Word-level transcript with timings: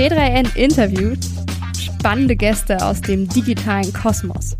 T3N 0.00 0.56
interviewt 0.56 1.18
spannende 1.78 2.34
Gäste 2.34 2.82
aus 2.82 3.02
dem 3.02 3.28
digitalen 3.28 3.92
Kosmos. 3.92 4.56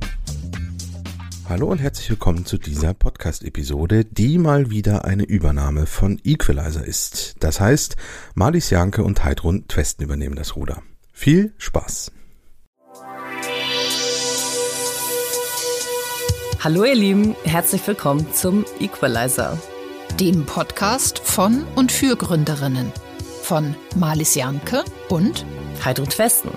Hallo 1.48 1.68
und 1.68 1.78
herzlich 1.78 2.10
willkommen 2.10 2.44
zu 2.44 2.58
dieser 2.58 2.92
Podcast-Episode, 2.92 4.04
die 4.04 4.36
mal 4.36 4.68
wieder 4.68 5.06
eine 5.06 5.22
Übernahme 5.22 5.86
von 5.86 6.20
Equalizer 6.24 6.84
ist. 6.84 7.36
Das 7.40 7.58
heißt, 7.58 7.96
Marlies 8.34 8.68
Janke 8.68 9.02
und 9.02 9.24
Heidrun 9.24 9.66
Twesten 9.66 10.04
übernehmen 10.04 10.36
das 10.36 10.56
Ruder. 10.56 10.82
Viel 11.10 11.54
Spaß! 11.56 12.12
Hallo 16.62 16.84
ihr 16.84 16.96
Lieben, 16.96 17.34
herzlich 17.44 17.86
willkommen 17.86 18.26
zum 18.34 18.66
Equalizer. 18.78 19.58
Dem 20.20 20.44
Podcast 20.44 21.18
von 21.18 21.64
und 21.76 21.92
für 21.92 22.14
Gründerinnen. 22.16 22.92
Von 23.50 23.74
Marlies 23.96 24.36
Janke 24.36 24.84
und 25.08 25.44
Heidrun 25.84 26.08
Twesten. 26.08 26.52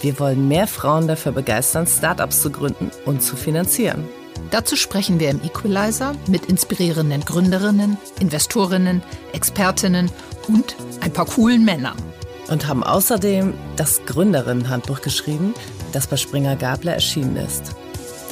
Wir 0.00 0.18
wollen 0.18 0.48
mehr 0.48 0.66
Frauen 0.66 1.06
dafür 1.06 1.30
begeistern, 1.30 1.86
Startups 1.86 2.40
zu 2.40 2.48
gründen 2.48 2.90
und 3.04 3.22
zu 3.22 3.36
finanzieren. 3.36 4.08
Dazu 4.50 4.74
sprechen 4.74 5.20
wir 5.20 5.28
im 5.28 5.42
Equalizer 5.44 6.14
mit 6.28 6.46
inspirierenden 6.46 7.22
Gründerinnen, 7.26 7.98
Investorinnen, 8.18 9.02
Expertinnen 9.34 10.10
und 10.48 10.74
ein 11.02 11.12
paar 11.12 11.26
coolen 11.26 11.66
Männern. 11.66 11.98
Und 12.48 12.66
haben 12.66 12.82
außerdem 12.82 13.52
das 13.76 14.00
Gründerinnenhandbuch 14.06 15.02
geschrieben, 15.02 15.52
das 15.92 16.06
bei 16.06 16.16
Springer 16.16 16.56
Gabler 16.56 16.94
erschienen 16.94 17.36
ist. 17.36 17.76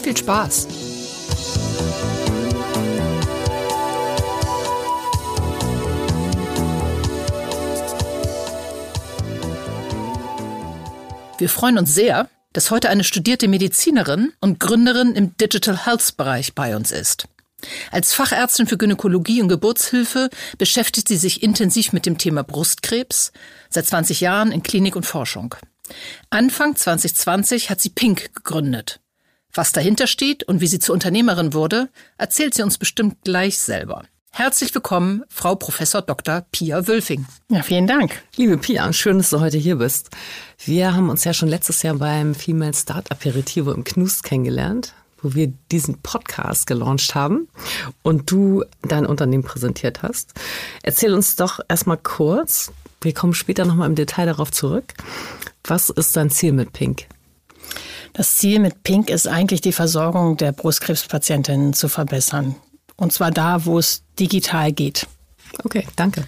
Viel 0.02 0.16
Spaß! 0.16 0.69
Wir 11.41 11.48
freuen 11.48 11.78
uns 11.78 11.94
sehr, 11.94 12.28
dass 12.52 12.70
heute 12.70 12.91
eine 12.91 13.02
studierte 13.02 13.48
Medizinerin 13.48 14.34
und 14.42 14.60
Gründerin 14.60 15.14
im 15.14 15.38
Digital 15.38 15.86
Health 15.86 16.19
Bereich 16.19 16.55
bei 16.55 16.77
uns 16.77 16.92
ist. 16.92 17.28
Als 17.91 18.12
Fachärztin 18.12 18.66
für 18.66 18.77
Gynäkologie 18.77 19.41
und 19.41 19.48
Geburtshilfe 19.48 20.28
beschäftigt 20.58 21.08
sie 21.08 21.16
sich 21.16 21.42
intensiv 21.42 21.94
mit 21.94 22.05
dem 22.05 22.19
Thema 22.19 22.44
Brustkrebs, 22.44 23.32
seit 23.70 23.86
20 23.86 24.20
Jahren 24.20 24.52
in 24.52 24.62
Klinik 24.62 24.97
und 24.97 25.06
Forschung. 25.06 25.55
Anfang 26.28 26.77
2020 26.77 27.70
hat 27.70 27.80
sie 27.80 27.88
Pink 27.88 28.34
gegründet. 28.34 29.00
Was 29.54 29.72
dahinter 29.72 30.08
steht 30.08 30.44
und 30.44 30.60
wie 30.60 30.66
sie 30.66 30.78
zur 30.78 30.92
Unternehmerin 30.92 31.54
wurde, 31.54 31.88
erzählt 32.19 32.52
sie 32.52 32.62
uns 32.62 32.77
bestimmt 32.77 33.25
gleich 33.25 33.58
selber. 33.58 34.04
Herzlich 34.33 34.73
willkommen, 34.75 35.25
Frau 35.28 35.56
Professor 35.56 36.03
Dr. 36.03 36.47
Pia 36.53 36.86
Wölfing. 36.86 37.27
Ja, 37.50 37.62
vielen 37.62 37.86
Dank. 37.86 38.23
Liebe 38.37 38.56
Pia, 38.56 38.92
schön, 38.92 39.19
dass 39.19 39.31
du 39.31 39.41
heute 39.41 39.59
hier 39.59 39.77
bist. 39.77 40.11
Wir 40.64 40.95
haben 40.95 41.11
uns 41.11 41.25
ja 41.25 41.34
schon 41.34 41.48
letztes 41.48 41.83
Jahr 41.83 41.97
beim 41.97 42.34
Female 42.34 42.72
Start 42.72 43.11
Aperitivo 43.11 43.72
im 43.72 43.83
Knust 43.83 44.22
kennengelernt, 44.22 44.95
wo 45.20 45.34
wir 45.34 45.53
diesen 45.72 46.00
Podcast 46.00 46.69
gelauncht 46.69 47.14
haben 47.14 47.48
und 48.03 48.31
du 48.31 48.64
dein 48.83 49.05
Unternehmen 49.05 49.42
präsentiert 49.42 50.03
hast. 50.03 50.33
Erzähl 50.83 51.12
uns 51.12 51.34
doch 51.34 51.61
erstmal 51.69 51.98
kurz, 51.98 52.72
wir 53.03 53.12
kommen 53.12 53.34
später 53.34 53.67
nochmal 53.67 53.89
im 53.89 53.97
Detail 53.97 54.27
darauf 54.27 54.53
zurück. 54.53 54.94
Was 55.65 55.91
ist 55.91 56.17
dein 56.17 56.31
Ziel 56.31 56.53
mit 56.53 56.72
Pink? 56.72 57.06
Das 58.12 58.37
Ziel 58.37 58.61
mit 58.61 58.84
Pink 58.84 59.11
ist 59.11 59.27
eigentlich 59.27 59.61
die 59.61 59.72
Versorgung 59.72 60.37
der 60.37 60.53
Brustkrebspatientinnen 60.53 61.75
zu 61.75 61.89
verbessern. 61.89 62.55
Und 63.01 63.15
zwar 63.15 63.31
da, 63.31 63.65
wo 63.65 63.79
es 63.79 64.03
digital 64.19 64.73
geht. 64.73 65.06
Okay, 65.65 65.87
danke. 65.97 66.25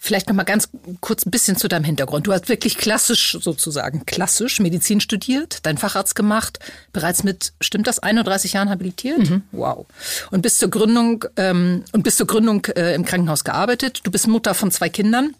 Vielleicht 0.00 0.28
noch 0.28 0.34
mal 0.34 0.44
ganz 0.44 0.70
kurz 1.00 1.26
ein 1.26 1.30
bisschen 1.30 1.58
zu 1.58 1.68
deinem 1.68 1.84
Hintergrund. 1.84 2.26
Du 2.26 2.32
hast 2.32 2.48
wirklich 2.48 2.78
klassisch 2.78 3.36
sozusagen 3.38 4.06
klassisch 4.06 4.58
Medizin 4.60 5.00
studiert, 5.00 5.66
deinen 5.66 5.76
Facharzt 5.76 6.14
gemacht, 6.14 6.58
bereits 6.92 7.22
mit 7.22 7.52
stimmt 7.60 7.86
das 7.86 7.98
31 7.98 8.54
Jahren 8.54 8.70
habilitiert. 8.70 9.28
Mhm. 9.28 9.42
Wow. 9.52 9.84
Und 10.30 10.40
bis 10.40 10.56
zur 10.56 10.70
Gründung 10.70 11.26
ähm, 11.36 11.84
und 11.92 12.02
bis 12.02 12.16
zur 12.16 12.26
Gründung 12.26 12.64
äh, 12.76 12.94
im 12.94 13.04
Krankenhaus 13.04 13.44
gearbeitet. 13.44 14.00
Du 14.04 14.10
bist 14.10 14.26
Mutter 14.26 14.54
von 14.54 14.70
zwei 14.70 14.88
Kindern. 14.88 15.34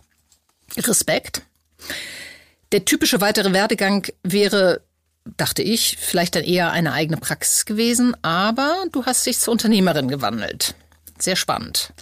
Respekt. 0.77 1.41
Der 2.73 2.85
typische 2.85 3.23
weitere 3.23 3.55
Werdegang 3.55 4.07
wäre 4.23 4.83
dachte 5.37 5.63
ich, 5.63 5.97
vielleicht 6.01 6.37
dann 6.37 6.45
eher 6.45 6.73
eine 6.73 6.93
eigene 6.93 7.17
Praxis 7.17 7.65
gewesen, 7.65 8.17
aber 8.23 8.75
du 8.93 9.05
hast 9.05 9.27
dich 9.27 9.39
zur 9.39 9.53
Unternehmerin 9.53 10.09
gewandelt. 10.09 10.75
Sehr 11.19 11.37
spannend. 11.37 11.93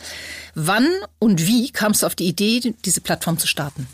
Wann 0.55 0.89
und 1.19 1.47
wie 1.47 1.71
kamst 1.71 2.03
du 2.03 2.07
auf 2.07 2.15
die 2.15 2.27
Idee, 2.27 2.75
diese 2.85 3.01
Plattform 3.01 3.39
zu 3.39 3.47
starten? 3.47 3.87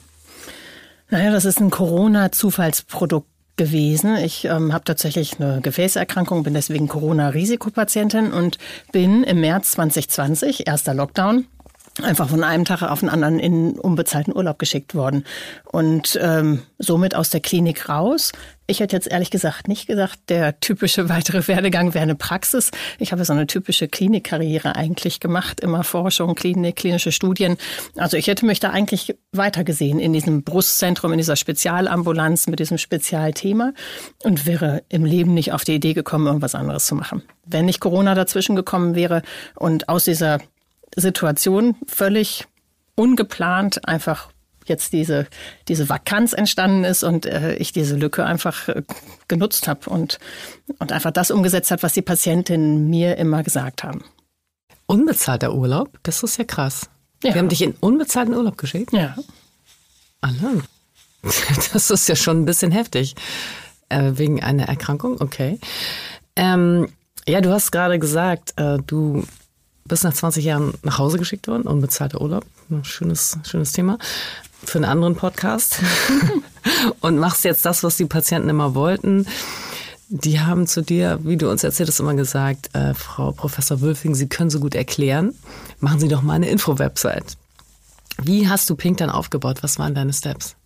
Naja, 1.11 1.31
das 1.31 1.45
ist 1.45 1.61
ein 1.61 1.71
Corona-Zufallsprodukt 1.71 3.29
gewesen. 3.57 4.17
Ich 4.17 4.47
ähm, 4.47 4.73
habe 4.73 4.85
tatsächlich 4.85 5.39
eine 5.39 5.61
Gefäßerkrankung, 5.61 6.45
bin 6.45 6.55
deswegen 6.55 6.89
Corona-Risikopatientin 6.89 8.33
und 8.33 8.59
bin 8.93 9.23
im 9.25 9.41
März 9.41 9.73
2020, 9.73 10.67
erster 10.67 10.95
Lockdown, 10.95 11.47
einfach 12.03 12.29
von 12.31 12.45
einem 12.45 12.65
Tag 12.65 12.83
auf 12.83 13.01
den 13.01 13.09
anderen 13.09 13.39
in 13.39 13.79
unbezahlten 13.79 14.35
Urlaub 14.35 14.59
geschickt 14.59 14.95
worden 14.95 15.25
und 15.65 16.19
ähm, 16.23 16.63
somit 16.79 17.15
aus 17.15 17.29
der 17.31 17.41
Klinik 17.41 17.89
raus. 17.89 18.33
Ich 18.71 18.79
hätte 18.79 18.95
jetzt 18.95 19.09
ehrlich 19.09 19.33
gesagt 19.33 19.67
nicht 19.67 19.89
gesagt, 19.89 20.21
der 20.29 20.61
typische 20.61 21.09
weitere 21.09 21.49
Werdegang 21.49 21.93
wäre 21.93 22.05
eine 22.05 22.15
Praxis. 22.15 22.71
Ich 23.01 23.11
habe 23.11 23.25
so 23.25 23.33
eine 23.33 23.49
typische 23.49 23.89
Klinikkarriere 23.89 24.77
eigentlich 24.77 25.19
gemacht, 25.19 25.59
immer 25.59 25.83
Forschung, 25.83 26.37
Klinik, 26.37 26.77
klinische 26.77 27.11
Studien. 27.11 27.57
Also 27.97 28.17
ich 28.17 28.29
hätte 28.29 28.47
mich 28.47 28.61
da 28.61 28.71
eigentlich 28.71 29.17
weitergesehen 29.33 29.99
in 29.99 30.13
diesem 30.13 30.45
Brustzentrum, 30.45 31.11
in 31.11 31.19
dieser 31.19 31.35
Spezialambulanz 31.35 32.47
mit 32.47 32.61
diesem 32.61 32.79
Spezialthema 32.79 33.73
und 34.23 34.47
wäre 34.47 34.85
im 34.89 35.05
Leben 35.05 35.35
nicht 35.35 35.53
auf 35.53 35.65
die 35.65 35.75
Idee 35.75 35.93
gekommen, 35.93 36.29
irgendwas 36.29 36.55
anderes 36.55 36.87
zu 36.87 36.95
machen. 36.95 37.25
Wenn 37.45 37.65
nicht 37.65 37.81
Corona 37.81 38.15
dazwischen 38.15 38.55
gekommen 38.55 38.95
wäre 38.95 39.23
und 39.57 39.89
aus 39.89 40.05
dieser 40.05 40.39
Situation 40.95 41.75
völlig 41.89 42.47
ungeplant 42.95 43.89
einfach 43.89 44.31
jetzt 44.67 44.93
diese, 44.93 45.27
diese 45.69 45.89
Vakanz 45.89 46.33
entstanden 46.33 46.85
ist 46.85 47.03
und 47.03 47.27
äh, 47.27 47.55
ich 47.55 47.73
diese 47.73 47.97
Lücke 47.97 48.25
einfach 48.25 48.69
äh, 48.69 48.83
genutzt 49.29 49.69
habe 49.69 49.91
und, 49.91 50.19
und 50.79 50.93
einfach 50.93 51.11
das 51.11 51.31
umgesetzt 51.31 51.71
hat, 51.71 51.83
was 51.83 51.93
die 51.93 52.03
Patientinnen 52.03 52.89
mir 52.89 53.17
immer 53.17 53.43
gesagt 53.43 53.83
haben. 53.83 54.05
Unbezahlter 54.87 55.55
Urlaub? 55.55 55.99
Das 56.03 56.23
ist 56.23 56.37
ja 56.39 56.45
krass. 56.45 56.89
Ja. 57.23 57.35
Wir 57.35 57.41
haben 57.41 57.49
dich 57.49 57.63
in 57.63 57.75
unbezahlten 57.81 58.35
Urlaub 58.35 58.59
geschickt? 58.59 58.93
Ja. 58.93 59.17
Alle. 60.21 60.63
Das 61.73 61.91
ist 61.91 62.09
ja 62.09 62.17
schon 62.17 62.41
ein 62.41 62.45
bisschen 62.47 62.73
heftig. 62.73 63.15
Äh, 63.91 64.13
wegen 64.15 64.43
einer 64.43 64.69
Erkrankung, 64.69 65.21
okay. 65.21 65.61
Ähm, 66.35 66.89
ja, 67.29 67.43
du 67.43 67.51
hast 67.53 67.73
gerade 67.73 67.99
gesagt, 67.99 68.55
äh, 68.57 68.79
du 68.87 69.25
bist 69.85 70.03
nach 70.05 70.15
20 70.15 70.45
Jahren 70.45 70.73
nach 70.83 70.99
Hause 70.99 71.19
geschickt 71.19 71.47
worden, 71.47 71.65
unbezahlter 71.65 72.23
Urlaub. 72.23 72.47
Schönes, 72.85 73.39
schönes 73.45 73.73
Thema 73.73 73.99
für 74.65 74.79
einen 74.79 74.85
anderen 74.85 75.17
Podcast. 75.17 75.81
und 77.01 77.19
machst 77.19 77.45
jetzt 77.45 77.65
das, 77.65 77.83
was 77.83 77.97
die 77.97 78.07
Patienten 78.07 78.49
immer 78.49 78.75
wollten. 78.75 79.27
Die 80.09 80.41
haben 80.41 80.67
zu 80.67 80.83
dir, 80.83 81.21
wie 81.23 81.37
du 81.37 81.49
uns 81.51 81.63
erzählt 81.63 81.89
hast, 81.89 82.01
immer 82.01 82.15
gesagt, 82.15 82.75
äh, 82.75 82.95
Frau 82.95 83.33
Professor 83.33 83.81
Wülfing, 83.81 84.15
Sie 84.15 84.29
können 84.29 84.51
so 84.51 84.59
gut 84.59 84.75
erklären. 84.75 85.35
Machen 85.79 86.01
Sie 86.01 86.09
doch 86.09 86.23
mal 86.23 86.35
eine 86.35 86.49
Info-Website. 86.49 87.37
Wie 88.23 88.49
hast 88.49 88.69
du 88.69 88.75
Pink 88.75 88.99
dann 88.99 89.11
aufgebaut? 89.11 89.63
Was 89.63 89.79
waren 89.79 89.95
deine 89.95 90.13
Steps? 90.13 90.57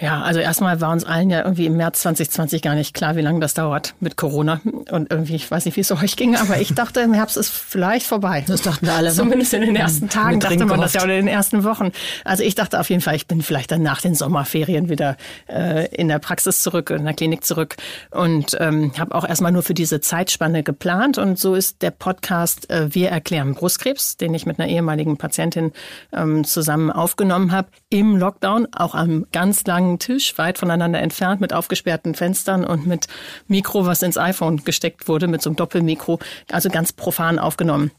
Ja, 0.00 0.22
also 0.22 0.40
erstmal 0.40 0.80
war 0.80 0.90
uns 0.90 1.04
allen 1.04 1.30
ja 1.30 1.44
irgendwie 1.44 1.66
im 1.66 1.76
März 1.76 2.00
2020 2.00 2.62
gar 2.62 2.74
nicht 2.74 2.94
klar, 2.94 3.14
wie 3.14 3.20
lange 3.20 3.38
das 3.38 3.54
dauert 3.54 3.94
mit 4.00 4.16
Corona. 4.16 4.60
Und 4.90 5.12
irgendwie, 5.12 5.36
ich 5.36 5.48
weiß 5.48 5.66
nicht, 5.66 5.76
wie 5.76 5.82
es 5.82 5.92
euch 5.92 6.16
ging, 6.16 6.34
aber 6.34 6.60
ich 6.60 6.74
dachte, 6.74 6.98
im 6.98 7.12
Herbst 7.12 7.36
ist 7.36 7.50
vielleicht 7.50 8.04
vorbei. 8.04 8.42
Das 8.44 8.62
dachten 8.62 8.86
wir 8.86 8.92
alle. 8.92 9.12
Zumindest 9.12 9.54
in 9.54 9.60
den 9.60 9.76
ersten 9.76 10.08
Tagen 10.08 10.40
dachte 10.40 10.66
man 10.66 10.80
das 10.80 10.94
ja 10.94 11.04
oder 11.04 11.16
in 11.16 11.26
den 11.26 11.32
ersten 11.32 11.62
Wochen. 11.62 11.92
Also 12.24 12.42
ich 12.42 12.56
dachte 12.56 12.80
auf 12.80 12.90
jeden 12.90 13.02
Fall, 13.02 13.14
ich 13.14 13.28
bin 13.28 13.40
vielleicht 13.40 13.70
dann 13.70 13.82
nach 13.82 14.00
den 14.00 14.16
Sommerferien 14.16 14.88
wieder 14.88 15.16
äh, 15.48 15.86
in 15.94 16.08
der 16.08 16.18
Praxis 16.18 16.62
zurück, 16.62 16.90
in 16.90 17.04
der 17.04 17.14
Klinik 17.14 17.44
zurück. 17.44 17.76
Und 18.10 18.56
ähm, 18.58 18.90
habe 18.98 19.14
auch 19.14 19.26
erstmal 19.26 19.52
nur 19.52 19.62
für 19.62 19.74
diese 19.74 20.00
Zeitspanne 20.00 20.64
geplant. 20.64 21.18
Und 21.18 21.38
so 21.38 21.54
ist 21.54 21.82
der 21.82 21.92
Podcast 21.92 22.68
äh, 22.68 22.92
Wir 22.92 23.10
erklären 23.10 23.54
Brustkrebs, 23.54 24.16
den 24.16 24.34
ich 24.34 24.44
mit 24.44 24.58
einer 24.58 24.68
ehemaligen 24.68 25.18
Patientin 25.18 25.70
ähm, 26.12 26.42
zusammen 26.42 26.90
aufgenommen 26.90 27.52
habe, 27.52 27.68
im 27.90 28.16
Lockdown, 28.16 28.66
auch 28.72 28.96
am 28.96 29.26
ganz 29.30 29.64
langen 29.66 29.83
langen 29.84 29.98
Tisch, 29.98 30.36
weit 30.38 30.58
voneinander 30.58 31.00
entfernt, 31.00 31.40
mit 31.40 31.52
aufgesperrten 31.52 32.14
Fenstern 32.14 32.64
und 32.64 32.86
mit 32.86 33.06
Mikro, 33.46 33.86
was 33.86 34.02
ins 34.02 34.16
iPhone 34.16 34.64
gesteckt 34.64 35.08
wurde, 35.08 35.28
mit 35.28 35.42
so 35.42 35.50
einem 35.50 35.56
Doppelmikro, 35.56 36.18
also 36.50 36.68
ganz 36.70 36.92
profan 36.92 37.38
aufgenommen. 37.38 37.90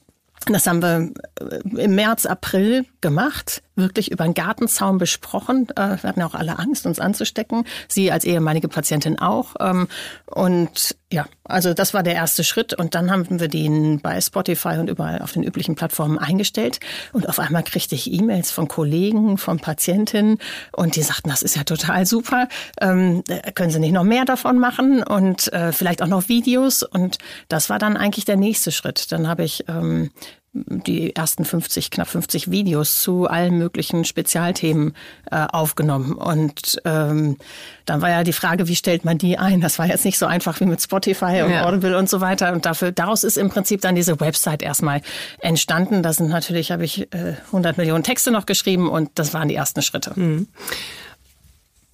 Das 0.47 0.67
haben 0.67 0.81
wir 0.81 1.11
äh, 1.39 1.83
im 1.83 1.95
März, 1.95 2.25
April 2.25 2.85
gemacht, 3.01 3.61
wirklich 3.75 4.11
über 4.11 4.23
den 4.23 4.33
Gartenzaun 4.33 4.97
besprochen. 4.97 5.69
Äh, 5.75 5.97
wir 6.01 6.09
hatten 6.09 6.21
auch 6.21 6.35
alle 6.35 6.59
Angst, 6.59 6.85
uns 6.85 6.99
anzustecken. 6.99 7.65
Sie 7.87 8.11
als 8.11 8.25
ehemalige 8.25 8.67
Patientin 8.67 9.19
auch. 9.19 9.55
Ähm, 9.59 9.87
und 10.25 10.95
ja, 11.11 11.27
also 11.43 11.73
das 11.73 11.93
war 11.93 12.03
der 12.03 12.15
erste 12.15 12.43
Schritt. 12.43 12.73
Und 12.73 12.95
dann 12.95 13.11
haben 13.11 13.39
wir 13.39 13.47
den 13.47 13.99
bei 14.01 14.19
Spotify 14.19 14.77
und 14.79 14.89
überall 14.89 15.21
auf 15.21 15.33
den 15.33 15.43
üblichen 15.43 15.75
Plattformen 15.75 16.17
eingestellt. 16.17 16.79
Und 17.13 17.29
auf 17.29 17.39
einmal 17.39 17.63
kriegte 17.63 17.95
ich 17.95 18.11
E-Mails 18.11 18.51
von 18.51 18.67
Kollegen, 18.67 19.37
von 19.37 19.59
Patientinnen. 19.59 20.39
Und 20.71 20.95
die 20.95 21.03
sagten, 21.03 21.29
das 21.29 21.41
ist 21.41 21.55
ja 21.55 21.63
total 21.63 22.05
super. 22.05 22.47
Ähm, 22.81 23.23
können 23.53 23.71
Sie 23.71 23.79
nicht 23.79 23.93
noch 23.93 24.03
mehr 24.03 24.25
davon 24.25 24.57
machen? 24.57 25.03
Und 25.03 25.51
äh, 25.53 25.71
vielleicht 25.71 26.01
auch 26.01 26.07
noch 26.07 26.27
Videos. 26.27 26.83
Und 26.83 27.17
das 27.47 27.69
war 27.69 27.79
dann 27.79 27.97
eigentlich 27.97 28.25
der 28.25 28.37
nächste 28.37 28.71
Schritt. 28.71 29.11
Dann 29.11 29.27
habe 29.27 29.43
ich 29.43 29.65
ähm, 29.67 30.11
die 30.55 31.15
ersten 31.15 31.43
50, 31.43 31.91
knapp 31.91 32.07
50 32.07 32.49
Videos 32.49 33.01
zu 33.01 33.27
allen 33.27 33.57
möglichen 33.57 34.05
Spezialthemen 34.05 34.95
äh, 35.29 35.45
aufgenommen. 35.51 36.13
Und 36.13 36.81
ähm, 36.85 37.37
dann 37.85 38.01
war 38.01 38.09
ja 38.09 38.23
die 38.23 38.33
Frage, 38.33 38.67
wie 38.67 38.75
stellt 38.75 39.03
man 39.03 39.17
die 39.17 39.37
ein? 39.37 39.59
Das 39.59 39.77
war 39.79 39.85
jetzt 39.85 40.05
nicht 40.05 40.17
so 40.17 40.25
einfach 40.25 40.59
wie 40.61 40.65
mit 40.65 40.81
Spotify 40.81 41.41
und 41.43 41.51
ja. 41.51 41.65
Audible 41.65 41.97
und 41.97 42.09
so 42.09 42.21
weiter. 42.21 42.53
Und 42.53 42.65
dafür, 42.65 42.91
daraus 42.91 43.23
ist 43.23 43.37
im 43.37 43.49
Prinzip 43.49 43.81
dann 43.81 43.95
diese 43.95 44.19
Website 44.19 44.63
erstmal 44.63 45.01
entstanden. 45.39 46.01
Da 46.01 46.13
sind 46.13 46.29
natürlich, 46.29 46.71
habe 46.71 46.85
ich 46.85 47.13
äh, 47.13 47.35
100 47.47 47.77
Millionen 47.77 48.03
Texte 48.03 48.31
noch 48.31 48.45
geschrieben 48.45 48.89
und 48.89 49.11
das 49.15 49.33
waren 49.33 49.49
die 49.49 49.55
ersten 49.55 49.81
Schritte. 49.81 50.13
Mhm. 50.15 50.47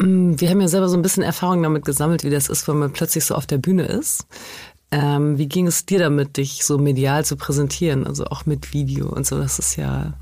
Wir 0.03 0.49
haben 0.49 0.61
ja 0.61 0.67
selber 0.67 0.89
so 0.89 0.97
ein 0.97 1.03
bisschen 1.03 1.21
Erfahrung 1.21 1.61
damit 1.61 1.85
gesammelt, 1.85 2.23
wie 2.23 2.31
das 2.31 2.49
ist, 2.49 2.67
wenn 2.67 2.79
man 2.79 2.91
plötzlich 2.91 3.23
so 3.23 3.35
auf 3.35 3.45
der 3.45 3.59
Bühne 3.59 3.83
ist. 3.83 4.25
Ähm, 4.91 5.37
wie 5.37 5.47
ging 5.47 5.67
es 5.67 5.85
dir 5.85 5.99
damit, 5.99 6.37
dich 6.37 6.65
so 6.65 6.77
medial 6.77 7.23
zu 7.23 7.37
präsentieren, 7.37 8.05
also 8.05 8.25
auch 8.25 8.45
mit 8.45 8.73
Video 8.73 9.07
und 9.07 9.25
so? 9.25 9.37
Das 9.37 9.57
ist 9.57 9.77
ja 9.77 10.13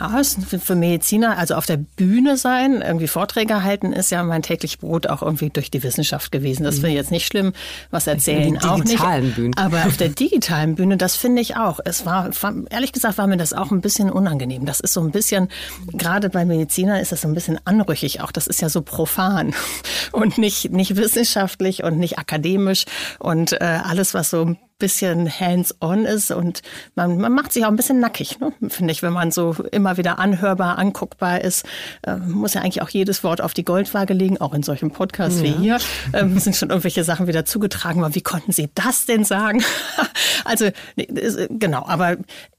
ja, 0.00 0.22
für 0.24 0.74
Mediziner, 0.74 1.36
also 1.36 1.54
auf 1.54 1.66
der 1.66 1.76
Bühne 1.76 2.38
sein, 2.38 2.80
irgendwie 2.80 3.06
Vorträge 3.06 3.62
halten, 3.62 3.92
ist 3.92 4.10
ja 4.10 4.22
mein 4.22 4.42
täglich 4.42 4.78
Brot 4.78 5.06
auch 5.06 5.20
irgendwie 5.20 5.50
durch 5.50 5.70
die 5.70 5.82
Wissenschaft 5.82 6.32
gewesen. 6.32 6.64
Das 6.64 6.76
finde 6.76 6.90
ich 6.90 6.94
jetzt 6.94 7.10
nicht 7.10 7.26
schlimm, 7.26 7.52
was 7.90 8.06
erzählen 8.06 8.56
auch 8.58 8.78
nicht. 8.78 9.00
Bühnen. 9.34 9.54
Aber 9.56 9.84
auf 9.84 9.98
der 9.98 10.08
digitalen 10.20 10.74
Bühne, 10.74 10.96
das 10.96 11.16
finde 11.16 11.42
ich 11.42 11.56
auch. 11.56 11.80
Es 11.84 12.06
war, 12.06 12.30
ehrlich 12.70 12.92
gesagt, 12.92 13.18
war 13.18 13.26
mir 13.26 13.36
das 13.36 13.52
auch 13.52 13.70
ein 13.70 13.82
bisschen 13.82 14.10
unangenehm. 14.10 14.64
Das 14.64 14.80
ist 14.80 14.94
so 14.94 15.00
ein 15.02 15.10
bisschen, 15.10 15.48
gerade 15.92 16.30
bei 16.30 16.46
Medizinern 16.46 16.98
ist 17.00 17.12
das 17.12 17.20
so 17.20 17.28
ein 17.28 17.34
bisschen 17.34 17.58
anrüchig 17.66 18.22
auch. 18.22 18.32
Das 18.32 18.46
ist 18.46 18.62
ja 18.62 18.70
so 18.70 18.80
profan 18.80 19.52
und 20.12 20.38
nicht, 20.38 20.72
nicht 20.72 20.96
wissenschaftlich 20.96 21.84
und 21.84 21.98
nicht 21.98 22.18
akademisch 22.18 22.86
und 23.18 23.52
äh, 23.52 23.80
alles, 23.84 24.14
was 24.14 24.30
so 24.30 24.56
bisschen 24.80 25.30
hands-on 25.30 26.04
ist 26.04 26.32
und 26.32 26.62
man, 26.96 27.18
man 27.18 27.32
macht 27.32 27.52
sich 27.52 27.64
auch 27.64 27.68
ein 27.68 27.76
bisschen 27.76 28.00
nackig, 28.00 28.40
ne? 28.40 28.52
finde 28.68 28.90
ich, 28.90 29.02
wenn 29.02 29.12
man 29.12 29.30
so 29.30 29.54
immer 29.70 29.96
wieder 29.96 30.18
anhörbar, 30.18 30.78
anguckbar 30.78 31.40
ist. 31.42 31.64
Äh, 32.02 32.16
muss 32.16 32.54
ja 32.54 32.62
eigentlich 32.62 32.82
auch 32.82 32.88
jedes 32.88 33.22
Wort 33.22 33.40
auf 33.40 33.54
die 33.54 33.64
Goldwaage 33.64 34.14
legen, 34.14 34.40
auch 34.40 34.54
in 34.54 34.64
solchen 34.64 34.90
Podcasts 34.90 35.38
ja. 35.38 35.44
wie 35.44 35.52
hier. 35.52 35.78
Ähm, 36.12 36.36
sind 36.40 36.56
schon 36.56 36.70
irgendwelche 36.70 37.04
Sachen 37.04 37.28
wieder 37.28 37.44
zugetragen, 37.44 38.02
aber 38.02 38.16
wie 38.16 38.22
konnten 38.22 38.50
Sie 38.50 38.68
das 38.74 39.06
denn 39.06 39.22
sagen? 39.24 39.62
also 40.44 40.70
genau, 40.96 41.86
aber 41.86 42.16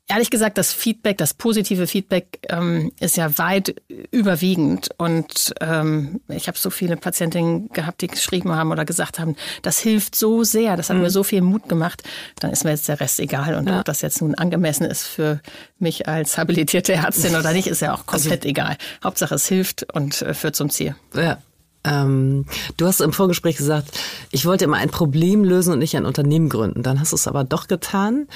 ehrlich 0.08 0.30
gesagt, 0.30 0.58
das 0.58 0.74
Feedback, 0.74 1.18
das 1.18 1.34
positive 1.34 1.88
Feedback 1.88 2.40
ähm, 2.50 2.92
ist 3.00 3.18
ja 3.18 3.38
weit 3.38 3.82
überwiegend. 4.12 4.90
Und 4.98 5.54
ähm, 5.62 6.22
ich 6.28 6.48
habe 6.48 6.58
so 6.58 6.70
viele 6.70 6.98
Patientinnen 6.98 7.70
gehabt, 7.70 8.02
die 8.02 8.08
geschrieben 8.08 8.52
haben 8.52 8.72
oder 8.72 8.86
gesagt 8.86 9.20
haben, 9.20 9.36
das 9.62 9.80
hilft 9.80 10.16
so 10.16 10.44
sehr, 10.44 10.76
das 10.76 10.90
hat 10.90 10.98
mhm. 10.98 11.04
mir 11.04 11.10
so 11.10 11.24
viel 11.24 11.42
Mut 11.42 11.70
gemacht. 11.70 12.04
Dann 12.40 12.52
ist 12.52 12.64
mir 12.64 12.72
jetzt 12.72 12.88
der 12.88 13.00
Rest 13.00 13.20
egal. 13.20 13.56
Und 13.56 13.68
ja. 13.68 13.80
ob 13.80 13.86
das 13.86 14.02
jetzt 14.02 14.22
nun 14.22 14.36
angemessen 14.36 14.86
ist 14.86 15.04
für 15.04 15.40
mich 15.80 16.08
als 16.08 16.38
habilitierte 16.38 16.94
Ärztin 16.94 17.36
oder 17.36 17.54
nicht, 17.54 17.68
ist 17.68 17.82
ja 17.82 17.94
auch 17.94 18.06
komplett 18.06 18.42
also, 18.42 18.50
egal. 18.50 18.78
Hauptsache 19.04 19.36
es 19.36 19.48
hilft 19.48 19.92
und 19.94 20.22
äh, 20.22 20.34
führt 20.34 20.56
zum 20.56 20.70
Ziel. 20.70 20.96
Ja. 21.16 21.38
Ähm, 21.84 22.46
du 22.78 22.86
hast 22.86 23.02
im 23.02 23.14
Vorgespräch 23.14 23.58
gesagt, 23.58 23.98
ich 24.32 24.46
wollte 24.46 24.66
immer 24.66 24.78
ein 24.78 24.90
Problem 24.92 25.44
lösen 25.44 25.74
und 25.74 25.80
nicht 25.80 25.96
ein 25.96 26.06
Unternehmen 26.06 26.50
gründen. 26.50 26.84
Dann 26.84 27.00
hast 27.00 27.12
du 27.12 27.16
es 27.16 27.28
aber 27.28 27.44
doch 27.44 27.68
getan. 27.68 28.28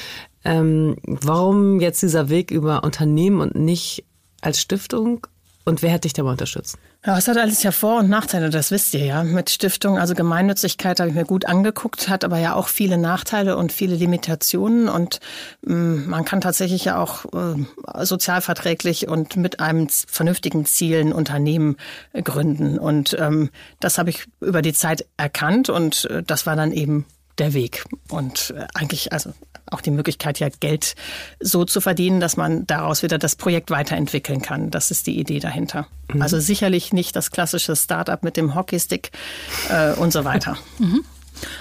Ähm, 0.46 0.96
warum 1.06 1.80
jetzt 1.80 2.02
dieser 2.02 2.30
Weg 2.30 2.52
über 2.52 2.84
Unternehmen 2.84 3.42
und 3.42 3.56
nicht 3.56 4.06
als 4.42 4.62
Stiftung? 4.62 5.28
Und 5.68 5.82
wer 5.82 5.92
hat 5.92 6.04
dich 6.04 6.14
dabei 6.14 6.30
unterstützt? 6.30 6.78
Ja, 7.04 7.18
es 7.18 7.28
hat 7.28 7.38
alles 7.38 7.64
ja 7.64 7.72
Vor- 7.72 8.00
und 8.00 8.10
Nachteile, 8.10 8.52
das 8.52 8.70
wisst 8.70 8.94
ihr 8.94 9.04
ja. 9.04 9.24
Mit 9.24 9.50
Stiftung, 9.50 9.98
also 9.98 10.14
Gemeinnützigkeit 10.14 11.00
habe 11.00 11.10
ich 11.10 11.16
mir 11.16 11.26
gut 11.26 11.46
angeguckt, 11.46 12.08
hat 12.08 12.24
aber 12.24 12.38
ja 12.38 12.54
auch 12.54 12.68
viele 12.68 13.00
Nachteile 13.00 13.58
und 13.58 13.72
viele 13.72 13.96
Limitationen. 13.96 14.88
Und 14.88 15.20
ähm, 15.68 16.08
man 16.08 16.24
kann 16.24 16.42
tatsächlich 16.42 16.86
ja 16.86 17.00
auch 17.00 17.26
äh, 17.34 18.06
sozialverträglich 18.06 19.08
und 19.08 19.38
mit 19.38 19.60
einem 19.60 19.88
vernünftigen 19.90 20.66
Ziel 20.66 21.00
ein 21.00 21.14
Unternehmen 21.14 21.78
äh, 22.14 22.22
gründen. 22.22 22.78
Und 22.78 23.16
ähm, 23.20 23.50
das 23.80 23.98
habe 23.98 24.12
ich 24.12 24.26
über 24.42 24.62
die 24.62 24.74
Zeit 24.74 25.06
erkannt 25.18 25.70
und 25.70 26.06
äh, 26.06 26.22
das 26.22 26.46
war 26.46 26.56
dann 26.56 26.72
eben 26.72 27.06
der 27.40 27.54
Weg. 27.54 27.86
Und 28.10 28.54
äh, 28.56 28.68
eigentlich, 28.76 29.14
also 29.14 29.32
auch 29.72 29.82
die 29.82 29.92
Möglichkeit, 29.92 30.40
ja 30.40 30.50
Geld 30.60 30.96
so 31.40 31.66
zu 31.66 31.82
verdienen, 31.82 32.20
dass 32.20 32.38
man 32.38 32.68
daraus 32.68 33.04
wieder 33.04 33.18
das 33.18 33.36
Projekt 33.36 33.72
weiterentwickeln 33.72 34.42
kann. 34.42 34.72
Das 34.72 34.92
ist 34.92 35.08
die 35.08 35.20
Idee 35.20 35.40
dahinter. 35.40 35.88
Mhm. 36.14 36.22
Also 36.22 36.40
sicherlich 36.40 36.94
nicht 36.94 37.16
das 37.16 37.32
klassische 37.32 37.76
Startup 37.76 38.22
mit 38.24 38.38
dem 38.38 38.56
Hockeystick 38.56 39.12
äh, 39.70 39.94
und 39.94 40.12
so 40.12 40.24
weiter. 40.26 40.58
Mhm. 40.78 41.06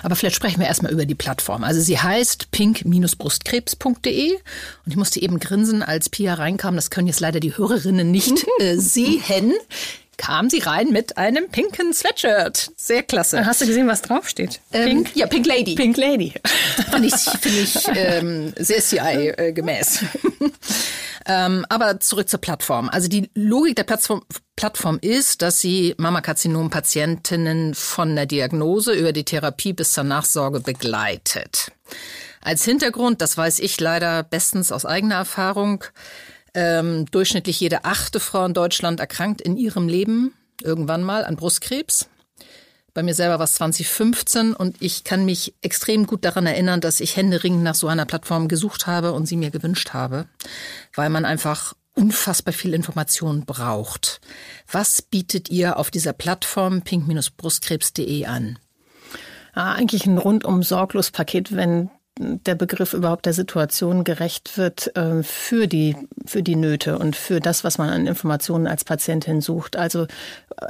Aber 0.03 0.17
vielleicht 0.17 0.37
sprechen 0.37 0.61
wir 0.61 0.67
erstmal 0.67 0.93
über 0.93 1.07
die 1.07 1.15
Plattform. 1.15 1.65
Also 1.65 1.81
sie 1.81 1.99
heißt 1.99 2.51
pink-brustkrebs.de 2.51 4.33
und 4.33 4.41
ich 4.87 4.97
musste 4.97 5.21
eben 5.21 5.41
grinsen, 5.41 5.83
als 5.83 6.09
Pia 6.09 6.35
reinkam. 6.35 6.77
Das 6.77 6.91
können 6.91 7.07
jetzt 7.07 7.21
leider 7.21 7.41
die 7.41 7.57
Hörerinnen 7.57 8.11
nicht 8.11 8.45
äh, 8.59 8.77
sehen 8.77 9.53
kam 10.17 10.51
sie 10.51 10.61
rein 10.61 10.91
mit 10.91 11.17
einem 11.17 11.49
pinken 11.49 11.93
Sweatshirt. 11.93 12.71
Sehr 12.77 13.03
klasse. 13.03 13.45
Hast 13.45 13.61
du 13.61 13.67
gesehen, 13.67 13.87
was 13.87 14.03
draufsteht? 14.03 14.61
Ähm, 14.73 14.89
Pink? 15.05 15.17
Ja, 15.17 15.27
Pink 15.27 15.47
Lady. 15.47 15.75
Pink 15.75 15.97
Lady. 15.97 16.35
Finde 16.91 17.09
ich, 17.09 17.15
find 17.15 17.57
ich 17.57 17.77
ähm, 17.95 18.53
sehr 18.57 18.81
CI-gemäß. 18.81 20.05
ähm, 21.27 21.67
aber 21.69 22.01
zurück 22.01 22.29
zur 22.29 22.41
Plattform. 22.41 22.89
Also 22.89 23.09
die 23.09 23.31
Logik 23.35 23.77
der 23.77 23.85
Plattform, 23.85 24.23
Plattform 24.57 24.99
ist, 25.01 25.43
dass 25.43 25.61
sie 25.61 25.95
Mammakarzinom-Patientinnen 25.99 27.75
von 27.75 28.15
der 28.15 28.27
Diagnose 28.27 28.93
über 28.93 29.13
die 29.13 29.25
Therapie 29.25 29.73
bis 29.73 29.93
zur 29.93 30.05
Nachsorge 30.05 30.61
begleitet. 30.61 31.73
Als 32.41 32.65
Hintergrund, 32.65 33.23
das 33.23 33.39
weiß 33.39 33.59
ich 33.61 33.81
leider 33.81 34.23
bestens 34.23 34.71
aus 34.71 34.85
eigener 34.85 35.15
Erfahrung, 35.17 35.85
ähm, 36.55 37.07
durchschnittlich 37.11 37.61
jede 37.61 37.85
achte 37.85 38.21
Frau 38.21 38.45
in 38.47 38.55
Deutschland 38.55 39.01
erkrankt 39.01 39.41
in 39.41 39.57
ihrem 39.57 39.89
Leben 39.89 40.33
irgendwann 40.63 41.03
mal 41.03 41.25
an 41.25 41.37
Brustkrebs. 41.37 42.09
Bei 42.95 43.03
mir 43.03 43.15
selber 43.15 43.41
war 43.41 43.45
es 43.45 43.55
2015 43.55 44.55
und 44.55 44.81
ich 44.81 45.03
kann 45.03 45.25
mich 45.25 45.55
extrem 45.63 46.07
gut 46.07 46.25
daran 46.25 46.47
erinnern, 46.47 46.81
dass 46.81 47.01
ich 47.01 47.17
händeringend 47.17 47.65
nach 47.65 47.75
so 47.75 47.89
einer 47.89 48.07
Plattform 48.07 48.47
gesucht 48.47 48.87
habe 48.87 49.13
und 49.13 49.27
sie 49.27 49.37
mir 49.37 49.51
gewünscht 49.51 49.93
habe, 49.93 50.27
weil 50.95 51.11
man 51.11 51.25
einfach 51.25 51.75
unfassbar 51.95 52.55
viel 52.55 52.73
Information 52.73 53.45
braucht. 53.45 54.21
Was 54.71 55.03
bietet 55.03 55.51
ihr 55.51 55.77
auf 55.77 55.91
dieser 55.91 56.13
Plattform 56.13 56.83
pink-brustkrebs.de 56.83 58.27
an? 58.27 58.61
Ja, 59.57 59.73
eigentlich 59.73 60.07
ein 60.07 60.19
rundum 60.19 60.63
sorglos 60.63 61.11
Paket, 61.11 61.55
wenn 61.55 61.91
der 62.19 62.55
Begriff 62.55 62.95
überhaupt 62.95 63.27
der 63.27 63.33
Situation 63.33 64.05
gerecht 64.05 64.57
wird 64.57 64.97
äh, 64.97 65.23
für 65.23 65.67
die 65.67 65.97
für 66.25 66.43
die 66.43 66.57
Nöte 66.57 66.99
und 66.99 67.17
für 67.17 67.41
das, 67.41 67.65
was 67.65 67.79
man 67.79 67.91
an 67.91 68.07
Informationen 68.07 68.67
als 68.67 68.85
Patientin 68.85 69.41
sucht. 69.41 69.77
Also 69.77 70.05
äh, 70.05 70.07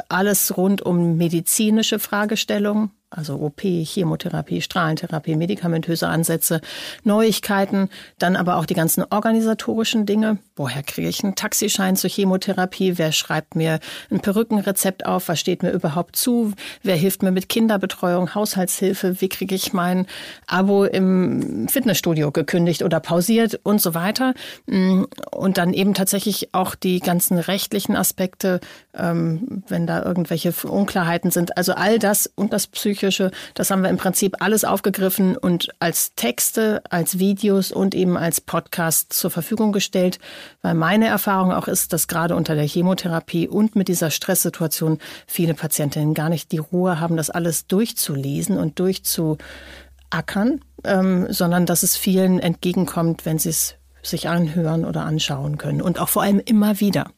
alles 0.09 0.57
rund 0.57 0.81
um 0.83 1.17
medizinische 1.17 1.99
Fragestellungen, 1.99 2.93
also 3.17 3.37
OP, 3.37 3.61
Chemotherapie, 3.63 4.61
Strahlentherapie, 4.61 5.37
medikamentöse 5.37 6.09
Ansätze, 6.09 6.61
Neuigkeiten, 7.05 7.89
dann 8.19 8.37
aber 8.37 8.57
auch 8.57 8.67
die 8.67 8.75
ganzen 8.75 9.05
organisatorischen 9.09 10.07
Dinge. 10.07 10.39
Woher 10.57 10.83
kriege 10.83 11.09
ich 11.09 11.23
einen 11.23 11.35
Taxischein 11.35 11.97
zur 11.97 12.11
Chemotherapie? 12.11 12.99
Wer 12.99 13.13
schreibt 13.13 13.55
mir 13.55 13.79
ein 14.11 14.21
Perückenrezept 14.21 15.07
auf? 15.07 15.29
Was 15.29 15.41
steht 15.41 15.63
mir 15.63 15.71
überhaupt 15.71 16.17
zu? 16.17 16.53
Wer 16.83 16.97
hilft 16.97 17.23
mir 17.23 17.31
mit 17.31 17.49
Kinderbetreuung, 17.49 18.35
Haushaltshilfe? 18.35 19.21
Wie 19.21 19.29
kriege 19.29 19.55
ich 19.55 19.73
mein 19.73 20.07
Abo 20.47 20.85
im 20.85 21.69
Fitnessstudio 21.69 22.33
gekündigt 22.33 22.83
oder 22.83 23.01
pausiert 23.01 23.61
und 23.63 23.81
so 23.81 23.95
weiter? 23.95 24.35
Und 24.67 25.59
dann 25.59 25.73
eben 25.73 25.95
tatsächlich 25.95 26.55
auch 26.55 26.75
die 26.75 27.01
ganzen 27.01 27.39
rechtlichen 27.39 27.97
Aspekte, 27.97 28.61
ähm, 28.95 29.63
wenn 29.69 29.87
da 29.87 30.03
irgendwelche 30.03 30.53
Unklarheiten 30.67 31.31
sind. 31.31 31.57
Also 31.57 31.75
all 31.75 31.99
das 31.99 32.31
und 32.35 32.53
das 32.53 32.67
Psychische 32.67 33.04
Psychische, 33.05 33.31
das 33.53 33.71
haben 33.71 33.83
wir 33.83 33.91
im 33.91 33.99
Prinzip 33.99 34.37
alles 34.41 34.65
aufgegriffen 34.65 35.37
und 35.37 35.69
als 35.79 36.15
Texte, 36.15 36.83
als 36.89 37.19
Videos 37.19 37.71
und 37.71 37.95
eben 37.95 38.17
als 38.17 38.41
Podcast 38.41 39.13
zur 39.13 39.31
Verfügung 39.31 39.73
gestellt, 39.73 40.19
weil 40.63 40.75
meine 40.75 41.07
Erfahrung 41.07 41.53
auch 41.53 41.69
ist, 41.69 41.93
dass 41.93 42.09
gerade 42.09 42.35
unter 42.35 42.55
der 42.55 42.67
Chemotherapie 42.67 43.47
und 43.47 43.77
mit 43.77 43.89
dieser 43.89 44.11
Stresssituation 44.11 44.99
viele 45.27 45.53
Patientinnen 45.53 46.15
gar 46.15 46.31
nicht 46.31 46.51
die 46.51 46.59
Ruhe 46.59 46.99
haben, 46.99 47.19
das 47.19 47.29
alles 47.29 47.67
durchzulesen 47.67 48.57
und 48.57 48.79
durchzuackern, 48.79 50.61
ähm, 50.85 51.27
sondern 51.29 51.67
dass 51.67 51.83
es 51.83 51.97
vielen 51.97 52.39
entgegenkommt, 52.39 53.27
wenn 53.27 53.39
sie 53.39 53.51
es 53.51 53.75
sich 54.03 54.29
anhören 54.29 54.87
oder 54.87 55.05
anschauen 55.05 55.59
können 55.59 55.83
und 55.83 55.99
auch 55.99 56.09
vor 56.09 56.23
allem 56.23 56.41
immer 56.41 56.81
wieder. 56.81 57.11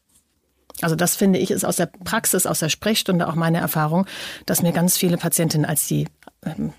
Also 0.82 0.94
das 0.94 1.16
finde 1.16 1.38
ich 1.38 1.50
ist 1.50 1.64
aus 1.64 1.76
der 1.76 1.86
Praxis, 1.86 2.46
aus 2.46 2.60
der 2.60 2.68
Sprechstunde 2.68 3.28
auch 3.28 3.34
meine 3.34 3.58
Erfahrung, 3.58 4.06
dass 4.44 4.62
mir 4.62 4.72
ganz 4.72 4.96
viele 4.96 5.16
Patientinnen, 5.16 5.64
als 5.64 5.86
die 5.86 6.06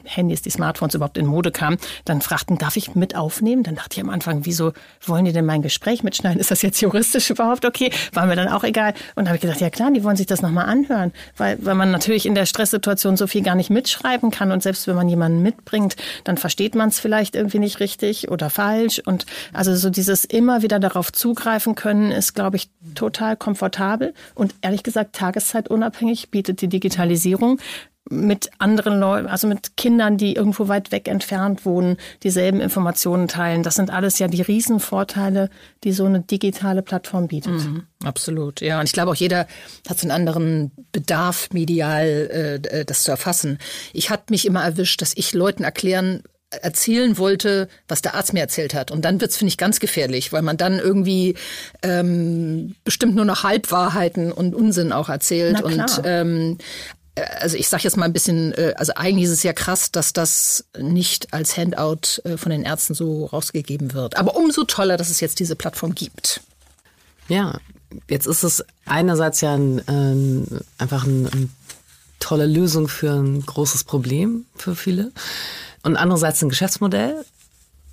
Handys, 0.04 0.42
die 0.42 0.50
Smartphones 0.50 0.96
überhaupt 0.96 1.18
in 1.18 1.26
Mode 1.26 1.52
kamen, 1.52 1.78
dann 2.06 2.22
fragten, 2.22 2.58
darf 2.58 2.78
ich 2.78 2.96
mit 2.96 3.16
aufnehmen? 3.16 3.64
Dann 3.64 3.76
dachte 3.76 3.98
ich 3.98 4.04
am 4.04 4.10
Anfang, 4.10 4.46
wieso 4.46 4.74
wollen 5.06 5.26
die 5.26 5.34
denn 5.34 5.46
mein 5.46 5.62
Gespräch 5.62 6.04
mitschneiden? 6.04 6.40
Ist 6.40 6.52
das 6.52 6.62
jetzt 6.62 6.82
juristisch 6.82 7.30
überhaupt 7.30 7.66
okay? 7.66 7.92
War 8.14 8.26
mir 8.26 8.36
dann 8.36 8.48
auch 8.48 8.64
egal. 8.64 8.94
Und 9.16 9.26
da 9.26 9.30
habe 9.30 9.36
ich 9.38 9.42
gedacht, 9.42 9.62
ja 9.62 9.70
klar, 9.70 9.92
die 9.92 10.04
wollen 10.04 10.18
sich 10.18 10.28
das 10.28 10.42
nochmal 10.42 10.66
anhören, 10.66 11.12
weil, 11.38 11.58
weil 11.62 11.76
man 11.76 11.92
natürlich 11.92 12.26
in 12.26 12.36
der 12.36 12.46
Stresssituation 12.46 13.18
so 13.18 13.28
viel 13.28 13.44
gar 13.44 13.56
nicht 13.56 13.70
mitschreiben 13.70 14.32
kann 14.32 14.52
und 14.52 14.64
selbst 14.64 14.88
wenn 14.88 14.96
man 14.96 15.10
jemanden 15.10 15.42
mitbringt, 15.42 15.96
dann 16.24 16.38
versteht 16.38 16.76
man 16.76 16.90
es 16.90 17.00
vielleicht 17.00 17.36
irgendwie 17.36 17.60
nicht 17.60 17.80
richtig 17.80 18.30
oder 18.30 18.50
falsch. 18.50 19.02
Und 19.06 19.26
also 19.54 19.76
so 19.76 19.90
dieses 19.90 20.26
immer 20.26 20.62
wieder 20.62 20.80
darauf 20.80 21.12
zugreifen 21.12 21.76
können, 21.76 22.12
ist, 22.12 22.34
glaube 22.34 22.58
ich, 22.58 22.70
total 22.96 23.36
komfortabel 23.36 24.14
und 24.36 24.56
ehrlich 24.62 24.84
gesagt 24.84 25.16
tageszeitunabhängig 25.16 26.30
bietet 26.30 26.62
die 26.62 26.68
Digitalisierung 26.68 27.60
mit 28.10 28.50
anderen 28.60 29.00
Leuten, 29.00 29.28
also 29.28 29.48
mit 29.48 29.78
Kindern, 29.78 30.18
die 30.18 30.36
irgendwo 30.36 30.68
weit 30.68 30.92
weg 30.92 31.08
entfernt 31.08 31.66
wohnen, 31.66 31.98
dieselben 32.24 32.62
Informationen 32.62 33.28
teilen. 33.28 33.64
Das 33.64 33.76
sind 33.76 33.90
alles 33.90 34.20
ja 34.20 34.28
die 34.28 34.42
Riesenvorteile, 34.42 35.50
die 35.84 35.92
so 35.92 36.06
eine 36.06 36.22
digitale 36.22 36.82
Plattform 36.82 37.28
bietet. 37.28 37.54
Mhm, 37.54 37.84
absolut, 38.04 38.62
ja. 38.62 38.80
Und 38.80 38.86
ich 38.86 38.94
glaube 38.94 39.12
auch 39.12 39.16
jeder 39.16 39.48
hat 39.90 40.00
so 40.00 40.06
einen 40.06 40.12
anderen 40.12 40.72
Bedarf, 40.92 41.50
medial 41.52 42.06
äh, 42.06 42.56
äh 42.56 42.86
das 42.86 43.04
zu 43.04 43.12
erfassen. 43.12 43.58
Ich 43.94 44.10
hatte 44.10 44.26
mich 44.30 44.46
immer 44.46 44.64
erwischt, 44.64 45.02
dass 45.02 45.14
ich 45.16 45.34
Leuten 45.34 45.64
erklären 45.64 46.24
erzählen 46.50 47.18
wollte, 47.18 47.68
was 47.88 48.02
der 48.02 48.16
Arzt 48.16 48.34
mir 48.34 48.40
erzählt 48.40 48.74
hat. 48.74 48.90
Und 48.90 49.04
dann 49.04 49.20
wird's 49.20 49.36
finde 49.36 49.50
ich, 49.50 49.58
ganz 49.58 49.80
gefährlich, 49.80 50.32
weil 50.32 50.42
man 50.42 50.56
dann 50.56 50.80
irgendwie 50.80 51.36
ähm, 51.84 52.76
bestimmt 52.86 53.16
nur 53.16 53.26
noch 53.26 53.44
Halbwahrheiten 53.44 54.32
und 54.32 54.56
Unsinn 54.56 54.94
auch 54.94 55.10
erzählt. 55.10 55.62
Und 55.62 56.02
ähm, 56.06 56.58
äh, 56.58 56.64
also 57.40 57.58
ich 57.58 57.70
sage 57.70 57.84
jetzt 57.84 57.98
mal 57.98 58.06
ein 58.06 58.14
bisschen, 58.14 58.54
äh, 58.54 58.74
also 58.78 58.94
eigentlich 58.96 59.26
ist 59.26 59.32
es 59.32 59.44
ja 59.44 59.54
krass, 59.54 59.92
dass 59.92 60.14
das 60.14 60.66
nicht 60.78 61.34
als 61.34 61.58
Handout 61.58 62.22
äh, 62.24 62.38
von 62.38 62.52
den 62.52 62.64
Ärzten 62.64 62.94
so 62.94 63.26
rausgegeben 63.26 63.94
wird. 63.94 64.18
Aber 64.18 64.36
umso 64.36 64.64
toller, 64.64 64.98
dass 64.98 65.10
es 65.10 65.20
jetzt 65.20 65.40
diese 65.40 65.56
Plattform 65.56 65.96
gibt. 65.96 66.42
Ja, 67.28 67.60
jetzt 68.10 68.28
ist 68.28 68.44
es 68.44 68.64
einerseits 68.86 69.42
ja 69.42 69.54
ein, 69.54 69.82
ein, 69.88 70.60
einfach 70.78 71.06
eine 71.06 71.30
ein 71.32 71.52
tolle 72.20 72.48
Lösung 72.48 72.88
für 72.88 73.12
ein 73.12 73.46
großes 73.46 73.84
Problem 73.84 74.46
für 74.56 74.76
viele 74.76 75.12
und 75.84 75.96
andererseits 75.98 76.42
ein 76.42 76.50
Geschäftsmodell, 76.50 77.24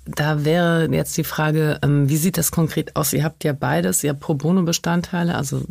da 0.05 0.45
wäre 0.45 0.87
jetzt 0.91 1.17
die 1.17 1.23
Frage, 1.23 1.79
ähm, 1.81 2.07
wie 2.09 2.17
sieht 2.17 2.37
das 2.37 2.51
konkret 2.51 2.95
aus? 2.95 3.11
Ihr 3.13 3.23
habt 3.23 3.43
ja 3.43 3.53
beides, 3.53 4.03
ihr 4.03 4.11
habt 4.11 4.19
Pro 4.19 4.35
Bono-Bestandteile, 4.35 5.35
also 5.35 5.61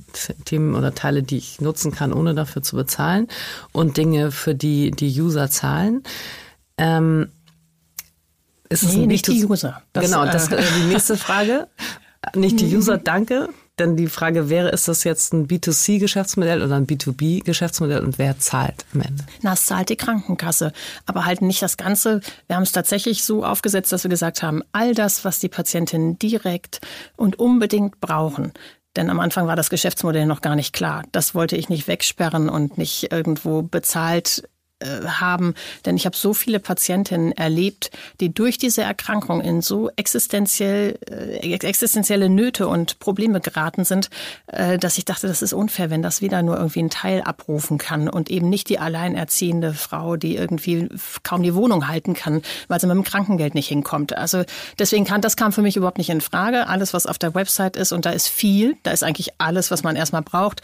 Themen 0.44 0.74
oder 0.74 0.94
Teile, 0.94 1.22
die 1.22 1.38
ich 1.38 1.60
nutzen 1.60 1.92
kann, 1.92 2.12
ohne 2.12 2.34
dafür 2.34 2.62
zu 2.62 2.76
bezahlen 2.76 3.28
und 3.72 3.96
Dinge, 3.96 4.32
für 4.32 4.54
die 4.54 4.90
die 4.90 5.20
User 5.20 5.48
zahlen. 5.50 6.02
Ähm, 6.76 7.28
ist 8.68 8.82
nee, 8.84 9.06
nicht 9.06 9.28
die 9.28 9.44
User. 9.44 9.82
Das, 9.92 10.04
genau, 10.04 10.24
das 10.24 10.50
äh, 10.50 10.62
die 10.80 10.86
nächste 10.86 11.16
Frage. 11.16 11.68
Nicht 12.34 12.58
die 12.58 12.74
User, 12.74 12.96
danke. 12.96 13.50
Denn 13.78 13.96
die 13.96 14.06
Frage 14.06 14.48
wäre, 14.48 14.68
ist 14.68 14.86
das 14.86 15.02
jetzt 15.02 15.32
ein 15.32 15.48
B2C-Geschäftsmodell 15.48 16.62
oder 16.62 16.76
ein 16.76 16.86
B2B-Geschäftsmodell 16.86 18.04
und 18.04 18.18
wer 18.18 18.38
zahlt 18.38 18.84
am 18.94 19.00
Ende? 19.00 19.24
Na, 19.42 19.54
es 19.54 19.66
zahlt 19.66 19.88
die 19.88 19.96
Krankenkasse, 19.96 20.72
aber 21.06 21.24
halt 21.24 21.42
nicht 21.42 21.60
das 21.60 21.76
Ganze. 21.76 22.20
Wir 22.46 22.54
haben 22.54 22.62
es 22.62 22.70
tatsächlich 22.70 23.24
so 23.24 23.44
aufgesetzt, 23.44 23.92
dass 23.92 24.04
wir 24.04 24.10
gesagt 24.10 24.44
haben, 24.44 24.62
all 24.70 24.94
das, 24.94 25.24
was 25.24 25.40
die 25.40 25.48
Patientinnen 25.48 26.18
direkt 26.20 26.80
und 27.16 27.40
unbedingt 27.40 28.00
brauchen, 28.00 28.52
denn 28.96 29.10
am 29.10 29.18
Anfang 29.18 29.48
war 29.48 29.56
das 29.56 29.70
Geschäftsmodell 29.70 30.26
noch 30.26 30.40
gar 30.40 30.54
nicht 30.54 30.72
klar. 30.72 31.02
Das 31.10 31.34
wollte 31.34 31.56
ich 31.56 31.68
nicht 31.68 31.88
wegsperren 31.88 32.48
und 32.48 32.78
nicht 32.78 33.10
irgendwo 33.10 33.62
bezahlt 33.62 34.48
haben. 34.82 35.54
Denn 35.86 35.96
ich 35.96 36.06
habe 36.06 36.16
so 36.16 36.34
viele 36.34 36.60
Patientinnen 36.60 37.32
erlebt, 37.32 37.90
die 38.20 38.32
durch 38.32 38.58
diese 38.58 38.82
Erkrankung 38.82 39.40
in 39.40 39.62
so 39.62 39.90
existenziell, 39.96 40.98
äh, 41.08 41.54
existenzielle 41.54 42.28
Nöte 42.28 42.68
und 42.68 42.98
Probleme 42.98 43.40
geraten 43.40 43.84
sind, 43.84 44.10
äh, 44.46 44.78
dass 44.78 44.98
ich 44.98 45.04
dachte, 45.04 45.26
das 45.26 45.42
ist 45.42 45.52
unfair, 45.52 45.90
wenn 45.90 46.02
das 46.02 46.20
wieder 46.20 46.42
nur 46.42 46.56
irgendwie 46.56 46.82
ein 46.82 46.90
Teil 46.90 47.22
abrufen 47.22 47.78
kann 47.78 48.08
und 48.08 48.30
eben 48.30 48.48
nicht 48.48 48.68
die 48.68 48.78
alleinerziehende 48.78 49.74
Frau, 49.74 50.16
die 50.16 50.36
irgendwie 50.36 50.88
kaum 51.22 51.42
die 51.42 51.54
Wohnung 51.54 51.88
halten 51.88 52.14
kann, 52.14 52.42
weil 52.68 52.80
sie 52.80 52.86
mit 52.86 52.96
dem 52.96 53.04
Krankengeld 53.04 53.54
nicht 53.54 53.68
hinkommt. 53.68 54.16
Also 54.16 54.44
deswegen 54.78 55.04
kann 55.04 55.20
das 55.20 55.36
kam 55.36 55.52
für 55.52 55.62
mich 55.62 55.76
überhaupt 55.76 55.98
nicht 55.98 56.10
in 56.10 56.20
Frage. 56.20 56.66
Alles, 56.66 56.92
was 56.92 57.06
auf 57.06 57.18
der 57.18 57.34
Website 57.34 57.76
ist 57.76 57.92
und 57.92 58.04
da 58.04 58.10
ist 58.10 58.28
viel, 58.28 58.76
da 58.82 58.90
ist 58.90 59.02
eigentlich 59.02 59.30
alles, 59.38 59.70
was 59.70 59.82
man 59.82 59.96
erstmal 59.96 60.22
braucht, 60.22 60.62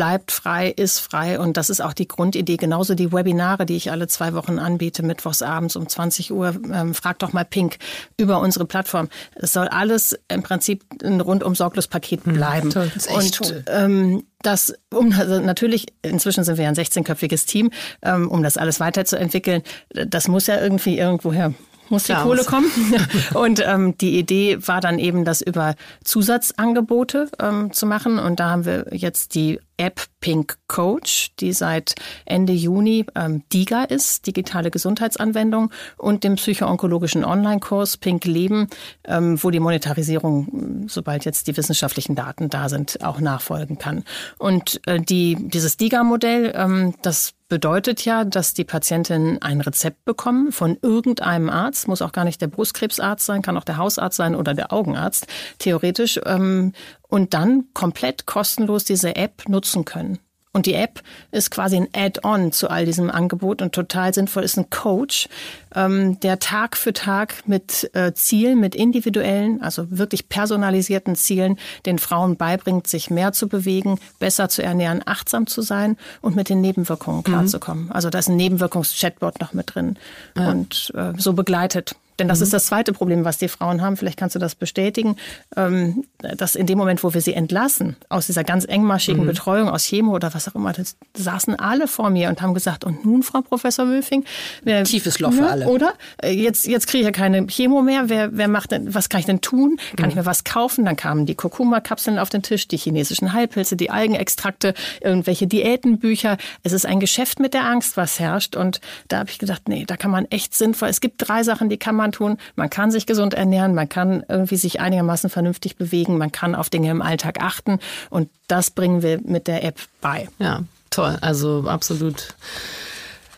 bleibt 0.00 0.32
frei, 0.32 0.70
ist 0.70 0.98
frei 0.98 1.38
und 1.38 1.58
das 1.58 1.68
ist 1.68 1.82
auch 1.82 1.92
die 1.92 2.08
Grundidee. 2.08 2.56
Genauso 2.56 2.94
die 2.94 3.12
Webinare, 3.12 3.66
die 3.66 3.76
ich 3.76 3.90
alle 3.90 4.08
zwei 4.08 4.32
Wochen 4.32 4.58
anbiete, 4.58 5.02
mittwochs 5.02 5.42
abends 5.42 5.76
um 5.76 5.86
20 5.86 6.32
Uhr, 6.32 6.54
ähm, 6.72 6.94
frag 6.94 7.18
doch 7.18 7.34
mal 7.34 7.44
Pink 7.44 7.76
über 8.16 8.40
unsere 8.40 8.64
Plattform. 8.64 9.10
Es 9.34 9.52
soll 9.52 9.68
alles 9.68 10.18
im 10.28 10.42
Prinzip 10.42 10.86
ein 11.04 11.20
rundum 11.20 11.54
sorglos 11.54 11.86
Paket 11.86 12.24
hm, 12.24 12.32
bleiben. 12.32 12.68
Mhm, 12.68 12.72
toll, 12.72 12.90
das 12.94 13.04
ist 13.04 13.10
echt 13.10 13.40
und 13.42 13.48
toll. 13.50 13.64
Ähm, 13.66 14.22
das, 14.40 14.72
um, 14.90 15.12
also 15.12 15.38
natürlich, 15.38 15.88
inzwischen 16.00 16.44
sind 16.44 16.56
wir 16.56 16.66
ein 16.66 16.74
16-köpfiges 16.74 17.44
Team, 17.44 17.70
ähm, 18.00 18.30
um 18.30 18.42
das 18.42 18.56
alles 18.56 18.80
weiterzuentwickeln. 18.80 19.62
Das 19.90 20.28
muss 20.28 20.46
ja 20.46 20.58
irgendwie 20.58 20.96
irgendwoher 20.96 21.52
muss 21.90 22.04
die 22.04 22.12
Klar, 22.12 22.24
Kohle 22.24 22.44
kommen. 22.44 22.70
und 23.34 23.62
ähm, 23.66 23.98
die 23.98 24.18
Idee 24.18 24.58
war 24.66 24.80
dann 24.80 24.98
eben, 24.98 25.24
das 25.24 25.42
über 25.42 25.74
Zusatzangebote 26.04 27.30
ähm, 27.40 27.72
zu 27.72 27.86
machen. 27.86 28.18
Und 28.18 28.40
da 28.40 28.50
haben 28.50 28.64
wir 28.64 28.86
jetzt 28.92 29.34
die 29.34 29.60
App 29.80 30.02
Pink 30.20 30.58
Coach, 30.68 31.30
die 31.40 31.54
seit 31.54 31.94
Ende 32.26 32.52
Juni 32.52 33.06
ähm, 33.14 33.42
DIGA 33.50 33.84
ist, 33.84 34.26
digitale 34.26 34.70
Gesundheitsanwendung, 34.70 35.72
und 35.96 36.22
dem 36.22 36.34
psychoonkologischen 36.34 37.24
Online-Kurs 37.24 37.96
Pink 37.96 38.26
Leben, 38.26 38.68
ähm, 39.04 39.42
wo 39.42 39.50
die 39.50 39.58
Monetarisierung, 39.58 40.84
sobald 40.86 41.24
jetzt 41.24 41.46
die 41.46 41.56
wissenschaftlichen 41.56 42.14
Daten 42.14 42.50
da 42.50 42.68
sind, 42.68 43.02
auch 43.02 43.20
nachfolgen 43.20 43.78
kann. 43.78 44.04
Und 44.38 44.86
äh, 44.86 45.00
die, 45.00 45.36
dieses 45.38 45.78
DIGA-Modell, 45.78 46.52
ähm, 46.54 46.94
das 47.00 47.32
bedeutet 47.48 48.04
ja, 48.04 48.24
dass 48.24 48.54
die 48.54 48.64
Patientinnen 48.64 49.42
ein 49.42 49.60
Rezept 49.60 50.04
bekommen 50.04 50.52
von 50.52 50.78
irgendeinem 50.82 51.50
Arzt, 51.50 51.88
muss 51.88 52.00
auch 52.00 52.12
gar 52.12 52.24
nicht 52.24 52.40
der 52.40 52.46
Brustkrebsarzt 52.46 53.26
sein, 53.26 53.42
kann 53.42 53.56
auch 53.56 53.64
der 53.64 53.76
Hausarzt 53.76 54.16
sein 54.16 54.36
oder 54.36 54.54
der 54.54 54.72
Augenarzt, 54.72 55.26
theoretisch, 55.58 56.20
ähm, 56.26 56.72
und 57.10 57.34
dann 57.34 57.64
komplett 57.74 58.24
kostenlos 58.24 58.84
diese 58.84 59.16
App 59.16 59.48
nutzen 59.48 59.84
können. 59.84 60.18
Und 60.52 60.66
die 60.66 60.74
App 60.74 61.00
ist 61.30 61.52
quasi 61.52 61.76
ein 61.76 61.86
Add-on 61.94 62.50
zu 62.50 62.68
all 62.68 62.84
diesem 62.84 63.08
Angebot 63.08 63.62
und 63.62 63.72
total 63.72 64.12
sinnvoll 64.12 64.42
ist 64.42 64.58
ein 64.58 64.68
Coach, 64.68 65.28
ähm, 65.76 66.18
der 66.20 66.40
Tag 66.40 66.76
für 66.76 66.92
Tag 66.92 67.46
mit 67.46 67.88
äh, 67.94 68.14
Zielen, 68.14 68.58
mit 68.58 68.74
individuellen, 68.74 69.62
also 69.62 69.86
wirklich 69.96 70.28
personalisierten 70.28 71.14
Zielen 71.14 71.56
den 71.86 72.00
Frauen 72.00 72.36
beibringt, 72.36 72.88
sich 72.88 73.10
mehr 73.10 73.32
zu 73.32 73.46
bewegen, 73.46 74.00
besser 74.18 74.48
zu 74.48 74.64
ernähren, 74.64 75.02
achtsam 75.06 75.46
zu 75.46 75.62
sein 75.62 75.96
und 76.20 76.34
mit 76.34 76.48
den 76.48 76.60
Nebenwirkungen 76.60 77.22
klarzukommen. 77.22 77.84
Mhm. 77.84 77.92
Also 77.92 78.10
da 78.10 78.18
ist 78.18 78.28
ein 78.28 78.36
Nebenwirkungs-Chatbot 78.36 79.40
noch 79.40 79.52
mit 79.52 79.76
drin 79.76 79.98
ja. 80.36 80.50
und 80.50 80.92
äh, 80.96 81.12
so 81.16 81.32
begleitet. 81.32 81.94
Denn 82.20 82.28
das 82.28 82.38
mhm. 82.38 82.44
ist 82.44 82.52
das 82.52 82.66
zweite 82.66 82.92
Problem, 82.92 83.24
was 83.24 83.38
die 83.38 83.48
Frauen 83.48 83.80
haben. 83.80 83.96
Vielleicht 83.96 84.18
kannst 84.18 84.36
du 84.36 84.38
das 84.38 84.54
bestätigen, 84.54 85.16
ähm, 85.56 86.04
dass 86.18 86.54
in 86.54 86.66
dem 86.66 86.76
Moment, 86.78 87.02
wo 87.02 87.14
wir 87.14 87.22
sie 87.22 87.32
entlassen, 87.32 87.96
aus 88.10 88.26
dieser 88.26 88.44
ganz 88.44 88.66
engmaschigen 88.66 89.22
mhm. 89.22 89.28
Betreuung, 89.28 89.70
aus 89.70 89.84
Chemo 89.84 90.14
oder 90.14 90.32
was 90.34 90.46
auch 90.46 90.54
immer, 90.54 90.72
das 90.74 90.96
saßen 91.14 91.58
alle 91.58 91.88
vor 91.88 92.10
mir 92.10 92.28
und 92.28 92.42
haben 92.42 92.52
gesagt, 92.52 92.84
und 92.84 93.06
nun, 93.06 93.22
Frau 93.22 93.40
Professor 93.40 93.88
Wülfing? 93.88 94.24
Wer, 94.62 94.84
Tiefes 94.84 95.18
Loch 95.18 95.32
für 95.32 95.46
alle. 95.46 95.66
Oder? 95.66 95.94
Äh, 96.22 96.32
jetzt, 96.32 96.66
jetzt 96.66 96.86
kriege 96.88 97.00
ich 97.00 97.06
ja 97.06 97.12
keine 97.12 97.46
Chemo 97.46 97.80
mehr. 97.80 98.10
Wer, 98.10 98.36
wer 98.36 98.48
macht 98.48 98.72
denn, 98.72 98.94
was 98.94 99.08
kann 99.08 99.20
ich 99.20 99.26
denn 99.26 99.40
tun? 99.40 99.78
Kann 99.96 100.06
mhm. 100.06 100.10
ich 100.10 100.16
mir 100.16 100.26
was 100.26 100.44
kaufen? 100.44 100.84
Dann 100.84 100.96
kamen 100.96 101.24
die 101.24 101.34
Kurkuma-Kapseln 101.34 102.18
auf 102.18 102.28
den 102.28 102.42
Tisch, 102.42 102.68
die 102.68 102.76
chinesischen 102.76 103.32
Heilpilze, 103.32 103.76
die 103.76 103.88
Algenextrakte, 103.88 104.74
irgendwelche 105.00 105.46
Diätenbücher. 105.46 106.36
Es 106.62 106.72
ist 106.72 106.84
ein 106.84 107.00
Geschäft 107.00 107.40
mit 107.40 107.54
der 107.54 107.64
Angst, 107.64 107.96
was 107.96 108.20
herrscht. 108.20 108.56
Und 108.56 108.82
da 109.08 109.20
habe 109.20 109.30
ich 109.30 109.38
gedacht, 109.38 109.70
nee, 109.70 109.84
da 109.86 109.96
kann 109.96 110.10
man 110.10 110.26
echt 110.26 110.54
sinnvoll. 110.54 110.90
Es 110.90 111.00
gibt 111.00 111.26
drei 111.26 111.42
Sachen, 111.44 111.70
die 111.70 111.78
kann 111.78 111.94
man 111.94 112.09
tun. 112.12 112.38
Man 112.56 112.70
kann 112.70 112.90
sich 112.90 113.06
gesund 113.06 113.34
ernähren, 113.34 113.74
man 113.74 113.88
kann 113.88 114.24
irgendwie 114.28 114.56
sich 114.56 114.80
einigermaßen 114.80 115.30
vernünftig 115.30 115.76
bewegen, 115.76 116.18
man 116.18 116.32
kann 116.32 116.54
auf 116.54 116.70
Dinge 116.70 116.90
im 116.90 117.02
Alltag 117.02 117.40
achten 117.40 117.78
und 118.10 118.28
das 118.48 118.70
bringen 118.70 119.02
wir 119.02 119.20
mit 119.22 119.46
der 119.46 119.64
App 119.64 119.78
bei. 120.00 120.28
Ja, 120.38 120.62
toll. 120.90 121.16
Also 121.20 121.64
absolut 121.66 122.34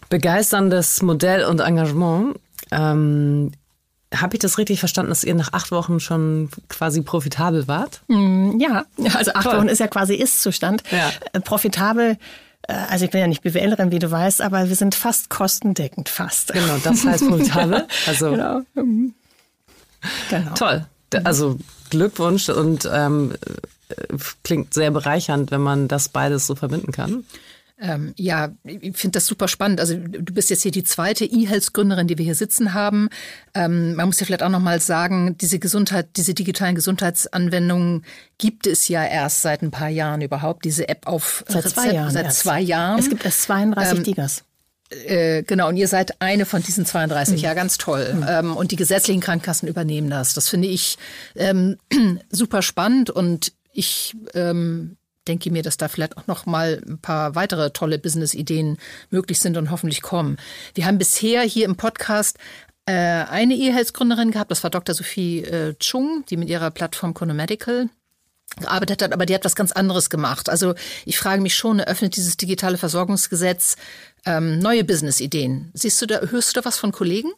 begeisterndes 0.09 1.03
Modell 1.03 1.45
und 1.45 1.61
Engagement. 1.61 2.37
Ähm, 2.71 3.53
habe 4.15 4.35
ich 4.35 4.41
das 4.41 4.59
richtig 4.59 4.79
verstanden, 4.79 5.11
dass 5.11 5.25
ihr 5.25 5.35
nach 5.35 5.53
acht 5.53 5.71
Wochen 5.71 6.01
schon 6.01 6.51
quasi 6.69 7.03
profitabel 7.03 7.67
wart? 7.67 8.03
Mm, 8.09 8.59
ja, 8.59 8.85
also 9.15 9.33
acht 9.33 9.45
Toll. 9.45 9.59
Wochen 9.59 9.69
ist 9.69 9.79
ja 9.79 9.89
quasi 9.89 10.15
Ist-Zustand. 10.15 10.83
Ja. 10.91 11.11
Äh, 11.33 11.41
profitabel 11.41 12.19
also 12.69 13.05
ich 13.05 13.11
bin 13.11 13.21
ja 13.21 13.27
nicht 13.27 13.43
BWLerin, 13.43 13.91
wie 13.91 13.99
du 13.99 14.11
weißt, 14.11 14.41
aber 14.41 14.69
wir 14.69 14.77
sind 14.77 14.95
fast 14.95 15.31
kostendeckend, 15.31 16.09
fast. 16.09 16.53
Genau, 16.53 16.79
das 16.83 17.05
heißt 17.05 17.29
profitabel. 17.29 17.87
Also 18.07 18.31
genau. 18.31 18.61
Mhm. 18.75 19.15
genau. 20.31 20.55
Toll. 20.55 20.87
Also 21.25 21.59
Glückwunsch 21.91 22.49
und 22.49 22.89
ähm, 22.91 23.35
klingt 24.45 24.73
sehr 24.75 24.91
bereichernd, 24.91 25.51
wenn 25.51 25.61
man 25.61 25.89
das 25.89 26.09
beides 26.09 26.47
so 26.47 26.55
verbinden 26.55 26.93
kann. 26.93 27.25
Ähm, 27.83 28.15
ja, 28.17 28.53
ich 28.63 28.97
finde 28.97 29.17
das 29.17 29.27
super 29.27 29.49
spannend. 29.49 29.81
Also 29.81 29.97
du 29.97 30.33
bist 30.33 30.51
jetzt 30.51 30.63
hier 30.63 30.71
die 30.71 30.85
zweite 30.85 31.25
E-Health-Gründerin, 31.25 32.07
die 32.07 32.17
wir 32.17 32.25
hier 32.25 32.37
sitzen 32.37 32.75
haben. 32.75 33.09
Ähm, 33.55 33.97
man 33.97 34.07
muss 34.07 34.21
ja 34.21 34.27
vielleicht 34.27 34.45
auch 34.45 34.51
noch 34.51 34.61
mal 34.61 34.81
sagen, 34.81 35.37
diese 35.39 35.59
Gesundheit, 35.59 36.11
diese 36.17 36.33
digitalen 36.33 36.77
Gesundheitsanwendungen 36.77 38.05
gibt 38.39 38.69
es 38.69 38.87
ja 38.87 39.05
erst 39.05 39.43
seit 39.43 39.63
ein 39.63 39.73
paar 39.73 39.89
Jahren 39.89 40.21
überhaupt. 40.21 40.65
Diese 40.65 40.89
App 40.89 41.09
auf 41.09 41.45
seit 41.49 41.65
Rezept, 41.65 41.75
zwei 41.75 41.93
Jahren. 41.93 42.11
Seit 42.13 42.25
erst. 42.27 42.39
zwei 42.39 42.61
Jahren. 42.61 42.99
Es 43.01 43.09
gibt 43.09 43.25
erst 43.25 43.43
32 43.43 43.99
Ähm, 43.99 44.05
Digas. 44.05 44.45
Äh, 45.07 45.43
genau, 45.43 45.69
und 45.69 45.77
ihr 45.77 45.89
seid 45.89 46.21
eine 46.21 46.47
von 46.47 46.63
diesen 46.63 46.87
32, 46.87 47.43
ja, 47.43 47.55
ganz 47.55 47.79
toll. 47.79 48.25
Ähm, 48.29 48.57
und 48.57 48.71
die 48.71 48.77
gesetzlichen 48.77 49.21
Krankenkassen 49.21 49.69
übernehmen 49.69 50.09
das. 50.09 50.35
Das 50.35 50.49
finde 50.49 50.69
ich 50.69 50.99
ähm, 51.35 51.79
super 52.31 52.63
spannend 52.63 53.11
und 53.11 53.53
ich 53.73 54.15
ähm, 54.35 54.97
denke 55.29 55.51
mir, 55.51 55.63
dass 55.63 55.77
da 55.77 55.89
vielleicht 55.89 56.17
auch 56.17 56.27
noch 56.27 56.47
mal 56.47 56.83
ein 56.87 56.99
paar 56.99 57.35
weitere 57.35 57.71
tolle 57.71 57.99
Business-Ideen 57.99 58.79
möglich 59.11 59.41
sind 59.41 59.57
und 59.57 59.71
hoffentlich 59.71 60.03
kommen. 60.03 60.37
Wir 60.75 60.87
haben 60.87 60.99
bisher 60.99 61.43
hier 61.43 61.65
im 61.65 61.77
Podcast 61.77 62.39
äh, 62.87 62.93
eine 62.93 63.55
E-Health-Gründerin 63.55 64.33
gehabt, 64.33 64.51
das 64.51 64.63
war 64.63 64.71
Dr. 64.71 64.95
Sophie 64.95 65.45
äh, 65.45 65.75
Chung, 65.79 66.25
die 66.29 66.37
mit 66.37 66.49
ihrer 66.49 66.71
Plattform 66.71 67.15
Chronomedical 67.15 67.89
gearbeitet 68.61 69.03
hat, 69.03 69.13
aber 69.13 69.25
die 69.25 69.35
hat 69.35 69.45
was 69.45 69.57
ganz 69.57 69.73
anderes 69.73 70.11
gemacht. 70.11 70.51
Also 70.51 70.75
ich 71.07 71.19
frage 71.19 71.41
mich 71.41 71.55
schon, 71.55 71.79
eröffnet 71.79 72.17
dieses 72.17 72.37
digitale 72.37 72.77
Versorgungsgesetz 72.77 73.77
ähm, 74.27 74.59
neue 74.59 74.85
Business-Ideen? 74.85 75.71
Siehst 75.75 76.03
du 76.03 76.07
da, 76.07 76.21
hörst 76.21 76.55
du 76.55 76.61
da 76.61 76.67
was 76.67 76.79
von 76.79 76.93
Kollegen? 76.93 77.31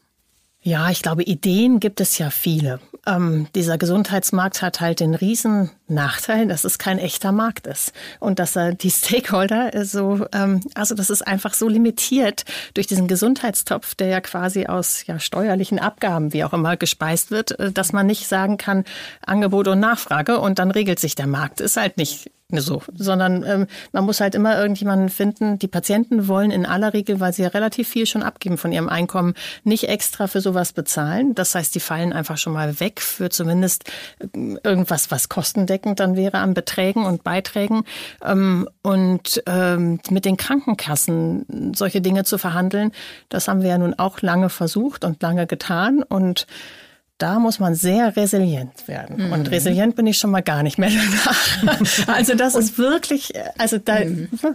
Ja, 0.62 0.90
ich 0.90 1.02
glaube, 1.02 1.22
Ideen 1.24 1.78
gibt 1.78 2.00
es 2.00 2.16
ja 2.16 2.30
viele. 2.30 2.80
Ähm, 3.06 3.48
dieser 3.54 3.76
Gesundheitsmarkt 3.76 4.62
hat 4.62 4.80
halt 4.80 5.00
den 5.00 5.14
riesen 5.14 5.70
Nachteil, 5.86 6.46
dass 6.46 6.64
es 6.64 6.78
kein 6.78 6.98
echter 6.98 7.32
Markt 7.32 7.66
ist 7.66 7.92
und 8.20 8.38
dass 8.38 8.56
er 8.56 8.74
die 8.74 8.90
Stakeholder 8.90 9.84
so, 9.84 10.26
ähm, 10.32 10.60
also 10.74 10.94
das 10.94 11.10
ist 11.10 11.26
einfach 11.26 11.54
so 11.54 11.68
limitiert 11.68 12.44
durch 12.74 12.86
diesen 12.86 13.08
Gesundheitstopf, 13.08 13.94
der 13.94 14.08
ja 14.08 14.20
quasi 14.20 14.66
aus 14.66 15.06
ja, 15.06 15.18
steuerlichen 15.18 15.78
Abgaben, 15.78 16.32
wie 16.32 16.44
auch 16.44 16.52
immer, 16.52 16.76
gespeist 16.76 17.30
wird, 17.30 17.58
äh, 17.58 17.72
dass 17.72 17.92
man 17.92 18.06
nicht 18.06 18.26
sagen 18.28 18.56
kann 18.56 18.84
Angebot 19.26 19.68
und 19.68 19.80
Nachfrage 19.80 20.38
und 20.38 20.58
dann 20.58 20.70
regelt 20.70 20.98
sich 20.98 21.14
der 21.14 21.26
Markt. 21.26 21.60
Ist 21.60 21.76
halt 21.76 21.96
nicht 21.96 22.30
so, 22.60 22.82
sondern 22.94 23.42
ähm, 23.44 23.66
man 23.92 24.04
muss 24.04 24.20
halt 24.20 24.34
immer 24.34 24.58
irgendjemanden 24.58 25.08
finden. 25.08 25.58
Die 25.58 25.68
Patienten 25.68 26.28
wollen 26.28 26.50
in 26.50 26.66
aller 26.66 26.92
Regel, 26.92 27.20
weil 27.20 27.32
sie 27.32 27.42
ja 27.42 27.48
relativ 27.48 27.88
viel 27.88 28.06
schon 28.06 28.22
abgeben 28.22 28.58
von 28.58 28.72
ihrem 28.72 28.88
Einkommen, 28.88 29.34
nicht 29.64 29.88
extra 29.88 30.26
für 30.26 30.40
sowas 30.40 30.72
bezahlen. 30.72 31.34
Das 31.34 31.54
heißt, 31.54 31.74
die 31.74 31.80
fallen 31.80 32.12
einfach 32.12 32.38
schon 32.38 32.52
mal 32.52 32.80
weg 32.80 33.00
für 33.00 33.30
zumindest 33.30 33.84
ähm, 34.34 34.58
irgendwas, 34.62 35.10
was 35.10 35.28
kostendeckend 35.28 35.73
dann 35.78 36.16
wäre 36.16 36.38
an 36.38 36.54
Beträgen 36.54 37.04
und 37.04 37.24
Beiträgen. 37.24 37.84
Ähm, 38.24 38.68
und 38.82 39.42
ähm, 39.46 40.00
mit 40.10 40.24
den 40.24 40.36
Krankenkassen 40.36 41.72
solche 41.74 42.00
Dinge 42.00 42.24
zu 42.24 42.38
verhandeln, 42.38 42.92
das 43.28 43.48
haben 43.48 43.62
wir 43.62 43.70
ja 43.70 43.78
nun 43.78 43.94
auch 43.94 44.20
lange 44.20 44.48
versucht 44.48 45.04
und 45.04 45.22
lange 45.22 45.46
getan 45.46 46.02
und 46.02 46.46
da 47.24 47.38
muss 47.38 47.58
man 47.58 47.74
sehr 47.74 48.14
resilient 48.16 48.86
werden. 48.86 49.32
Und 49.32 49.50
resilient 49.50 49.96
bin 49.96 50.06
ich 50.06 50.18
schon 50.18 50.30
mal 50.30 50.42
gar 50.42 50.62
nicht 50.62 50.76
mehr 50.76 50.90
danach. 51.62 52.08
Also 52.08 52.34
das 52.34 52.54
ist 52.54 52.76
wirklich, 52.76 53.32
also 53.56 53.78
da, 53.78 54.00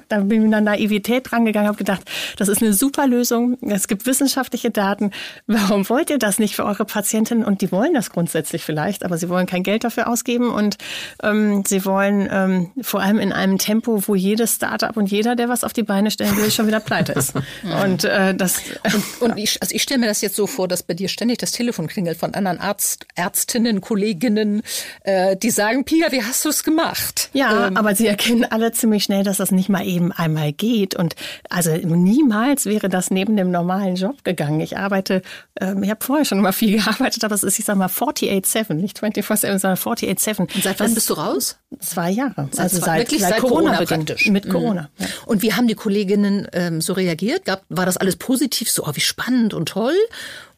da 0.07 0.19
bin 0.19 0.31
ich 0.31 0.45
mit 0.45 0.53
einer 0.53 0.61
Naivität 0.61 1.33
rangegangen, 1.33 1.67
habe 1.67 1.79
gedacht, 1.79 2.03
das 2.37 2.47
ist 2.47 2.61
eine 2.61 2.73
super 2.73 3.07
Lösung. 3.07 3.57
Es 3.61 3.87
gibt 3.87 4.05
wissenschaftliche 4.05 4.69
Daten. 4.69 5.09
Warum 5.47 5.89
wollt 5.89 6.11
ihr 6.11 6.19
das 6.19 6.37
nicht 6.37 6.55
für 6.55 6.63
eure 6.63 6.85
Patientinnen? 6.85 7.43
Und 7.43 7.61
die 7.61 7.71
wollen 7.71 7.95
das 7.95 8.11
grundsätzlich 8.11 8.63
vielleicht, 8.63 9.03
aber 9.03 9.17
sie 9.17 9.29
wollen 9.29 9.47
kein 9.47 9.63
Geld 9.63 9.83
dafür 9.83 10.07
ausgeben 10.07 10.51
und 10.51 10.77
ähm, 11.23 11.63
sie 11.65 11.85
wollen 11.85 12.29
ähm, 12.31 12.69
vor 12.83 13.01
allem 13.01 13.17
in 13.17 13.33
einem 13.33 13.57
Tempo, 13.57 14.07
wo 14.07 14.13
jedes 14.13 14.57
Startup 14.57 14.95
und 14.95 15.09
jeder, 15.09 15.35
der 15.35 15.49
was 15.49 15.63
auf 15.63 15.73
die 15.73 15.81
Beine 15.81 16.11
stellen 16.11 16.37
will, 16.37 16.51
schon 16.51 16.67
wieder 16.67 16.81
pleite 16.81 17.13
ist. 17.13 17.33
Und 17.83 18.03
äh, 18.03 18.35
das 18.35 18.61
Und 19.19 19.37
ich, 19.37 19.61
also 19.61 19.73
ich 19.73 19.81
stelle 19.81 19.99
mir 19.99 20.07
das 20.07 20.21
jetzt 20.21 20.35
so 20.35 20.47
vor, 20.47 20.67
dass 20.67 20.83
bei 20.83 20.93
dir 20.93 21.07
ständig 21.07 21.39
das 21.39 21.51
Telefon 21.51 21.87
klingelt 21.87 22.17
von 22.17 22.33
anderen 22.33 22.58
Arzt, 22.59 23.05
Ärztinnen, 23.15 23.81
Kolleginnen, 23.81 24.61
äh, 25.03 25.35
die 25.37 25.49
sagen, 25.51 25.85
Pia, 25.85 26.11
wie 26.11 26.23
hast 26.23 26.45
du 26.45 26.49
es 26.49 26.63
gemacht? 26.63 27.29
Ja, 27.33 27.67
Ähm, 27.67 27.77
aber 27.77 27.95
sie 27.95 28.07
erkennen 28.07 28.45
alle 28.49 28.71
ziemlich 28.71 29.03
schnell, 29.03 29.23
dass 29.23 29.37
das 29.37 29.51
nicht 29.51 29.69
mal 29.69 29.85
eben 29.85 30.11
einmal 30.11 30.51
geht. 30.53 30.95
Und 30.95 31.15
also 31.49 31.71
niemals 31.75 32.65
wäre 32.65 32.89
das 32.89 33.11
neben 33.11 33.37
dem 33.37 33.51
normalen 33.51 33.95
Job 33.95 34.23
gegangen. 34.23 34.59
Ich 34.61 34.77
arbeite, 34.77 35.21
ähm, 35.59 35.83
ich 35.83 35.89
habe 35.89 36.03
vorher 36.03 36.25
schon 36.25 36.39
immer 36.39 36.53
viel 36.53 36.77
gearbeitet, 36.83 37.23
aber 37.23 37.35
es 37.35 37.43
ist, 37.43 37.59
ich 37.59 37.65
sag 37.65 37.75
mal, 37.77 37.87
48-7, 37.87 38.73
nicht 38.73 38.99
24-7, 39.01 39.59
sondern 39.59 39.75
48-7. 39.75 40.39
und 40.39 40.63
seit 40.63 40.79
wann 40.79 40.93
bist 40.93 41.09
du 41.09 41.13
raus? 41.13 41.57
Zwei 41.79 42.09
Jahre. 42.11 42.49
Seit 42.51 42.59
also 42.59 42.79
seit, 42.79 42.99
wirklich 42.99 43.21
seit, 43.21 43.31
seit 43.33 43.39
Corona, 43.41 43.71
Corona 43.71 43.79
beginnt. 43.79 44.05
praktisch. 44.07 44.27
Mit 44.29 44.45
Mhm. 44.45 44.49
Corona. 44.51 44.89
Ja. 44.97 45.07
Und 45.25 45.41
wie 45.43 45.53
haben 45.53 45.67
die 45.67 45.75
Kolleginnen 45.75 46.47
ähm, 46.53 46.81
so 46.81 46.93
reagiert? 46.93 47.45
Gab, 47.45 47.61
war 47.69 47.85
das 47.85 47.97
alles 47.97 48.15
positiv, 48.15 48.69
so 48.71 48.85
oh, 48.85 48.91
wie 48.93 49.01
spannend 49.01 49.53
und 49.53 49.69
toll? 49.69 49.93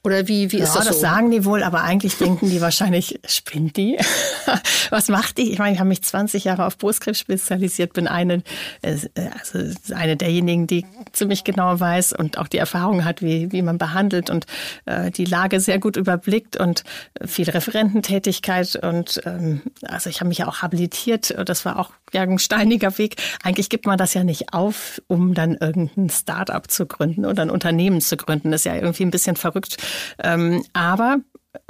Oder 0.04 0.28
wie, 0.28 0.52
wie 0.52 0.58
ist 0.58 0.74
ja, 0.74 0.80
das 0.80 0.88
das, 0.88 0.96
so? 0.96 1.02
sagen 1.02 1.30
die 1.30 1.46
wohl, 1.46 1.62
aber 1.62 1.84
eigentlich 1.84 2.18
denken 2.18 2.50
die 2.50 2.60
wahrscheinlich, 2.60 3.20
spinnt 3.28 3.78
die? 3.78 4.00
Was 4.90 5.10
macht 5.10 5.38
die? 5.38 5.52
Ich 5.52 5.60
meine, 5.60 5.74
ich 5.74 5.80
habe 5.80 5.90
mich 5.90 6.02
20 6.02 6.44
Jahre 6.46 6.66
auf 6.66 6.80
Brustkrebs 6.80 7.20
spezialisiert, 7.20 7.94
bin 7.94 8.08
eine, 8.08 8.42
äh, 8.82 8.98
also 9.40 9.60
eine 9.94 10.18
derjenigen, 10.18 10.66
die 10.66 10.86
ziemlich 11.12 11.44
genau 11.44 11.80
weiß 11.80 12.14
und 12.14 12.40
auch 12.40 12.48
die 12.48 12.58
Erfahrung 12.58 13.06
hat, 13.06 13.22
wie, 13.22 13.52
wie 13.52 13.62
man 13.62 13.78
behandelt 13.78 14.32
und 14.32 14.48
äh, 14.86 15.12
die 15.12 15.26
Lage 15.26 15.60
sehr 15.60 15.78
gut 15.78 15.98
überblickt 15.98 16.58
und 16.58 16.84
viel 17.24 17.50
Referententätigkeit 17.50 18.76
und 18.82 19.22
ähm, 19.26 19.62
also 19.84 20.10
ich 20.10 20.20
habe 20.20 20.30
mich 20.30 20.40
ja 20.40 20.48
auch 20.48 20.64
habilitiert. 20.64 21.36
Das 21.46 21.64
war 21.64 21.78
auch 21.78 21.92
ja, 22.14 22.22
ein 22.22 22.40
steiniger 22.40 22.98
Weg. 22.98 23.16
Eigentlich 23.44 23.70
gibt 23.70 23.86
man 23.86 23.98
das 23.98 24.14
ja 24.14 24.24
nicht 24.24 24.54
auf, 24.54 25.02
um 25.08 25.34
dann 25.34 25.56
irgendein 25.56 26.10
Start-up 26.10 26.70
zu 26.70 26.86
gründen 26.86 27.26
oder 27.26 27.44
ein 27.44 27.50
Unternehmen 27.50 28.02
zu 28.02 28.18
gründen. 28.18 28.52
Das 28.52 28.62
ist 28.62 28.66
ja 28.66 28.76
irgendwie 28.76 29.04
ein 29.04 29.12
bisschen 29.12 29.36
verrückt. 29.36 29.78
Ähm, 30.20 30.64
aber 30.74 31.20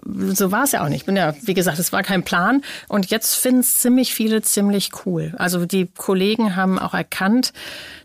so 0.03 0.51
war 0.51 0.63
es 0.63 0.73
ja 0.73 0.83
auch 0.83 0.89
nicht. 0.89 1.01
Ich 1.01 1.05
bin 1.05 1.15
ja, 1.15 1.33
wie 1.41 1.53
gesagt, 1.53 1.79
es 1.79 1.91
war 1.91 2.03
kein 2.03 2.23
Plan. 2.23 2.61
Und 2.87 3.09
jetzt 3.09 3.35
finden 3.35 3.61
es 3.61 3.79
ziemlich 3.79 4.13
viele 4.13 4.41
ziemlich 4.41 4.91
cool. 5.05 5.33
Also 5.37 5.65
die 5.65 5.87
Kollegen 5.87 6.55
haben 6.55 6.77
auch 6.77 6.93
erkannt, 6.93 7.51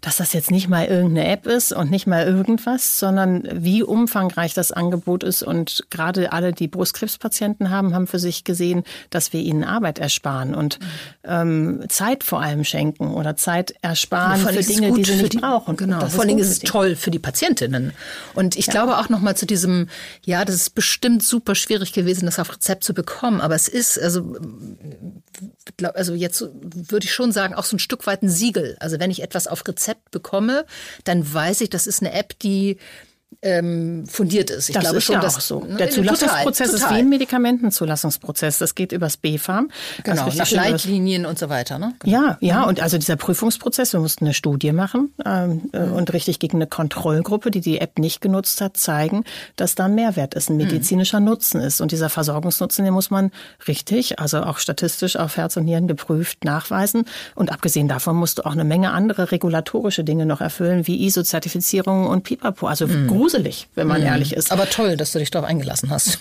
dass 0.00 0.16
das 0.16 0.32
jetzt 0.32 0.50
nicht 0.50 0.68
mal 0.68 0.86
irgendeine 0.86 1.28
App 1.28 1.46
ist 1.46 1.72
und 1.72 1.90
nicht 1.90 2.06
mal 2.06 2.26
irgendwas, 2.26 2.98
sondern 2.98 3.46
wie 3.52 3.82
umfangreich 3.82 4.54
das 4.54 4.72
Angebot 4.72 5.22
ist. 5.22 5.42
Und 5.42 5.84
gerade 5.90 6.32
alle, 6.32 6.52
die 6.52 6.68
Brustkrebspatienten 6.68 7.70
haben, 7.70 7.94
haben 7.94 8.06
für 8.06 8.18
sich 8.18 8.44
gesehen, 8.44 8.84
dass 9.10 9.32
wir 9.34 9.40
ihnen 9.40 9.64
Arbeit 9.64 9.98
ersparen 9.98 10.54
und 10.54 10.78
ähm, 11.24 11.84
Zeit 11.88 12.24
vor 12.24 12.40
allem 12.40 12.64
schenken 12.64 13.12
oder 13.12 13.36
Zeit 13.36 13.74
ersparen 13.82 14.40
für 14.40 14.62
Dinge, 14.62 14.92
die 14.92 15.04
sie 15.04 15.16
nicht 15.16 15.34
die, 15.34 15.38
brauchen. 15.38 15.76
Genau. 15.76 16.06
Vor 16.06 16.24
allem 16.24 16.38
ist 16.38 16.50
es 16.50 16.58
toll 16.60 16.96
für 16.96 17.10
die 17.10 17.18
Patientinnen. 17.18 17.92
Und 18.34 18.56
ich 18.56 18.66
glaube 18.66 18.96
auch 18.96 19.10
noch 19.10 19.20
mal 19.20 19.36
zu 19.36 19.44
diesem, 19.44 19.88
ja, 20.24 20.44
das 20.44 20.54
ist 20.54 20.74
bestimmt 20.74 21.22
super 21.22 21.54
schwierig 21.54 21.65
gewesen, 21.66 22.26
das 22.26 22.38
auf 22.38 22.54
Rezept 22.54 22.84
zu 22.84 22.94
bekommen. 22.94 23.40
Aber 23.40 23.54
es 23.54 23.68
ist, 23.68 23.98
also, 23.98 24.36
glaub, 25.76 25.94
also 25.96 26.14
jetzt 26.14 26.40
würde 26.40 27.04
ich 27.04 27.12
schon 27.12 27.32
sagen, 27.32 27.54
auch 27.54 27.64
so 27.64 27.76
ein 27.76 27.80
Stück 27.80 28.06
weit 28.06 28.22
ein 28.22 28.28
Siegel. 28.28 28.76
Also 28.80 28.98
wenn 28.98 29.10
ich 29.10 29.22
etwas 29.22 29.46
auf 29.46 29.66
Rezept 29.66 30.10
bekomme, 30.10 30.64
dann 31.04 31.32
weiß 31.32 31.60
ich, 31.60 31.70
das 31.70 31.86
ist 31.86 32.02
eine 32.02 32.12
App, 32.12 32.38
die 32.38 32.78
ähm, 33.42 34.06
fundiert 34.06 34.50
ist. 34.50 34.68
Ich 34.68 34.74
das 34.74 34.82
glaube 34.84 34.96
ist 34.98 35.04
schon, 35.04 35.14
ja 35.14 35.20
dass 35.20 35.36
auch 35.36 35.40
so. 35.40 35.60
ne, 35.60 35.76
Der 35.76 35.90
Zulassungsprozess 35.90 36.68
total, 36.68 36.74
ist 36.74 36.80
total. 36.82 36.96
wie 36.96 37.00
ein 37.00 37.08
Medikamentenzulassungsprozess. 37.08 38.58
Das 38.58 38.74
geht 38.74 38.92
übers 38.92 39.16
BfArM. 39.16 39.70
Genau, 40.04 40.24
Das 40.24 40.34
ist 40.34 40.38
nach 40.38 40.50
Leitlinien 40.50 41.26
und 41.26 41.38
so 41.38 41.48
weiter. 41.48 41.78
Ne? 41.78 41.92
Ja, 42.04 42.38
ja, 42.40 42.64
und 42.64 42.80
also 42.80 42.98
dieser 42.98 43.16
Prüfungsprozess, 43.16 43.92
wir 43.92 44.00
mussten 44.00 44.24
eine 44.24 44.34
Studie 44.34 44.72
machen 44.72 45.12
ähm, 45.24 45.70
äh, 45.72 45.80
Mhm. 45.86 45.92
und 45.92 46.12
richtig 46.12 46.38
gegen 46.38 46.56
eine 46.58 46.66
Kontrollgruppe, 46.66 47.50
die 47.50 47.60
die 47.60 47.78
App 47.80 47.98
nicht 47.98 48.20
genutzt 48.20 48.60
hat, 48.60 48.76
zeigen, 48.76 49.24
dass 49.56 49.74
da 49.74 49.84
ein 49.86 49.94
Mehrwert 49.94 50.34
ist, 50.34 50.48
ein 50.50 50.56
medizinischer 50.56 51.20
Nutzen 51.20 51.60
ist. 51.60 51.80
Und 51.80 51.92
dieser 51.92 52.08
Versorgungsnutzen, 52.08 52.84
den 52.84 52.94
muss 52.94 53.10
man 53.10 53.30
richtig, 53.68 54.18
also 54.18 54.40
auch 54.42 54.58
statistisch 54.58 55.16
auf 55.16 55.36
Herz 55.36 55.56
und 55.56 55.64
Nieren 55.64 55.86
geprüft 55.88 56.44
nachweisen. 56.44 57.04
Und 57.34 57.52
abgesehen 57.52 57.88
davon 57.88 58.16
musst 58.16 58.38
du 58.38 58.46
auch 58.46 58.52
eine 58.52 58.64
Menge 58.64 58.92
andere 58.92 59.30
regulatorische 59.32 60.04
Dinge 60.04 60.26
noch 60.26 60.40
erfüllen, 60.40 60.86
wie 60.86 61.04
ISO-Zertifizierung 61.06 62.06
und 62.06 62.22
Pipapo. 62.24 62.66
Also 62.66 62.86
gruselig, 63.16 63.68
wenn 63.74 63.86
man 63.86 64.02
ehrlich 64.02 64.34
ist. 64.34 64.52
Aber 64.52 64.68
toll, 64.68 64.96
dass 64.96 65.12
du 65.12 65.18
dich 65.18 65.30
darauf 65.30 65.48
eingelassen 65.48 65.90
hast. 65.90 66.18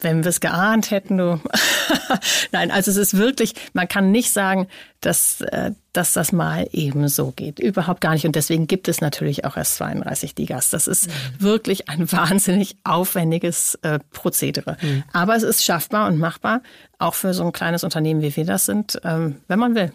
Wenn 0.00 0.24
wir 0.24 0.28
es 0.28 0.40
geahnt 0.40 0.90
hätten, 0.90 1.16
du. 1.16 1.40
Nein, 2.52 2.70
also 2.70 2.90
es 2.90 2.98
ist 2.98 3.16
wirklich, 3.16 3.54
man 3.72 3.88
kann 3.88 4.12
nicht 4.12 4.30
sagen, 4.30 4.68
dass, 5.00 5.40
äh, 5.40 5.72
dass 5.94 6.12
das 6.12 6.32
mal 6.32 6.68
eben 6.72 7.08
so 7.08 7.30
geht. 7.30 7.58
Überhaupt 7.58 8.02
gar 8.02 8.12
nicht. 8.12 8.26
Und 8.26 8.36
deswegen 8.36 8.66
gibt 8.66 8.88
es 8.88 9.00
natürlich 9.00 9.46
auch 9.46 9.56
erst 9.56 9.76
32 9.76 10.34
Digas. 10.34 10.68
Das 10.68 10.86
ist 10.86 11.08
wirklich 11.38 11.88
ein 11.88 12.12
wahnsinnig 12.12 12.76
aufwendiges 12.84 13.76
äh, 13.82 13.98
Prozedere. 14.12 14.76
Aber 15.14 15.34
es 15.34 15.42
ist 15.42 15.64
schaffbar 15.64 16.08
und 16.08 16.18
machbar, 16.18 16.60
auch 16.98 17.14
für 17.14 17.32
so 17.32 17.44
ein 17.44 17.52
kleines 17.52 17.82
Unternehmen, 17.82 18.20
wie 18.20 18.36
wir 18.36 18.44
das 18.44 18.66
sind, 18.66 19.00
ähm, 19.02 19.36
wenn 19.48 19.58
man 19.58 19.74
will. 19.74 19.92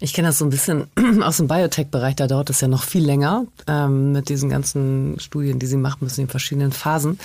Ich 0.00 0.12
kenne 0.12 0.28
das 0.28 0.38
so 0.38 0.44
ein 0.44 0.50
bisschen 0.50 0.86
aus 1.22 1.38
dem 1.38 1.48
Biotech-Bereich, 1.48 2.16
da 2.16 2.26
dauert 2.26 2.50
es 2.50 2.60
ja 2.60 2.68
noch 2.68 2.84
viel 2.84 3.04
länger 3.04 3.46
ähm, 3.66 4.12
mit 4.12 4.28
diesen 4.28 4.48
ganzen 4.48 5.18
Studien, 5.18 5.58
die 5.58 5.66
sie 5.66 5.76
machen 5.76 5.98
müssen 6.02 6.22
in 6.22 6.28
verschiedenen 6.28 6.72
Phasen. 6.72 7.18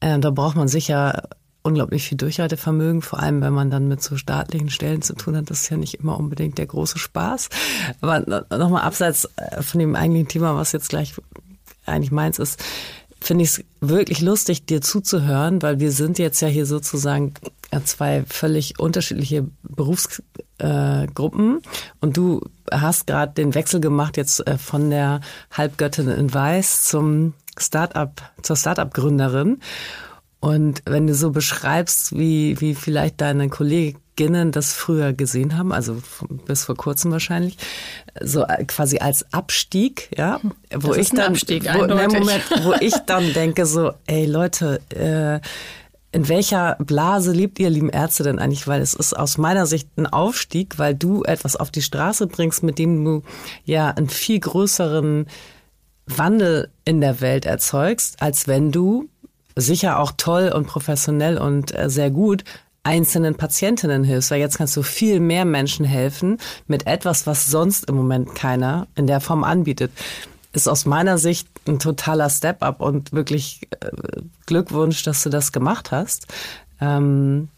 Ähm, 0.00 0.20
da 0.20 0.30
braucht 0.30 0.56
man 0.56 0.68
sicher 0.68 1.28
unglaublich 1.62 2.08
viel 2.08 2.16
Durchhaltevermögen, 2.16 3.02
vor 3.02 3.18
allem 3.18 3.42
wenn 3.42 3.52
man 3.52 3.70
dann 3.70 3.88
mit 3.88 4.02
so 4.02 4.16
staatlichen 4.16 4.70
Stellen 4.70 5.02
zu 5.02 5.14
tun 5.14 5.36
hat. 5.36 5.50
Das 5.50 5.62
ist 5.62 5.68
ja 5.68 5.76
nicht 5.76 5.94
immer 5.94 6.18
unbedingt 6.18 6.56
der 6.56 6.66
große 6.66 6.98
Spaß. 6.98 7.50
Aber 8.00 8.20
nochmal 8.20 8.82
abseits 8.82 9.28
äh, 9.36 9.62
von 9.62 9.78
dem 9.78 9.94
eigentlichen 9.94 10.28
Thema, 10.28 10.56
was 10.56 10.72
jetzt 10.72 10.88
gleich 10.88 11.14
eigentlich 11.84 12.12
meins 12.12 12.38
ist, 12.38 12.58
finde 13.20 13.44
ich 13.44 13.50
es 13.50 13.64
wirklich 13.80 14.20
lustig, 14.20 14.64
dir 14.64 14.80
zuzuhören, 14.80 15.60
weil 15.60 15.80
wir 15.80 15.92
sind 15.92 16.18
jetzt 16.18 16.40
ja 16.40 16.48
hier 16.48 16.66
sozusagen 16.66 17.34
zwei 17.84 18.24
völlig 18.26 18.78
unterschiedliche 18.78 19.46
Berufsgruppen 19.62 21.60
und 22.00 22.16
du 22.16 22.40
hast 22.70 23.06
gerade 23.06 23.32
den 23.34 23.54
Wechsel 23.54 23.80
gemacht 23.80 24.16
jetzt 24.16 24.46
äh, 24.46 24.58
von 24.58 24.90
der 24.90 25.20
Halbgöttin 25.50 26.08
in 26.08 26.32
Weiß 26.32 26.84
zum 26.84 27.34
Startup 27.58 28.10
zur 28.42 28.56
Startup-Gründerin. 28.56 29.60
Und 30.40 30.82
wenn 30.86 31.06
du 31.06 31.14
so 31.14 31.30
beschreibst, 31.30 32.16
wie, 32.16 32.60
wie 32.60 32.76
vielleicht 32.76 33.20
deine 33.20 33.48
Kolleginnen 33.48 34.52
das 34.52 34.72
früher 34.72 35.12
gesehen 35.12 35.58
haben, 35.58 35.72
also 35.72 36.00
bis 36.46 36.64
vor 36.64 36.76
kurzem 36.76 37.10
wahrscheinlich, 37.10 37.58
so 38.20 38.44
quasi 38.68 38.98
als 38.98 39.32
Abstieg, 39.32 40.10
ja, 40.16 40.40
wo 40.72 40.88
das 40.88 40.98
ich 40.98 41.10
dann, 41.10 41.32
Abstieg, 41.32 41.64
wo, 41.74 41.86
Moment, 41.88 42.44
wo 42.62 42.72
ich 42.80 42.94
dann 43.06 43.32
denke 43.32 43.66
so, 43.66 43.92
ey 44.06 44.26
Leute, 44.26 44.80
äh, 44.90 45.40
in 46.10 46.28
welcher 46.28 46.76
Blase 46.80 47.32
lebt 47.32 47.58
ihr, 47.58 47.68
lieben 47.68 47.90
Ärzte, 47.90 48.22
denn 48.22 48.38
eigentlich? 48.38 48.66
Weil 48.66 48.80
es 48.80 48.94
ist 48.94 49.14
aus 49.14 49.36
meiner 49.36 49.66
Sicht 49.66 49.88
ein 49.96 50.06
Aufstieg, 50.06 50.78
weil 50.78 50.94
du 50.94 51.22
etwas 51.22 51.56
auf 51.56 51.70
die 51.70 51.82
Straße 51.82 52.26
bringst, 52.26 52.62
mit 52.62 52.78
dem 52.78 53.04
du 53.04 53.22
ja 53.64 53.90
einen 53.90 54.08
viel 54.08 54.40
größeren 54.40 55.26
Wandel 56.06 56.70
in 56.84 57.00
der 57.00 57.20
Welt 57.20 57.44
erzeugst, 57.44 58.22
als 58.22 58.48
wenn 58.48 58.72
du 58.72 59.08
sicher 59.54 59.98
auch 59.98 60.12
toll 60.16 60.50
und 60.54 60.66
professionell 60.66 61.36
und 61.36 61.76
äh, 61.76 61.90
sehr 61.90 62.10
gut 62.10 62.44
einzelnen 62.84 63.34
Patientinnen 63.34 64.02
hilfst, 64.04 64.30
weil 64.30 64.40
jetzt 64.40 64.56
kannst 64.56 64.74
du 64.76 64.82
viel 64.82 65.20
mehr 65.20 65.44
Menschen 65.44 65.84
helfen 65.84 66.38
mit 66.66 66.86
etwas, 66.86 67.26
was 67.26 67.46
sonst 67.46 67.86
im 67.88 67.96
Moment 67.96 68.34
keiner 68.34 68.86
in 68.94 69.06
der 69.06 69.20
Form 69.20 69.44
anbietet. 69.44 69.90
Ist 70.52 70.68
aus 70.68 70.86
meiner 70.86 71.18
Sicht 71.18 71.48
ein 71.66 71.78
totaler 71.78 72.30
Step-up 72.30 72.80
und 72.80 73.12
wirklich 73.12 73.68
äh, 73.80 73.90
Glückwunsch, 74.46 75.02
dass 75.02 75.22
du 75.22 75.30
das 75.30 75.52
gemacht 75.52 75.90
hast. 75.90 76.26
Ähm, 76.80 77.48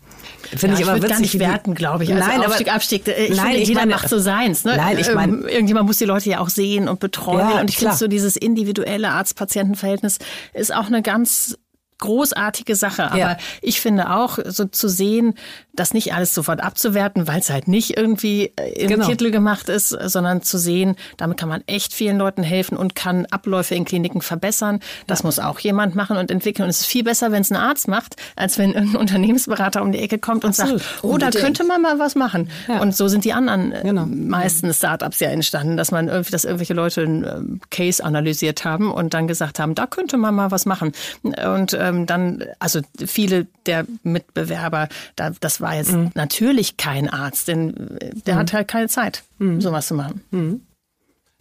Finde 0.42 0.66
ja, 0.66 0.72
ich, 0.74 0.80
ich 0.80 0.86
immer 0.86 0.96
witzig. 0.96 1.10
gar 1.10 1.20
nicht 1.20 1.38
werten, 1.38 1.74
glaube 1.74 2.04
ich. 2.04 2.12
Also 2.12 2.26
nein, 2.26 2.44
Aufstieg, 2.44 2.68
aber, 2.68 2.76
Abstieg. 2.76 3.08
Ich 3.08 3.36
nein, 3.36 3.52
finde, 3.52 3.58
jeder 3.58 3.80
meine, 3.80 3.92
macht 3.92 4.08
so 4.08 4.18
seins. 4.18 4.64
Ne? 4.64 4.76
Nein, 4.76 4.98
ich 4.98 5.12
meine, 5.14 5.32
ähm, 5.32 5.48
irgendjemand 5.48 5.86
muss 5.86 5.98
die 5.98 6.04
Leute 6.04 6.30
ja 6.30 6.40
auch 6.40 6.48
sehen 6.48 6.88
und 6.88 7.00
betreuen. 7.00 7.38
Ja, 7.38 7.60
und 7.60 7.70
ich 7.70 7.76
finde 7.76 7.94
so 7.94 8.08
dieses 8.08 8.36
individuelle 8.36 9.10
Arzt-Patienten-Verhältnis 9.10 10.18
ist 10.52 10.74
auch 10.74 10.86
eine 10.86 11.02
ganz 11.02 11.56
großartige 11.98 12.74
Sache. 12.74 13.10
Aber 13.10 13.18
ja. 13.18 13.36
ich 13.62 13.80
finde 13.80 14.10
auch, 14.10 14.38
so 14.44 14.64
zu 14.64 14.88
sehen, 14.88 15.34
das 15.80 15.94
nicht 15.94 16.12
alles 16.12 16.34
sofort 16.34 16.62
abzuwerten, 16.62 17.26
weil 17.26 17.40
es 17.40 17.48
halt 17.48 17.66
nicht 17.66 17.96
irgendwie 17.96 18.52
äh, 18.56 18.82
im 18.82 18.88
genau. 18.88 19.06
Kittel 19.06 19.30
gemacht 19.30 19.70
ist, 19.70 19.88
sondern 19.88 20.42
zu 20.42 20.58
sehen, 20.58 20.94
damit 21.16 21.38
kann 21.38 21.48
man 21.48 21.62
echt 21.66 21.94
vielen 21.94 22.18
Leuten 22.18 22.42
helfen 22.42 22.76
und 22.76 22.94
kann 22.94 23.26
Abläufe 23.30 23.74
in 23.74 23.86
Kliniken 23.86 24.20
verbessern. 24.20 24.80
Das 25.06 25.20
ja. 25.20 25.26
muss 25.26 25.38
auch 25.38 25.58
jemand 25.58 25.94
machen 25.94 26.18
und 26.18 26.30
entwickeln. 26.30 26.64
Und 26.64 26.70
es 26.70 26.80
ist 26.80 26.86
viel 26.86 27.02
besser, 27.02 27.32
wenn 27.32 27.40
es 27.40 27.50
ein 27.50 27.56
Arzt 27.56 27.88
macht, 27.88 28.16
als 28.36 28.58
wenn 28.58 28.76
ein 28.76 28.94
Unternehmensberater 28.94 29.80
um 29.80 29.92
die 29.92 30.00
Ecke 30.00 30.18
kommt 30.18 30.44
und 30.44 30.50
Absolut. 30.50 30.82
sagt, 30.82 31.02
oh, 31.02 31.16
da 31.16 31.30
könnte 31.30 31.64
man 31.64 31.80
mal 31.80 31.98
was 31.98 32.14
machen. 32.14 32.50
Ja. 32.68 32.82
Und 32.82 32.94
so 32.94 33.08
sind 33.08 33.24
die 33.24 33.32
anderen 33.32 33.72
äh, 33.72 33.80
genau. 33.82 34.04
meisten 34.04 34.72
Startups 34.74 35.18
ja 35.20 35.30
entstanden, 35.30 35.78
dass 35.78 35.90
man 35.92 36.08
irgendwie, 36.08 36.32
dass 36.32 36.44
irgendwelche 36.44 36.74
Leute 36.74 37.02
einen 37.02 37.24
ähm, 37.24 37.60
Case 37.70 38.04
analysiert 38.04 38.66
haben 38.66 38.92
und 38.92 39.14
dann 39.14 39.26
gesagt 39.28 39.58
haben, 39.58 39.74
da 39.74 39.86
könnte 39.86 40.18
man 40.18 40.34
mal 40.34 40.50
was 40.50 40.66
machen. 40.66 40.92
Und 41.22 41.72
ähm, 41.72 42.04
dann, 42.04 42.44
also 42.58 42.80
viele 43.02 43.46
der 43.64 43.86
Mitbewerber, 44.02 44.88
da, 45.16 45.30
das 45.40 45.62
war 45.62 45.69
jetzt 45.74 45.92
mhm. 45.92 46.10
natürlich 46.14 46.76
kein 46.76 47.08
Arzt, 47.08 47.48
denn 47.48 47.98
äh, 47.98 48.10
der 48.26 48.34
mhm. 48.34 48.38
hat 48.38 48.52
halt 48.52 48.68
keine 48.68 48.88
Zeit, 48.88 49.22
mhm. 49.38 49.60
sowas 49.60 49.88
zu 49.88 49.94
machen. 49.94 50.22
Mhm. 50.30 50.62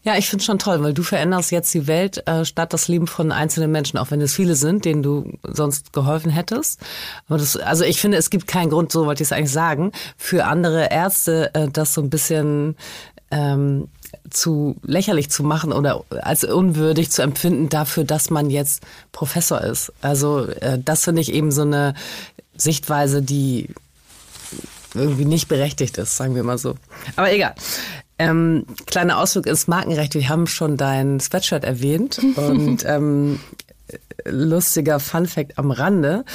Ja, 0.01 0.15
ich 0.15 0.29
finde 0.29 0.45
schon 0.45 0.59
toll, 0.59 0.81
weil 0.81 0.93
du 0.93 1.03
veränderst 1.03 1.51
jetzt 1.51 1.73
die 1.73 1.85
Welt 1.85 2.25
äh, 2.25 2.45
statt 2.45 2.71
das 2.71 2.87
Leben 2.87 3.05
von 3.05 3.33
einzelnen 3.33 3.69
Menschen, 3.69 3.97
auch 3.97 4.11
wenn 4.11 4.21
es 4.21 4.33
viele 4.33 4.55
sind, 4.55 4.85
denen 4.85 5.03
du 5.03 5.37
sonst 5.43 5.91
geholfen 5.91 6.31
hättest. 6.31 6.79
Aber 7.27 7.37
das, 7.37 7.57
also 7.57 7.83
ich 7.83 7.99
finde, 7.99 8.17
es 8.17 8.29
gibt 8.29 8.47
keinen 8.47 8.69
Grund, 8.69 8.93
so 8.93 9.05
wollte 9.05 9.23
ich 9.23 9.27
es 9.27 9.33
eigentlich 9.33 9.51
sagen, 9.51 9.91
für 10.15 10.45
andere 10.45 10.89
Ärzte 10.89 11.53
äh, 11.53 11.67
das 11.67 11.93
so 11.93 12.01
ein 12.01 12.09
bisschen 12.09 12.77
ähm, 13.29 13.89
zu 14.29 14.77
lächerlich 14.83 15.29
zu 15.29 15.43
machen 15.43 15.73
oder 15.73 16.03
als 16.21 16.45
unwürdig 16.45 17.11
zu 17.11 17.21
empfinden 17.21 17.67
dafür, 17.67 18.05
dass 18.05 18.29
man 18.29 18.49
jetzt 18.49 18.83
Professor 19.11 19.61
ist. 19.61 19.91
Also 20.01 20.45
äh, 20.45 20.79
das 20.83 21.03
finde 21.03 21.21
ich 21.21 21.33
eben 21.33 21.51
so 21.51 21.63
eine 21.63 21.93
Sichtweise, 22.55 23.21
die 23.21 23.69
irgendwie 24.93 25.25
nicht 25.25 25.47
berechtigt 25.47 25.97
ist, 25.97 26.17
sagen 26.17 26.36
wir 26.36 26.43
mal 26.43 26.58
so. 26.58 26.75
Aber 27.15 27.32
egal. 27.32 27.56
Ähm, 28.17 28.65
kleiner 28.86 29.17
Ausflug 29.17 29.47
ins 29.47 29.67
Markenrecht. 29.67 30.13
Wir 30.13 30.28
haben 30.28 30.47
schon 30.47 30.75
dein 30.75 31.19
Sweatshirt 31.19 31.63
erwähnt 31.63 32.19
und 32.36 32.84
ähm, 32.86 33.39
lustiger 34.25 34.99
Fun 34.99 35.25
Fact 35.25 35.58
am 35.58 35.71
Rande. 35.71 36.25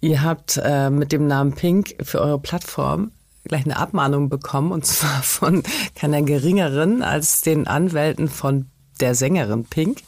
Ihr 0.00 0.22
habt 0.22 0.60
äh, 0.62 0.90
mit 0.90 1.12
dem 1.12 1.26
Namen 1.26 1.54
Pink 1.54 1.96
für 2.02 2.20
eure 2.20 2.38
Plattform 2.38 3.12
gleich 3.44 3.64
eine 3.64 3.76
Abmahnung 3.76 4.28
bekommen 4.28 4.72
und 4.72 4.84
zwar 4.86 5.22
von 5.22 5.62
keiner 5.94 6.22
geringeren 6.22 7.02
als 7.02 7.42
den 7.42 7.66
Anwälten 7.66 8.28
von 8.28 8.66
der 9.00 9.14
Sängerin 9.14 9.64
Pink. 9.64 10.02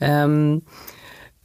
Ähm, 0.00 0.62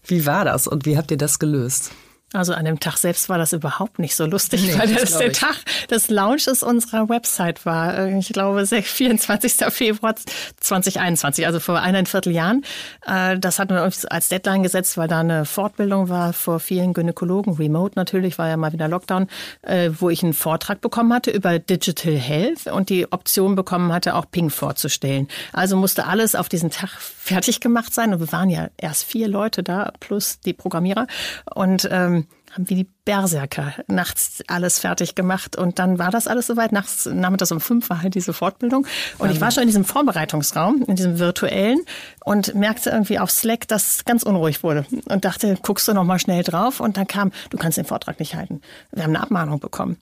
wie 0.03 0.25
war 0.25 0.43
das 0.43 0.67
und 0.67 0.85
wie 0.85 0.97
habt 0.97 1.11
ihr 1.11 1.17
das 1.17 1.39
gelöst? 1.39 1.91
Also 2.31 2.53
an 2.53 2.65
dem 2.65 2.79
Tag 2.79 2.97
selbst 2.97 3.27
war 3.27 3.39
das 3.39 3.53
überhaupt 3.53 3.97
nicht 3.97 4.15
so 4.15 4.25
lustig, 4.25 4.61
nee, 4.65 4.77
weil 4.77 4.93
das, 4.93 5.11
das 5.11 5.17
der 5.17 5.31
Tag 5.33 5.55
des 5.89 6.09
Launches 6.09 6.61
unserer 6.61 7.09
Website 7.09 7.65
war. 7.65 7.97
Äh, 7.97 8.19
ich 8.19 8.29
glaube, 8.29 8.65
24. 8.65 9.53
Februar 9.69 10.15
2021, 10.59 11.47
also 11.47 11.59
vor 11.59 11.79
eineinviertel 11.79 12.31
Jahren. 12.31 12.63
Äh, 13.05 13.39
das 13.39 13.57
hatten 13.57 13.73
wir 13.73 13.83
uns 13.83 14.05
als 14.05 14.29
Deadline 14.29 14.61
gesetzt, 14.61 14.97
weil 14.97 15.07
da 15.07 15.21
eine 15.21 15.45
Fortbildung 15.45 16.09
war 16.09 16.33
vor 16.33 16.59
vielen 16.59 16.93
Gynäkologen, 16.93 17.55
remote 17.55 17.93
natürlich, 17.95 18.37
war 18.37 18.47
ja 18.47 18.57
mal 18.57 18.73
wieder 18.73 18.87
Lockdown, 18.87 19.27
äh, 19.63 19.89
wo 19.97 20.11
ich 20.11 20.21
einen 20.21 20.33
Vortrag 20.33 20.81
bekommen 20.81 21.11
hatte 21.11 21.31
über 21.31 21.57
Digital 21.57 22.13
Health 22.13 22.67
und 22.67 22.89
die 22.89 23.11
Option 23.11 23.55
bekommen 23.55 23.91
hatte, 23.91 24.13
auch 24.13 24.29
Ping 24.29 24.51
vorzustellen. 24.51 25.27
Also 25.51 25.75
musste 25.75 26.05
alles 26.05 26.35
auf 26.35 26.47
diesen 26.47 26.69
Tag 26.69 26.89
fertig 26.99 27.59
gemacht 27.59 27.91
sein 27.91 28.13
und 28.13 28.19
wir 28.19 28.31
waren 28.31 28.51
ja 28.51 28.69
erst 28.77 29.05
vier 29.05 29.27
Leute 29.27 29.63
da 29.63 29.93
plus 29.99 30.39
die 30.41 30.53
Programmierer 30.53 31.07
und 31.55 31.87
ähm, 31.91 32.18
haben 32.51 32.69
wie 32.69 32.75
die 32.75 32.89
Berserker 33.09 33.73
nachts 33.87 34.43
alles 34.45 34.77
fertig 34.77 35.15
gemacht 35.15 35.55
und 35.55 35.79
dann 35.79 35.97
war 35.97 36.11
das 36.11 36.27
alles 36.27 36.45
soweit. 36.45 36.71
Nachts, 36.71 37.09
nachmittags 37.11 37.51
um 37.51 37.59
fünf 37.59 37.89
war 37.89 38.03
halt 38.03 38.13
diese 38.13 38.33
Fortbildung 38.33 38.85
und 39.17 39.31
ich 39.31 39.41
war 39.41 39.49
schon 39.49 39.63
in 39.63 39.67
diesem 39.67 39.83
Vorbereitungsraum, 39.83 40.83
in 40.87 40.95
diesem 40.95 41.17
virtuellen 41.17 41.79
und 42.23 42.53
merkte 42.53 42.91
irgendwie 42.91 43.17
auf 43.17 43.31
Slack, 43.31 43.67
dass 43.67 43.95
es 43.95 44.05
ganz 44.05 44.21
unruhig 44.21 44.61
wurde 44.61 44.85
und 45.05 45.25
dachte, 45.25 45.57
guckst 45.63 45.87
du 45.87 45.93
noch 45.95 46.03
mal 46.03 46.19
schnell 46.19 46.43
drauf 46.43 46.79
und 46.79 46.97
dann 46.97 47.07
kam, 47.07 47.31
du 47.49 47.57
kannst 47.57 47.79
den 47.79 47.85
Vortrag 47.85 48.19
nicht 48.19 48.35
halten. 48.35 48.61
Wir 48.91 49.01
haben 49.01 49.15
eine 49.15 49.23
Abmahnung 49.23 49.59
bekommen. 49.59 49.97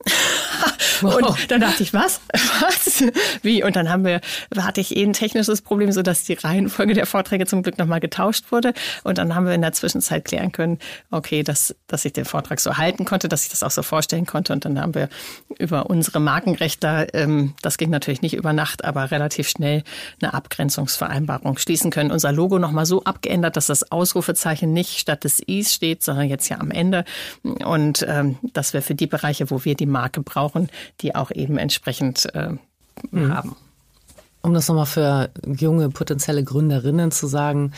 wow. 1.02 1.16
Und 1.16 1.50
dann 1.50 1.62
dachte 1.62 1.84
ich, 1.84 1.94
was? 1.94 2.20
Was? 2.60 3.04
Wie? 3.42 3.64
Und 3.64 3.78
dann 3.78 3.88
haben 3.88 4.04
wir, 4.04 4.20
hatte 4.58 4.82
ich 4.82 4.98
eh 4.98 5.04
ein 5.04 5.14
technisches 5.14 5.62
Problem, 5.62 5.94
so 5.94 6.02
dass 6.02 6.26
die 6.26 6.34
Reihenfolge 6.34 6.94
der 6.94 7.06
Vorträge 7.06 7.46
zum 7.46 7.64
Glück 7.64 7.78
noch 7.78 7.86
mal 7.86 8.00
getauscht 8.00 8.52
wurde 8.52 8.74
und 9.04 9.18
dann 9.18 9.34
haben 9.34 9.46
wir 9.46 9.54
in 9.54 9.62
der 9.62 9.72
Zwischenzeit 9.72 10.26
klären 10.26 10.52
können, 10.52 10.80
okay, 11.12 11.44
dass, 11.44 11.74
dass 11.88 12.04
ich 12.04 12.12
den 12.12 12.26
Vortrag 12.26 12.60
so 12.60 12.76
halten 12.98 13.06
konnte, 13.06 13.30
dass 13.30 13.44
ich 13.44 13.50
das 13.50 13.64
auch 13.64 13.72
so 13.72 13.84
vorstellen 13.84 14.26
konnte. 14.26 14.54
Und 14.54 14.66
dann 14.66 14.80
haben 14.80 14.96
wir 14.96 15.10
über 15.60 15.90
unsere 15.90 16.20
Markenrechte, 16.20 17.08
ähm, 17.14 17.54
das 17.62 17.78
ging 17.78 17.90
natürlich 17.90 18.22
nicht 18.22 18.36
über 18.36 18.54
Nacht, 18.54 18.84
aber 18.84 19.12
relativ 19.12 19.48
schnell 19.50 19.84
eine 20.22 20.34
Abgrenzungsvereinbarung 20.34 21.58
schließen 21.58 21.92
können. 21.92 22.12
Unser 22.12 22.32
Logo 22.32 22.60
nochmal 22.60 22.86
so 22.86 23.04
abgeändert, 23.04 23.56
dass 23.56 23.68
das 23.68 23.92
Ausrufezeichen 23.92 24.74
nicht 24.74 25.00
statt 25.00 25.24
des 25.24 25.40
Is 25.40 25.74
steht, 25.74 26.04
sondern 26.04 26.28
jetzt 26.28 26.50
ja 26.50 26.60
am 26.60 26.72
Ende. 26.72 27.06
Und 27.44 28.06
ähm, 28.08 28.38
dass 28.54 28.74
wir 28.74 28.82
für 28.82 28.96
die 28.96 29.08
Bereiche, 29.08 29.50
wo 29.52 29.64
wir 29.64 29.76
die 29.76 29.86
Marke 29.86 30.22
brauchen, 30.22 30.70
die 31.02 31.16
auch 31.16 31.32
eben 31.32 31.58
entsprechend 31.58 32.34
äh, 32.34 32.50
mhm. 33.12 33.34
haben. 33.34 33.56
Um 34.42 34.54
das 34.54 34.68
nochmal 34.68 34.86
für 34.86 35.30
junge 35.46 35.90
potenzielle 35.90 36.44
Gründerinnen 36.44 37.12
zu 37.12 37.28
sagen, 37.28 37.74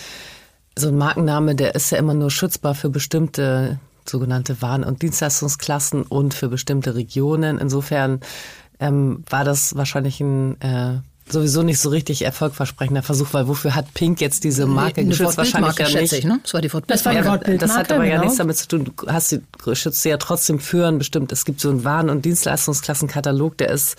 so 0.77 0.89
ein 0.89 0.97
Markenname, 0.97 1.55
der 1.55 1.75
ist 1.75 1.91
ja 1.91 1.97
immer 1.97 2.13
nur 2.13 2.31
schützbar 2.31 2.75
für 2.75 2.89
bestimmte 2.89 3.79
sogenannte 4.09 4.61
Waren- 4.61 4.83
und 4.83 5.01
Dienstleistungsklassen 5.01 6.03
und 6.03 6.33
für 6.33 6.49
bestimmte 6.49 6.95
Regionen. 6.95 7.57
Insofern 7.57 8.19
ähm, 8.79 9.23
war 9.29 9.43
das 9.43 9.75
wahrscheinlich 9.75 10.19
ein 10.19 10.59
äh, 10.61 10.99
sowieso 11.31 11.63
nicht 11.63 11.79
so 11.79 11.89
richtig 11.89 12.23
erfolgversprechender 12.23 13.03
Versuch, 13.03 13.27
weil 13.33 13.47
wofür 13.47 13.75
hat 13.75 13.93
Pink 13.93 14.21
jetzt 14.21 14.43
diese 14.43 14.65
Marke 14.65 15.01
eine 15.01 15.09
geschützt? 15.09 15.37
Wahrscheinlich 15.37 15.77
ja 15.77 16.01
nicht. 16.01 16.13
Ich, 16.13 16.25
ne? 16.25 16.39
Das 16.43 16.53
war 16.53 16.61
die 16.61 16.69
Das, 16.87 17.05
war 17.05 17.13
die 17.13 17.19
ja, 17.19 17.57
das 17.57 17.77
hat 17.77 17.91
aber 17.91 18.03
genau. 18.03 18.15
ja 18.15 18.21
nichts 18.21 18.37
damit 18.37 18.57
zu 18.57 18.67
tun. 18.67 18.85
Du 18.85 19.07
hast 19.07 19.31
die 19.31 19.41
schützt 19.73 20.03
ja 20.05 20.17
trotzdem 20.17 20.59
führen 20.59 20.97
bestimmt. 20.97 21.31
Es 21.31 21.45
gibt 21.45 21.59
so 21.59 21.69
einen 21.69 21.83
Waren- 21.83 22.09
und 22.09 22.25
Dienstleistungsklassenkatalog, 22.25 23.57
der 23.57 23.69
ist 23.69 23.97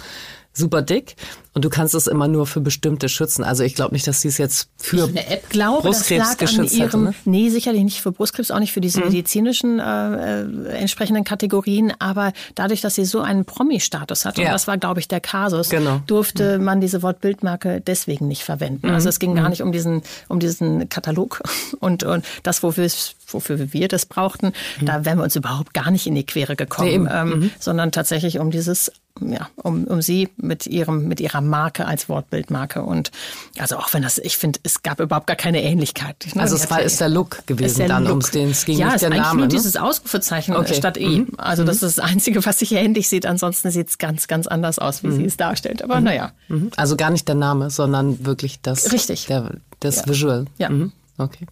super 0.52 0.82
dick 0.82 1.16
und 1.52 1.64
du 1.64 1.70
kannst 1.70 1.94
es 1.94 2.06
immer 2.06 2.28
nur 2.28 2.46
für 2.46 2.60
bestimmte 2.60 3.08
schützen. 3.08 3.44
Also 3.44 3.64
ich 3.64 3.74
glaube 3.74 3.94
nicht, 3.94 4.06
dass 4.06 4.20
sie 4.20 4.28
es 4.28 4.38
jetzt 4.38 4.68
für 4.76 5.04
eine 5.04 5.26
App 5.28 5.48
glaube, 5.50 5.82
Brustkrebs 5.82 6.20
das 6.20 6.30
lag 6.30 6.38
geschützt 6.38 6.74
an 6.74 6.78
ihrem, 6.78 6.86
hätte, 6.86 6.98
ne? 6.98 7.14
Nee, 7.24 7.48
sicherlich 7.50 7.82
nicht 7.82 8.00
für 8.00 8.12
Brustkrebs, 8.12 8.50
auch 8.50 8.58
nicht 8.60 8.72
für 8.72 8.80
diese 8.80 9.00
mhm. 9.00 9.06
medizinischen 9.06 9.78
äh, 9.80 10.42
äh, 10.42 10.68
entsprechenden 10.78 11.24
Kategorien, 11.24 11.92
aber 11.98 12.32
dadurch, 12.54 12.80
dass 12.80 12.94
sie 12.94 13.04
so 13.04 13.20
einen 13.20 13.44
Promi-Status 13.44 14.24
hat, 14.24 14.38
ja. 14.38 14.46
und 14.46 14.52
das 14.52 14.66
war, 14.66 14.78
glaube 14.78 15.00
ich, 15.00 15.08
der 15.08 15.20
Kasus, 15.20 15.70
genau. 15.70 16.02
durfte 16.06 16.58
mhm. 16.58 16.64
man 16.64 16.80
diese 16.80 17.02
Wortbildmarke 17.02 17.80
deswegen 17.80 18.28
nicht 18.28 18.42
verwenden. 18.42 18.88
Mhm. 18.88 18.94
Also 18.94 19.08
es 19.08 19.18
ging 19.18 19.34
gar 19.34 19.44
mhm. 19.44 19.50
nicht 19.50 19.62
um 19.62 19.72
diesen, 19.72 20.02
um 20.28 20.38
diesen 20.38 20.88
Katalog 20.88 21.42
und, 21.80 22.04
und 22.04 22.24
das, 22.42 22.62
wofür 22.62 22.84
es 22.84 23.16
wofür 23.32 23.72
wir 23.72 23.88
das 23.88 24.06
brauchten, 24.06 24.52
mhm. 24.80 24.86
da 24.86 25.04
wären 25.04 25.18
wir 25.18 25.24
uns 25.24 25.36
überhaupt 25.36 25.74
gar 25.74 25.90
nicht 25.90 26.06
in 26.06 26.14
die 26.14 26.24
Quere 26.24 26.56
gekommen, 26.56 27.04
nee, 27.04 27.10
ähm, 27.12 27.28
mhm. 27.28 27.50
sondern 27.58 27.92
tatsächlich 27.92 28.38
um 28.38 28.50
dieses 28.50 28.92
ja, 29.20 29.48
um, 29.56 29.84
um 29.84 30.00
sie 30.00 30.28
mit 30.36 30.66
ihrem, 30.66 31.06
mit 31.08 31.20
ihrer 31.20 31.40
Marke 31.40 31.86
als 31.86 32.08
Wortbildmarke. 32.08 32.82
Und 32.82 33.10
also 33.58 33.76
auch 33.76 33.92
wenn 33.92 34.02
das, 34.02 34.18
ich 34.18 34.36
finde, 34.36 34.60
es 34.62 34.82
gab 34.82 35.00
überhaupt 35.00 35.26
gar 35.26 35.36
keine 35.36 35.62
Ähnlichkeit. 35.62 36.28
Ne? 36.34 36.40
Also 36.40 36.56
es 36.56 36.70
war, 36.70 36.80
ist 36.80 37.00
der 37.00 37.08
Look 37.08 37.46
gewesen 37.46 37.78
der 37.78 37.88
dann, 37.88 38.06
um 38.06 38.20
den 38.20 38.50
es 38.50 38.64
ging 38.64 38.78
ja, 38.78 38.92
nicht 38.92 39.02
der 39.02 39.10
Name. 39.10 39.22
Ja, 39.22 39.34
nur 39.34 39.42
ne? 39.42 39.48
dieses 39.48 39.76
Ausrufezeichen 39.76 40.56
okay. 40.56 40.74
statt 40.74 40.96
E. 40.96 41.20
Mhm. 41.20 41.28
Also 41.36 41.64
das 41.64 41.82
mhm. 41.82 41.88
ist 41.88 41.98
das 41.98 42.04
Einzige, 42.04 42.44
was 42.44 42.58
sich 42.58 42.72
ähnlich 42.72 43.08
sieht. 43.08 43.26
Ansonsten 43.26 43.70
sieht 43.70 43.88
es 43.88 43.98
ganz, 43.98 44.26
ganz 44.28 44.46
anders 44.46 44.78
aus, 44.78 45.02
wie 45.02 45.08
mhm. 45.08 45.16
sie 45.16 45.24
es 45.24 45.36
darstellt. 45.36 45.82
Aber 45.82 45.98
mhm. 45.98 46.04
naja. 46.04 46.32
Mhm. 46.48 46.70
Also 46.76 46.96
gar 46.96 47.10
nicht 47.10 47.28
der 47.28 47.34
Name, 47.34 47.70
sondern 47.70 48.24
wirklich 48.24 48.60
das, 48.62 48.92
Richtig. 48.92 49.26
Der, 49.26 49.50
das 49.80 49.96
ja. 49.96 50.08
Visual. 50.08 50.46
Ja. 50.58 50.70
Okay. 51.18 51.46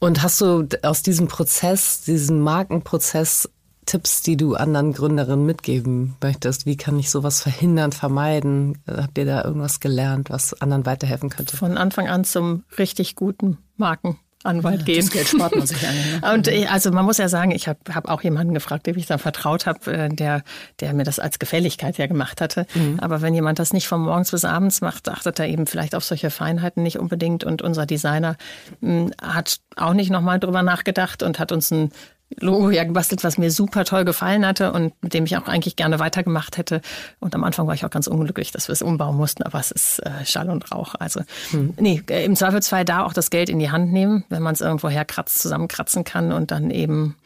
Und 0.00 0.22
hast 0.22 0.40
du 0.40 0.66
aus 0.82 1.02
diesem 1.02 1.28
Prozess, 1.28 2.00
diesem 2.00 2.40
Markenprozess, 2.40 3.50
Tipps, 3.84 4.22
die 4.22 4.36
du 4.36 4.54
anderen 4.54 4.92
Gründerinnen 4.92 5.44
mitgeben 5.44 6.16
möchtest? 6.22 6.64
Wie 6.64 6.76
kann 6.76 6.98
ich 6.98 7.10
sowas 7.10 7.42
verhindern, 7.42 7.92
vermeiden? 7.92 8.78
Habt 8.86 9.18
ihr 9.18 9.26
da 9.26 9.44
irgendwas 9.44 9.80
gelernt, 9.80 10.30
was 10.30 10.58
anderen 10.60 10.86
weiterhelfen 10.86 11.28
könnte? 11.28 11.56
Von 11.56 11.76
Anfang 11.76 12.08
an 12.08 12.24
zum 12.24 12.64
richtig 12.78 13.14
guten 13.14 13.58
Marken. 13.76 14.18
Anwalt 14.42 14.86
gehen. 14.86 15.00
Das 15.00 15.10
Geld 15.10 15.28
spart 15.28 15.54
man 15.54 15.66
sich 15.66 15.86
an. 15.86 16.34
Und 16.34 16.48
äh, 16.48 16.66
also 16.66 16.90
man 16.90 17.04
muss 17.04 17.18
ja 17.18 17.28
sagen, 17.28 17.50
ich 17.50 17.68
habe 17.68 17.78
hab 17.94 18.08
auch 18.08 18.22
jemanden 18.22 18.54
gefragt, 18.54 18.86
dem 18.86 18.96
ich 18.96 19.06
da 19.06 19.18
vertraut 19.18 19.66
habe, 19.66 19.92
äh, 19.92 20.08
der, 20.08 20.42
der 20.80 20.94
mir 20.94 21.04
das 21.04 21.18
als 21.18 21.38
Gefälligkeit 21.38 21.98
ja 21.98 22.06
gemacht 22.06 22.40
hatte. 22.40 22.66
Mhm. 22.74 23.00
Aber 23.00 23.20
wenn 23.20 23.34
jemand 23.34 23.58
das 23.58 23.72
nicht 23.72 23.86
von 23.86 24.00
morgens 24.00 24.30
bis 24.30 24.44
abends 24.44 24.80
macht, 24.80 25.08
achtet 25.08 25.38
er 25.38 25.48
eben 25.48 25.66
vielleicht 25.66 25.94
auf 25.94 26.04
solche 26.04 26.30
Feinheiten 26.30 26.82
nicht 26.82 26.98
unbedingt. 26.98 27.44
Und 27.44 27.60
unser 27.60 27.84
Designer 27.84 28.36
mh, 28.80 28.90
hm, 28.90 29.12
hat 29.22 29.60
auch 29.76 29.92
nicht 29.92 30.10
nochmal 30.10 30.40
drüber 30.40 30.62
nachgedacht 30.62 31.22
und 31.22 31.38
hat 31.38 31.52
uns 31.52 31.70
ein 31.70 31.90
Logo 32.38 32.70
ja 32.70 32.84
gebastelt, 32.84 33.24
was 33.24 33.38
mir 33.38 33.50
super 33.50 33.84
toll 33.84 34.04
gefallen 34.04 34.46
hatte 34.46 34.72
und 34.72 34.92
mit 35.02 35.14
dem 35.14 35.24
ich 35.24 35.36
auch 35.36 35.48
eigentlich 35.48 35.76
gerne 35.76 35.98
weitergemacht 35.98 36.58
hätte. 36.58 36.80
Und 37.18 37.34
am 37.34 37.42
Anfang 37.42 37.66
war 37.66 37.74
ich 37.74 37.84
auch 37.84 37.90
ganz 37.90 38.06
unglücklich, 38.06 38.52
dass 38.52 38.68
wir 38.68 38.72
es 38.72 38.82
umbauen 38.82 39.16
mussten, 39.16 39.42
aber 39.42 39.58
es 39.58 39.70
ist 39.70 39.98
äh, 40.00 40.24
Schall 40.24 40.48
und 40.48 40.70
Rauch. 40.70 40.94
Also 40.98 41.20
hm. 41.50 41.74
nee, 41.78 42.02
äh, 42.08 42.24
im 42.24 42.36
Zweifelsfall 42.36 42.84
da 42.84 43.04
auch 43.04 43.12
das 43.12 43.30
Geld 43.30 43.48
in 43.48 43.58
die 43.58 43.70
Hand 43.70 43.92
nehmen, 43.92 44.24
wenn 44.28 44.42
man 44.42 44.54
es 44.54 44.60
irgendwo 44.60 44.88
herkratzt, 44.88 45.40
zusammenkratzen 45.40 46.04
kann 46.04 46.32
und 46.32 46.50
dann 46.50 46.70
eben 46.70 47.16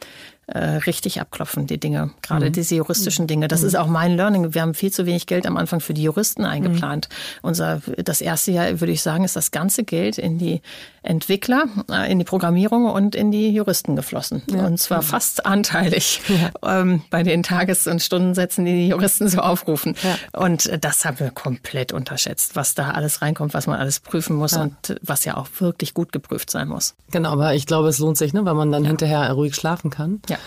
äh, 0.47 0.59
richtig 0.59 1.19
abklopfen, 1.19 1.65
die 1.65 1.79
Dinge. 1.79 2.11
Gerade 2.21 2.47
mhm. 2.47 2.53
diese 2.53 2.75
juristischen 2.75 3.25
Dinge. 3.25 3.47
Das 3.47 3.61
mhm. 3.61 3.67
ist 3.67 3.75
auch 3.75 3.87
mein 3.87 4.15
Learning. 4.15 4.53
Wir 4.53 4.61
haben 4.61 4.75
viel 4.75 4.91
zu 4.91 5.05
wenig 5.05 5.25
Geld 5.25 5.47
am 5.47 5.57
Anfang 5.57 5.79
für 5.79 5.95
die 5.95 6.03
Juristen 6.03 6.45
eingeplant. 6.45 7.09
Mhm. 7.09 7.39
Unser, 7.41 7.81
das 7.97 8.21
erste 8.21 8.51
Jahr, 8.51 8.79
würde 8.79 8.93
ich 8.93 9.01
sagen, 9.01 9.23
ist 9.23 9.35
das 9.35 9.49
ganze 9.49 9.83
Geld 9.83 10.19
in 10.19 10.37
die 10.37 10.61
Entwickler, 11.05 11.65
äh, 11.89 12.11
in 12.11 12.19
die 12.19 12.25
Programmierung 12.25 12.85
und 12.85 13.15
in 13.15 13.31
die 13.31 13.49
Juristen 13.49 13.95
geflossen. 13.95 14.41
Ja. 14.51 14.65
Und 14.65 14.79
zwar 14.79 15.01
fast 15.01 15.45
anteilig 15.45 16.21
ja. 16.27 16.81
ähm, 16.81 17.01
bei 17.09 17.23
den 17.23 17.43
Tages- 17.43 17.87
und 17.87 18.01
Stundensätzen, 18.01 18.65
die 18.65 18.73
die 18.73 18.87
Juristen 18.89 19.27
so 19.27 19.39
aufrufen. 19.39 19.95
Ja. 20.03 20.39
Und 20.39 20.65
äh, 20.65 20.79
das 20.79 21.05
haben 21.05 21.19
wir 21.19 21.31
komplett 21.31 21.93
unterschätzt, 21.93 22.55
was 22.55 22.75
da 22.75 22.91
alles 22.91 23.21
reinkommt, 23.21 23.53
was 23.53 23.67
man 23.67 23.79
alles 23.79 23.99
prüfen 23.99 24.35
muss 24.35 24.53
und 24.53 24.99
was 25.01 25.25
ja 25.25 25.37
auch 25.37 25.47
wirklich 25.59 25.93
gut 25.93 26.11
geprüft 26.11 26.49
sein 26.49 26.67
muss. 26.67 26.95
Genau, 27.11 27.31
aber 27.31 27.53
ich 27.53 27.65
glaube, 27.65 27.89
es 27.89 27.99
lohnt 27.99 28.17
sich, 28.17 28.33
ne, 28.33 28.43
weil 28.45 28.55
man 28.55 28.71
dann 28.71 28.83
hinterher 28.83 29.31
ruhig 29.31 29.55
schlafen 29.55 29.89
kann. 29.89 30.21
Ja. 30.29 30.37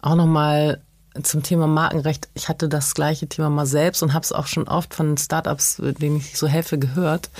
Auch 0.00 0.14
nochmal 0.14 0.80
zum 1.22 1.42
Thema 1.42 1.66
Markenrecht. 1.66 2.28
Ich 2.34 2.48
hatte 2.48 2.68
das 2.68 2.94
gleiche 2.94 3.26
Thema 3.26 3.50
mal 3.50 3.66
selbst 3.66 4.02
und 4.02 4.14
habe 4.14 4.24
es 4.24 4.32
auch 4.32 4.46
schon 4.46 4.68
oft 4.68 4.94
von 4.94 5.18
Startups, 5.18 5.76
denen 5.78 6.16
ich 6.16 6.38
so 6.38 6.46
helfe, 6.46 6.78
gehört 6.78 7.30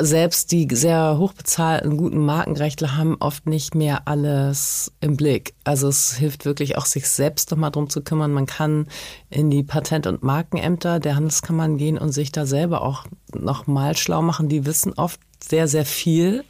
selbst 0.00 0.52
die 0.52 0.68
sehr 0.70 1.18
hochbezahlten, 1.18 1.96
guten 1.96 2.24
Markenrechtler 2.24 2.96
haben 2.96 3.16
oft 3.20 3.46
nicht 3.46 3.74
mehr 3.74 4.06
alles 4.06 4.92
im 5.00 5.16
Blick. 5.16 5.54
Also 5.64 5.88
es 5.88 6.14
hilft 6.14 6.44
wirklich 6.44 6.76
auch, 6.76 6.86
sich 6.86 7.08
selbst 7.08 7.50
nochmal 7.50 7.70
drum 7.70 7.88
zu 7.88 8.02
kümmern. 8.02 8.32
Man 8.32 8.46
kann 8.46 8.86
in 9.30 9.50
die 9.50 9.62
Patent- 9.62 10.06
und 10.06 10.22
Markenämter 10.22 11.00
der 11.00 11.16
Handelskammern 11.16 11.78
gehen 11.78 11.98
und 11.98 12.12
sich 12.12 12.32
da 12.32 12.44
selber 12.46 12.82
auch 12.82 13.06
nochmal 13.34 13.96
schlau 13.96 14.22
machen. 14.22 14.48
Die 14.48 14.66
wissen 14.66 14.92
oft 14.94 15.20
sehr, 15.42 15.68
sehr 15.68 15.86
viel 15.86 16.44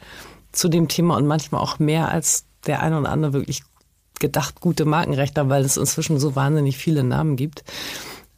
zu 0.51 0.67
dem 0.67 0.87
Thema 0.87 1.15
und 1.15 1.27
manchmal 1.27 1.61
auch 1.61 1.79
mehr 1.79 2.09
als 2.09 2.45
der 2.67 2.81
eine 2.81 2.99
oder 2.99 3.09
andere 3.09 3.33
wirklich 3.33 3.63
gedacht 4.19 4.59
gute 4.59 4.83
Markenrechtler, 4.83 5.49
weil 5.49 5.63
es 5.63 5.77
inzwischen 5.77 6.19
so 6.19 6.35
wahnsinnig 6.35 6.77
viele 6.77 7.03
Namen 7.03 7.37
gibt. 7.37 7.63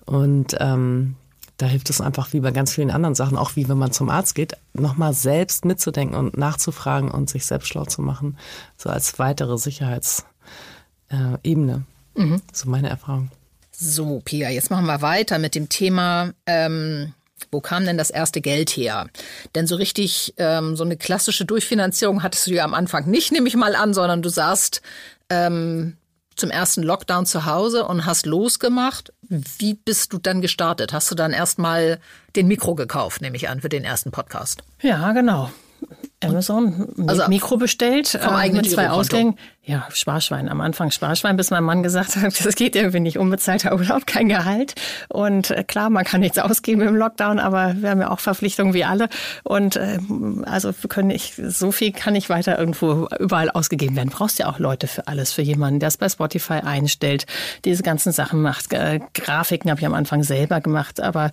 Und 0.05 0.55
ähm, 0.59 1.15
da 1.61 1.67
hilft 1.67 1.91
es 1.91 2.01
einfach 2.01 2.33
wie 2.33 2.39
bei 2.39 2.49
ganz 2.49 2.73
vielen 2.73 2.89
anderen 2.89 3.13
Sachen, 3.13 3.37
auch 3.37 3.55
wie 3.55 3.69
wenn 3.69 3.77
man 3.77 3.91
zum 3.91 4.09
Arzt 4.09 4.33
geht, 4.33 4.53
nochmal 4.73 5.13
selbst 5.13 5.63
mitzudenken 5.63 6.17
und 6.17 6.35
nachzufragen 6.35 7.11
und 7.11 7.29
sich 7.29 7.45
selbst 7.45 7.67
schlau 7.67 7.85
zu 7.85 8.01
machen, 8.01 8.35
so 8.77 8.89
als 8.89 9.19
weitere 9.19 9.59
Sicherheitsebene. 9.59 10.23
Mhm. 12.15 12.41
So 12.51 12.67
meine 12.67 12.89
Erfahrung. 12.89 13.29
So, 13.69 14.21
Pia, 14.25 14.49
jetzt 14.49 14.71
machen 14.71 14.87
wir 14.87 15.03
weiter 15.03 15.37
mit 15.37 15.53
dem 15.53 15.69
Thema, 15.69 16.33
ähm, 16.47 17.13
wo 17.51 17.61
kam 17.61 17.85
denn 17.85 17.97
das 17.97 18.09
erste 18.09 18.41
Geld 18.41 18.71
her? 18.71 19.07
Denn 19.53 19.67
so 19.67 19.75
richtig, 19.75 20.33
ähm, 20.37 20.75
so 20.75 20.83
eine 20.83 20.97
klassische 20.97 21.45
Durchfinanzierung 21.45 22.23
hattest 22.23 22.47
du 22.47 22.51
ja 22.53 22.63
am 22.63 22.73
Anfang 22.73 23.07
nicht, 23.07 23.31
nehme 23.31 23.47
ich 23.47 23.55
mal 23.55 23.75
an, 23.75 23.93
sondern 23.93 24.23
du 24.23 24.29
saßt 24.29 24.81
ähm, 25.29 25.95
zum 26.41 26.49
ersten 26.49 26.83
Lockdown 26.83 27.25
zu 27.25 27.45
Hause 27.45 27.85
und 27.85 28.05
hast 28.05 28.25
losgemacht. 28.25 29.13
Wie 29.29 29.75
bist 29.75 30.11
du 30.11 30.17
dann 30.17 30.41
gestartet? 30.41 30.91
Hast 30.91 31.09
du 31.09 31.15
dann 31.15 31.31
erstmal 31.31 31.99
den 32.35 32.47
Mikro 32.47 32.75
gekauft, 32.75 33.21
nehme 33.21 33.37
ich 33.37 33.47
an, 33.47 33.61
für 33.61 33.69
den 33.69 33.85
ersten 33.85 34.11
Podcast? 34.11 34.63
Ja, 34.81 35.13
genau. 35.13 35.51
Amazon 36.23 36.93
also 37.07 37.27
Mikro 37.27 37.57
bestellt, 37.57 38.07
vom 38.07 38.35
äh, 38.35 38.49
mit 38.51 38.69
zwei 38.69 38.89
Ausgängen. 38.89 39.37
Ja, 39.63 39.87
Sparschwein. 39.93 40.49
Am 40.49 40.59
Anfang 40.59 40.89
Sparschwein, 40.89 41.37
bis 41.37 41.51
mein 41.51 41.63
Mann 41.63 41.83
gesagt 41.83 42.15
hat, 42.15 42.43
das 42.43 42.55
geht 42.55 42.75
irgendwie 42.75 42.99
nicht, 42.99 43.19
unbezahlter 43.19 43.73
Urlaub, 43.75 44.07
kein 44.07 44.27
Gehalt. 44.27 44.73
Und 45.07 45.51
äh, 45.51 45.63
klar, 45.63 45.91
man 45.91 46.03
kann 46.03 46.21
nichts 46.21 46.39
ausgeben 46.39 46.81
im 46.81 46.95
Lockdown, 46.95 47.37
aber 47.37 47.75
wir 47.77 47.91
haben 47.91 48.01
ja 48.01 48.09
auch 48.09 48.19
Verpflichtungen 48.19 48.73
wie 48.73 48.85
alle. 48.85 49.07
Und 49.43 49.75
äh, 49.75 49.99
also 50.45 50.73
können 50.89 51.11
ich, 51.11 51.35
so 51.35 51.71
viel 51.71 51.91
kann 51.91 52.13
nicht 52.13 52.27
weiter 52.27 52.57
irgendwo 52.57 53.07
überall 53.19 53.51
ausgegeben 53.51 53.95
werden. 53.95 54.09
Brauchst 54.09 54.39
ja 54.39 54.49
auch 54.49 54.57
Leute 54.57 54.87
für 54.87 55.07
alles, 55.07 55.31
für 55.31 55.43
jemanden, 55.43 55.79
der 55.79 55.89
es 55.89 55.97
bei 55.97 56.09
Spotify 56.09 56.61
einstellt, 56.63 57.27
diese 57.63 57.83
ganzen 57.83 58.11
Sachen 58.11 58.41
macht. 58.41 58.73
Äh, 58.73 58.99
Grafiken 59.13 59.69
habe 59.69 59.79
ich 59.79 59.85
am 59.85 59.93
Anfang 59.93 60.23
selber 60.23 60.59
gemacht, 60.59 60.99
aber 60.99 61.29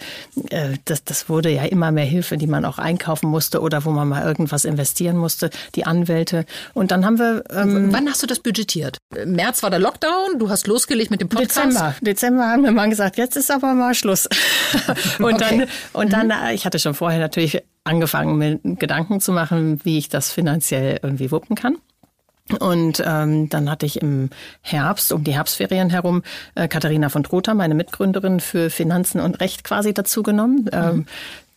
äh, 0.51 0.77
das, 0.85 1.03
das 1.03 1.31
wurde 1.31 1.49
ja 1.49 1.65
immer 1.65 1.93
mehr 1.93 2.05
Hilfe, 2.05 2.37
die 2.37 2.47
man 2.47 2.67
auch 2.67 2.79
einkaufen 2.79 3.31
musste 3.31 3.63
oder 3.63 3.87
wo 3.87 3.91
man 3.91 4.07
mal 4.07 4.23
irgendwas 4.23 4.67
investieren 4.67 5.17
musste, 5.17 5.49
die 5.77 5.87
Anwälte. 5.87 6.45
Und 6.75 6.91
dann 6.91 7.07
haben 7.07 7.19
wir... 7.19 7.43
Ähm, 7.51 7.91
Wann 7.91 8.07
hast 8.07 8.18
du 8.23 8.27
das 8.27 8.41
budgetiert? 8.41 8.99
März 9.25 9.63
war 9.63 9.71
der 9.71 9.79
Lockdown, 9.79 10.39
du 10.39 10.51
hast 10.51 10.67
losgelegt 10.67 11.11
mit 11.11 11.21
dem 11.21 11.29
Podcast. 11.29 11.57
Dezember. 11.57 11.95
Dezember 12.01 12.47
haben 12.49 12.65
wir 12.65 12.73
mal 12.73 12.89
gesagt, 12.89 13.17
jetzt 13.17 13.37
ist 13.37 13.51
aber 13.51 13.75
mal 13.75 13.95
Schluss. 13.95 14.29
und 15.19 15.35
okay. 15.35 15.59
dann, 15.59 15.69
und 15.93 16.13
dann, 16.13 16.27
mhm. 16.27 16.55
ich 16.55 16.67
hatte 16.67 16.79
schon 16.79 16.95
vorher 16.95 17.21
natürlich 17.21 17.63
angefangen, 17.85 18.37
mir 18.37 18.61
Gedanken 18.63 19.21
zu 19.21 19.33
machen, 19.33 19.81
wie 19.85 19.99
ich 19.99 20.09
das 20.09 20.31
finanziell 20.31 21.01
irgendwie 21.03 21.31
wuppen 21.31 21.57
kann. 21.57 21.79
Und 22.59 23.03
ähm, 23.05 23.49
dann 23.49 23.71
hatte 23.71 23.87
ich 23.87 24.01
im 24.01 24.31
Herbst, 24.63 25.13
um 25.13 25.25
die 25.25 25.35
Herbstferien 25.35 25.91
herum, 25.91 26.23
äh, 26.55 26.69
Katharina 26.69 27.09
von 27.09 27.23
Trotha, 27.23 27.55
meine 27.55 27.75
Mitgründerin 27.75 28.41
für 28.41 28.71
Finanzen 28.71 29.21
und 29.21 29.41
Recht 29.41 29.65
quasi 29.65 29.93
dazu 29.93 30.23
genommen. 30.23 30.63
Mhm. 30.63 30.71
Ähm, 30.73 31.07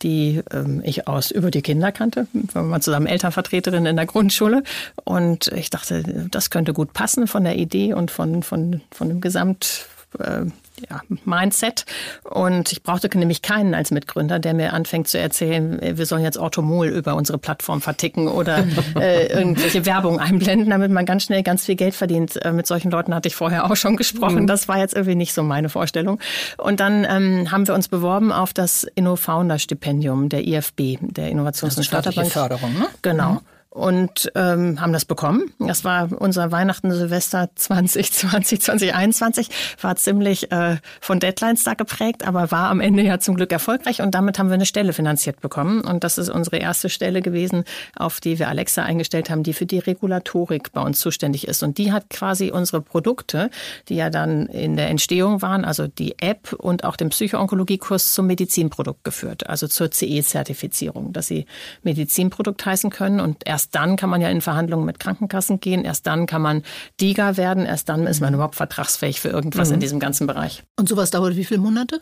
die 0.02 0.42
ähm, 0.52 0.82
ich 0.84 1.06
aus 1.06 1.30
über 1.30 1.50
die 1.50 1.62
Kinder 1.62 1.92
kannte. 1.92 2.26
Wir 2.32 2.68
waren 2.68 2.82
zusammen 2.82 3.06
Elternvertreterin 3.06 3.86
in 3.86 3.96
der 3.96 4.06
Grundschule. 4.06 4.64
Und 5.04 5.48
ich 5.48 5.70
dachte, 5.70 6.02
das 6.30 6.50
könnte 6.50 6.72
gut 6.72 6.92
passen 6.92 7.26
von 7.26 7.44
der 7.44 7.56
Idee 7.56 7.94
und 7.94 8.10
von, 8.10 8.42
von, 8.42 8.80
von 8.90 9.08
dem 9.08 9.20
Gesamt, 9.20 9.86
äh, 10.18 10.46
ja, 10.88 11.00
Mindset. 11.24 11.84
Und 12.24 12.72
ich 12.72 12.82
brauchte 12.82 13.08
nämlich 13.16 13.42
keinen 13.42 13.74
als 13.74 13.90
Mitgründer, 13.90 14.38
der 14.38 14.54
mir 14.54 14.72
anfängt 14.72 15.08
zu 15.08 15.18
erzählen, 15.18 15.78
wir 15.80 16.06
sollen 16.06 16.22
jetzt 16.22 16.38
Orthomol 16.38 16.88
über 16.88 17.14
unsere 17.14 17.38
Plattform 17.38 17.80
verticken 17.80 18.28
oder 18.28 18.64
äh, 18.96 19.26
irgendwelche 19.26 19.86
Werbung 19.86 20.18
einblenden, 20.18 20.70
damit 20.70 20.90
man 20.90 21.04
ganz 21.06 21.24
schnell 21.24 21.42
ganz 21.42 21.66
viel 21.66 21.76
Geld 21.76 21.94
verdient. 21.94 22.42
Äh, 22.44 22.52
mit 22.52 22.66
solchen 22.66 22.90
Leuten 22.90 23.14
hatte 23.14 23.28
ich 23.28 23.34
vorher 23.34 23.70
auch 23.70 23.76
schon 23.76 23.96
gesprochen. 23.96 24.42
Mhm. 24.42 24.46
Das 24.46 24.68
war 24.68 24.78
jetzt 24.78 24.94
irgendwie 24.94 25.16
nicht 25.16 25.34
so 25.34 25.42
meine 25.42 25.68
Vorstellung. 25.68 26.18
Und 26.58 26.80
dann 26.80 27.04
ähm, 27.08 27.50
haben 27.50 27.66
wir 27.66 27.74
uns 27.74 27.88
beworben 27.88 28.32
auf 28.32 28.52
das 28.52 28.84
InnoFounder-Stipendium 28.84 30.28
der 30.28 30.46
IFB, 30.46 30.98
der 31.00 31.30
Innovations- 31.30 31.76
und 31.76 31.84
Startup 31.84 32.12
Förderung, 32.26 32.72
ne? 32.74 32.86
Genau. 33.02 33.32
Mhm. 33.32 33.40
Und 33.72 34.30
ähm, 34.34 34.80
haben 34.82 34.92
das 34.92 35.06
bekommen. 35.06 35.50
Das 35.58 35.82
war 35.82 36.10
unser 36.20 36.52
Weihnachten 36.52 36.92
Silvester 36.92 37.48
2020, 37.54 38.60
2021, 38.60 39.48
war 39.80 39.96
ziemlich 39.96 40.52
äh, 40.52 40.76
von 41.00 41.20
Deadlines 41.20 41.64
da 41.64 41.72
geprägt, 41.72 42.26
aber 42.26 42.50
war 42.50 42.68
am 42.68 42.80
Ende 42.80 43.02
ja 43.02 43.18
zum 43.18 43.34
Glück 43.34 43.50
erfolgreich 43.50 44.02
und 44.02 44.14
damit 44.14 44.38
haben 44.38 44.48
wir 44.48 44.54
eine 44.54 44.66
Stelle 44.66 44.92
finanziert 44.92 45.40
bekommen. 45.40 45.80
Und 45.80 46.04
das 46.04 46.18
ist 46.18 46.28
unsere 46.28 46.58
erste 46.58 46.90
Stelle 46.90 47.22
gewesen, 47.22 47.64
auf 47.96 48.20
die 48.20 48.38
wir 48.38 48.48
Alexa 48.48 48.82
eingestellt 48.82 49.30
haben, 49.30 49.42
die 49.42 49.54
für 49.54 49.64
die 49.64 49.78
Regulatorik 49.78 50.72
bei 50.72 50.82
uns 50.82 51.00
zuständig 51.00 51.48
ist. 51.48 51.62
Und 51.62 51.78
die 51.78 51.92
hat 51.92 52.10
quasi 52.10 52.50
unsere 52.50 52.82
Produkte, 52.82 53.48
die 53.88 53.96
ja 53.96 54.10
dann 54.10 54.46
in 54.48 54.76
der 54.76 54.90
Entstehung 54.90 55.40
waren, 55.40 55.64
also 55.64 55.86
die 55.86 56.18
App 56.18 56.52
und 56.52 56.84
auch 56.84 56.96
den 56.96 57.08
Psychoonkologiekurs 57.08 58.12
zum 58.12 58.26
Medizinprodukt 58.26 59.02
geführt, 59.02 59.46
also 59.46 59.66
zur 59.66 59.90
CE-Zertifizierung, 59.90 61.14
dass 61.14 61.26
sie 61.26 61.46
Medizinprodukt 61.82 62.66
heißen 62.66 62.90
können 62.90 63.20
und 63.20 63.46
erst 63.46 63.61
Erst 63.62 63.76
dann 63.76 63.94
kann 63.94 64.10
man 64.10 64.20
ja 64.20 64.28
in 64.28 64.40
Verhandlungen 64.40 64.84
mit 64.84 64.98
Krankenkassen 64.98 65.60
gehen. 65.60 65.84
Erst 65.84 66.08
dann 66.08 66.26
kann 66.26 66.42
man 66.42 66.64
DIGA 67.00 67.36
werden. 67.36 67.64
Erst 67.64 67.88
dann 67.88 68.08
ist 68.08 68.20
man 68.20 68.30
mhm. 68.30 68.34
überhaupt 68.34 68.56
vertragsfähig 68.56 69.20
für 69.20 69.28
irgendwas 69.28 69.68
mhm. 69.68 69.74
in 69.74 69.80
diesem 69.80 70.00
ganzen 70.00 70.26
Bereich. 70.26 70.64
Und 70.76 70.88
sowas 70.88 71.12
dauert 71.12 71.36
wie 71.36 71.44
viele 71.44 71.60
Monate? 71.60 72.00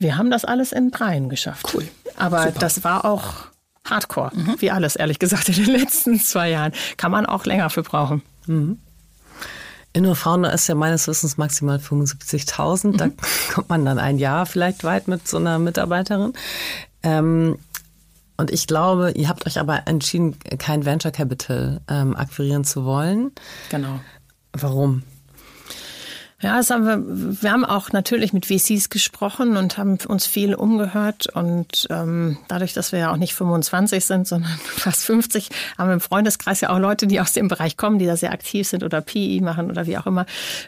Wir 0.00 0.18
haben 0.18 0.28
das 0.28 0.44
alles 0.44 0.72
in 0.72 0.90
dreien 0.90 1.28
geschafft. 1.28 1.72
Cool. 1.72 1.86
Aber 2.16 2.46
Super. 2.46 2.58
das 2.58 2.82
war 2.82 3.04
auch 3.04 3.46
Hardcore, 3.88 4.32
mhm. 4.34 4.56
wie 4.58 4.72
alles, 4.72 4.96
ehrlich 4.96 5.20
gesagt, 5.20 5.48
in 5.50 5.54
den 5.54 5.66
letzten 5.66 6.18
zwei 6.18 6.50
Jahren. 6.50 6.72
Kann 6.96 7.12
man 7.12 7.26
auch 7.26 7.44
länger 7.44 7.70
für 7.70 7.84
brauchen. 7.84 8.22
Mhm. 8.46 8.80
InnoFounder 9.92 10.52
ist 10.52 10.66
ja 10.66 10.74
meines 10.74 11.06
Wissens 11.06 11.36
maximal 11.36 11.76
75.000. 11.76 12.88
Mhm. 12.88 12.96
Da 12.96 13.08
kommt 13.54 13.68
man 13.68 13.84
dann 13.84 14.00
ein 14.00 14.18
Jahr 14.18 14.46
vielleicht 14.46 14.82
weit 14.82 15.06
mit 15.06 15.28
so 15.28 15.36
einer 15.36 15.60
Mitarbeiterin. 15.60 16.32
Ähm, 17.04 17.56
und 18.36 18.50
ich 18.50 18.66
glaube, 18.66 19.12
ihr 19.12 19.28
habt 19.28 19.46
euch 19.46 19.58
aber 19.58 19.86
entschieden, 19.86 20.38
kein 20.58 20.84
Venture 20.84 21.12
Capital 21.12 21.80
ähm, 21.88 22.16
akquirieren 22.16 22.64
zu 22.64 22.84
wollen. 22.84 23.32
Genau. 23.70 24.00
Warum? 24.52 25.02
Ja, 26.42 26.58
das 26.58 26.68
haben 26.68 26.84
wir, 26.84 27.40
wir 27.42 27.50
haben 27.50 27.64
auch 27.64 27.92
natürlich 27.92 28.34
mit 28.34 28.44
VCs 28.44 28.90
gesprochen 28.90 29.56
und 29.56 29.78
haben 29.78 29.96
uns 30.06 30.26
viel 30.26 30.54
umgehört. 30.54 31.28
Und 31.34 31.86
ähm, 31.88 32.36
dadurch, 32.48 32.74
dass 32.74 32.92
wir 32.92 32.98
ja 32.98 33.10
auch 33.10 33.16
nicht 33.16 33.32
25 33.32 34.04
sind, 34.04 34.28
sondern 34.28 34.52
fast 34.64 35.06
50, 35.06 35.48
haben 35.78 35.88
wir 35.88 35.94
im 35.94 36.00
Freundeskreis 36.00 36.60
ja 36.60 36.68
auch 36.68 36.78
Leute, 36.78 37.06
die 37.06 37.20
aus 37.20 37.32
dem 37.32 37.48
Bereich 37.48 37.78
kommen, 37.78 37.98
die 37.98 38.04
da 38.04 38.18
sehr 38.18 38.32
aktiv 38.32 38.68
sind 38.68 38.84
oder 38.84 39.00
PI 39.00 39.40
machen 39.40 39.70
oder 39.70 39.86
wie 39.86 39.96
auch 39.96 40.04
immer 40.04 40.26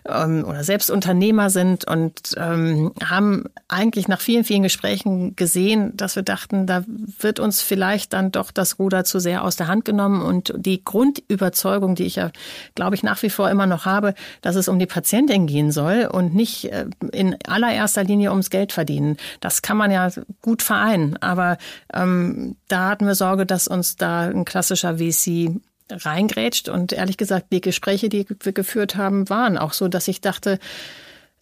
ähm, 0.09 0.43
oder 0.49 0.65
selbst 0.65 0.91
Unternehmer 0.91 1.51
sind 1.51 1.85
und 1.85 2.35
ähm, 2.39 2.93
haben 3.05 3.45
eigentlich 3.69 4.09
nach 4.09 4.23
vielen, 4.23 4.45
vielen 4.45 4.63
Gesprächen 4.63 5.37
gesehen, 5.37 5.95
dass 5.99 6.17
wir 6.17 6.23
dachten, 6.23 6.67
da 6.67 6.83
wird 6.87 7.41
uns 7.41 7.61
vielleicht 7.61 8.15
dann 8.15 8.33
doch 8.33 8.53
das 8.53 8.79
Ruder 8.79 9.05
zu 9.05 9.19
sehr 9.19 9.45
aus 9.45 9.57
der 9.57 9.67
Hand 9.67 9.85
genommen. 9.85 10.23
Und 10.23 10.55
die 10.57 10.83
Grundüberzeugung, 10.83 11.95
die 11.95 12.05
ich 12.05 12.17
ja, 12.17 12.31
glaube 12.75 12.97
ich, 12.97 13.03
nach 13.03 13.23
wie 13.23 13.29
vor 13.29 13.51
immer 13.51 13.67
noch 13.67 13.85
habe, 13.85 14.15
dass 14.41 14.57
es 14.57 14.69
um 14.69 14.79
die 14.79 14.87
Patientin 14.87 15.47
geht, 15.47 15.58
gehen 15.59 15.73
soll 15.73 16.09
und 16.11 16.35
nicht 16.35 16.67
äh, 16.67 16.87
in 17.11 17.37
allererster 17.47 18.05
Linie 18.05 18.31
ums 18.31 18.51
Geld 18.51 18.73
verdienen. 18.73 19.17
Das 19.41 19.61
kann 19.61 19.77
man 19.77 19.91
ja 19.91 20.09
gut 20.41 20.63
vereinen, 20.63 21.17
aber 21.17 21.59
ähm, 21.93 22.55
da 22.69 22.91
hatten 22.91 23.07
wir 23.07 23.17
Sorge, 23.17 23.45
dass 23.45 23.67
uns 23.67 23.97
da 23.97 24.29
ein 24.29 24.45
klassischer 24.45 24.99
VC 24.99 25.57
reingrätscht 25.91 26.69
und 26.69 26.93
ehrlich 26.93 27.17
gesagt, 27.17 27.47
die 27.51 27.61
Gespräche, 27.61 28.09
die 28.09 28.27
wir 28.41 28.53
geführt 28.53 28.95
haben, 28.95 29.29
waren 29.29 29.59
auch 29.59 29.73
so, 29.73 29.89
dass 29.89 30.07
ich 30.07 30.21
dachte, 30.21 30.61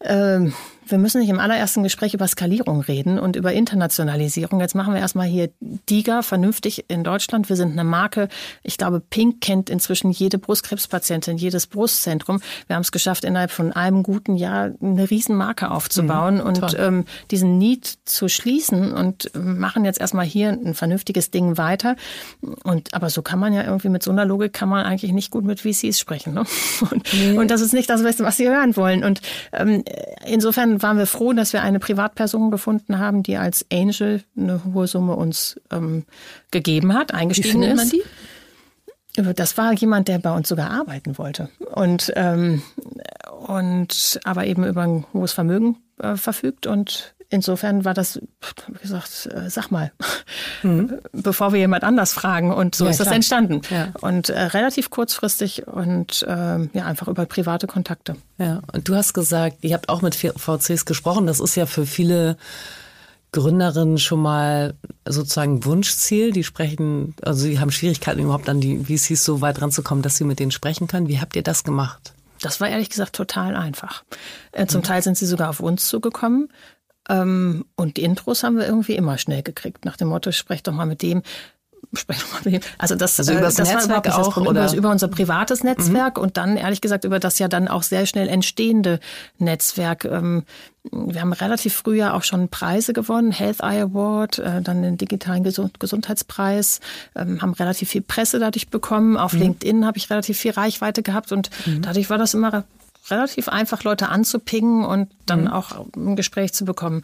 ähm, 0.01 0.53
wir 0.89 0.97
müssen 0.97 1.19
nicht 1.19 1.29
im 1.29 1.39
allerersten 1.39 1.83
Gespräch 1.83 2.13
über 2.13 2.27
Skalierung 2.27 2.81
reden 2.81 3.19
und 3.19 3.35
über 3.35 3.53
Internationalisierung. 3.53 4.59
Jetzt 4.59 4.75
machen 4.75 4.93
wir 4.93 5.01
erstmal 5.01 5.27
hier 5.27 5.49
DIGA 5.59 6.21
vernünftig 6.21 6.85
in 6.87 7.03
Deutschland. 7.03 7.49
Wir 7.49 7.55
sind 7.55 7.71
eine 7.71 7.83
Marke. 7.83 8.27
Ich 8.63 8.77
glaube, 8.77 8.99
Pink 8.99 9.41
kennt 9.41 9.69
inzwischen 9.69 10.11
jede 10.11 10.37
Brustkrebspatientin, 10.37 11.37
jedes 11.37 11.67
Brustzentrum. 11.67 12.41
Wir 12.67 12.75
haben 12.75 12.83
es 12.83 12.91
geschafft, 12.91 13.23
innerhalb 13.23 13.51
von 13.51 13.73
einem 13.73 14.03
guten 14.03 14.35
Jahr 14.35 14.71
eine 14.81 15.09
Riesenmarke 15.09 15.71
aufzubauen 15.71 16.35
mhm, 16.35 16.41
und 16.41 16.75
ähm, 16.79 17.05
diesen 17.31 17.57
Need 17.57 17.99
zu 18.05 18.27
schließen 18.27 18.93
und 18.93 19.31
machen 19.35 19.85
jetzt 19.85 19.99
erstmal 19.99 20.25
hier 20.25 20.49
ein 20.49 20.73
vernünftiges 20.73 21.31
Ding 21.31 21.57
weiter. 21.57 21.95
Und 22.63 22.93
aber 22.93 23.09
so 23.09 23.21
kann 23.21 23.39
man 23.39 23.53
ja 23.53 23.63
irgendwie 23.63 23.89
mit 23.89 24.03
so 24.03 24.11
einer 24.11 24.25
Logik 24.25 24.53
kann 24.53 24.69
man 24.69 24.85
eigentlich 24.85 25.11
nicht 25.11 25.31
gut 25.31 25.43
mit 25.43 25.61
VCs 25.61 25.99
sprechen. 25.99 26.33
Ne? 26.33 26.43
Und, 26.91 27.03
nee. 27.13 27.37
und 27.37 27.51
das 27.51 27.61
ist 27.61 27.73
nicht 27.73 27.89
das, 27.89 28.03
was 28.03 28.37
sie 28.37 28.47
hören 28.47 28.75
wollen. 28.75 29.03
Und 29.03 29.21
ähm, 29.51 29.83
insofern 30.25 30.76
waren 30.81 30.97
wir 30.97 31.07
froh, 31.07 31.33
dass 31.33 31.53
wir 31.53 31.61
eine 31.61 31.79
Privatperson 31.79 32.51
gefunden 32.51 32.99
haben, 32.99 33.23
die 33.23 33.37
als 33.37 33.65
Angel 33.71 34.23
eine 34.37 34.63
hohe 34.63 34.87
Summe 34.87 35.15
uns 35.15 35.59
ähm, 35.71 36.05
gegeben 36.51 36.93
hat, 36.93 37.13
eingestiegen 37.13 37.61
Wie 37.61 37.67
ist. 37.67 37.75
Man 37.75 37.89
die? 37.89 38.03
Das 39.35 39.57
war 39.57 39.73
jemand, 39.73 40.07
der 40.09 40.19
bei 40.19 40.31
uns 40.35 40.47
sogar 40.47 40.69
arbeiten 40.69 41.17
wollte 41.17 41.49
und 41.73 42.13
ähm, 42.15 42.61
und 43.47 44.19
aber 44.23 44.45
eben 44.45 44.63
über 44.63 44.83
ein 44.83 45.05
hohes 45.11 45.33
Vermögen 45.33 45.77
äh, 45.99 46.15
verfügt 46.15 46.67
und 46.67 47.15
insofern 47.29 47.85
war 47.85 47.93
das, 47.93 48.19
wie 48.67 48.79
gesagt, 48.81 49.29
äh, 49.31 49.49
sag 49.49 49.69
mal, 49.69 49.91
mhm. 50.63 50.99
bevor 51.11 51.53
wir 51.53 51.59
jemand 51.59 51.83
anders 51.83 52.13
fragen. 52.13 52.53
Und 52.53 52.75
so 52.75 52.85
ja, 52.85 52.91
ist 52.91 52.99
das 52.99 53.07
entstanden. 53.07 53.61
Ja. 53.69 53.89
Und 54.01 54.29
äh, 54.29 54.39
relativ 54.39 54.89
kurzfristig 54.89 55.67
und 55.67 56.23
äh, 56.23 56.27
ja, 56.73 56.85
einfach 56.85 57.07
über 57.07 57.25
private 57.25 57.67
Kontakte. 57.67 58.15
Ja, 58.37 58.61
und 58.71 58.87
du 58.87 58.95
hast 58.95 59.13
gesagt, 59.13 59.57
ihr 59.61 59.73
habt 59.73 59.89
auch 59.89 60.01
mit 60.01 60.15
VCs 60.15 60.85
gesprochen. 60.85 61.27
Das 61.27 61.39
ist 61.39 61.55
ja 61.55 61.65
für 61.65 61.85
viele 61.85 62.37
Gründerinnen 63.31 63.97
schon 63.97 64.21
mal 64.21 64.75
sozusagen 65.05 65.65
Wunschziel. 65.65 66.31
Die 66.31 66.43
sprechen, 66.43 67.13
also 67.21 67.41
sie 67.41 67.59
haben 67.59 67.71
Schwierigkeiten 67.71 68.21
überhaupt 68.21 68.49
an 68.49 68.61
die 68.61 68.85
VCs 68.85 69.23
so 69.23 69.41
weit 69.41 69.61
ranzukommen, 69.61 70.01
dass 70.01 70.15
sie 70.15 70.23
mit 70.23 70.39
denen 70.39 70.51
sprechen 70.51 70.87
können. 70.87 71.07
Wie 71.07 71.19
habt 71.19 71.35
ihr 71.35 71.43
das 71.43 71.63
gemacht? 71.63 72.13
Das 72.41 72.61
war 72.61 72.69
ehrlich 72.69 72.89
gesagt 72.89 73.15
total 73.15 73.55
einfach. 73.55 74.03
Äh, 74.51 74.67
zum 74.67 74.81
mhm. 74.81 74.85
Teil 74.85 75.01
sind 75.01 75.17
sie 75.17 75.25
sogar 75.25 75.49
auf 75.49 75.59
uns 75.59 75.87
zugekommen. 75.87 76.49
Ähm, 77.09 77.65
und 77.75 77.97
die 77.97 78.03
Intros 78.03 78.43
haben 78.43 78.57
wir 78.57 78.65
irgendwie 78.65 78.95
immer 78.95 79.17
schnell 79.17 79.43
gekriegt, 79.43 79.85
nach 79.85 79.97
dem 79.97 80.09
Motto, 80.09 80.31
sprech 80.31 80.63
doch 80.63 80.73
mal 80.73 80.85
mit 80.85 81.01
dem, 81.01 81.21
sprech 81.93 82.19
doch 82.19 82.31
mal 82.33 82.41
mit 82.43 82.53
dem. 82.53 82.69
Also 82.77 82.95
das, 82.95 83.17
also 83.19 83.31
über 83.31 83.41
das, 83.41 83.55
das 83.55 83.71
Netzwerk 83.71 84.09
auch, 84.09 84.33
Problem, 84.33 84.51
oder? 84.51 84.73
über 84.73 84.91
unser 84.91 85.07
privates 85.07 85.63
Netzwerk 85.63 86.17
mhm. 86.17 86.23
und 86.23 86.37
dann 86.37 86.57
ehrlich 86.57 86.81
gesagt 86.81 87.05
über 87.05 87.19
das 87.19 87.39
ja 87.39 87.47
dann 87.47 87.67
auch 87.67 87.83
sehr 87.83 88.05
schnell 88.05 88.27
entstehende 88.27 88.99
Netzwerk. 89.37 90.05
Ähm, 90.05 90.43
wir 90.91 91.21
haben 91.21 91.33
relativ 91.33 91.75
früh 91.75 91.97
ja 91.97 92.13
auch 92.13 92.23
schon 92.23 92.49
Preise 92.49 92.93
gewonnen, 92.93 93.31
Health 93.31 93.61
Eye 93.61 93.81
Award, 93.81 94.39
äh, 94.39 94.61
dann 94.61 94.81
den 94.81 94.97
digitalen 94.97 95.43
Gesundheitspreis, 95.43 96.79
ähm, 97.15 97.41
haben 97.41 97.53
relativ 97.53 97.89
viel 97.89 98.01
Presse 98.01 98.39
dadurch 98.39 98.69
bekommen. 98.69 99.17
Auf 99.17 99.33
mhm. 99.33 99.39
LinkedIn 99.39 99.85
habe 99.85 99.97
ich 99.97 100.09
relativ 100.09 100.37
viel 100.37 100.51
Reichweite 100.51 101.03
gehabt 101.03 101.31
und 101.31 101.49
mhm. 101.65 101.81
dadurch 101.81 102.09
war 102.09 102.17
das 102.17 102.33
immer 102.33 102.63
relativ 103.09 103.47
einfach, 103.47 103.83
Leute 103.83 104.09
anzupingen 104.09 104.85
und 104.85 105.09
dann 105.25 105.41
mhm. 105.41 105.47
auch 105.47 105.85
ein 105.95 106.15
Gespräch 106.15 106.53
zu 106.53 106.65
bekommen. 106.65 107.03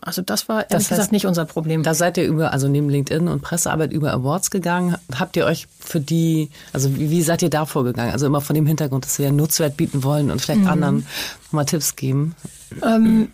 Also 0.00 0.22
das 0.22 0.48
war 0.48 0.56
ehrlich 0.56 0.68
das 0.70 0.82
heißt, 0.84 0.90
gesagt 0.90 1.12
nicht 1.12 1.26
unser 1.26 1.44
Problem. 1.44 1.82
Da 1.82 1.94
seid 1.94 2.16
ihr 2.16 2.24
über, 2.24 2.52
also 2.52 2.68
neben 2.68 2.88
LinkedIn 2.88 3.28
und 3.28 3.42
Pressearbeit 3.42 3.92
über 3.92 4.12
Awards 4.12 4.50
gegangen. 4.50 4.96
Habt 5.14 5.36
ihr 5.36 5.44
euch 5.44 5.68
für 5.78 6.00
die, 6.00 6.50
also 6.72 6.96
wie, 6.96 7.10
wie 7.10 7.22
seid 7.22 7.42
ihr 7.42 7.50
da 7.50 7.66
vorgegangen? 7.66 8.12
Also 8.12 8.26
immer 8.26 8.40
von 8.40 8.54
dem 8.54 8.66
Hintergrund, 8.66 9.04
dass 9.04 9.18
wir 9.18 9.28
einen 9.28 9.36
Nutzwert 9.36 9.76
bieten 9.76 10.02
wollen 10.02 10.30
und 10.30 10.40
vielleicht 10.40 10.62
mhm. 10.62 10.68
anderen 10.68 11.06
mal 11.50 11.64
Tipps 11.64 11.96
geben. 11.96 12.34
Ähm, 12.82 13.28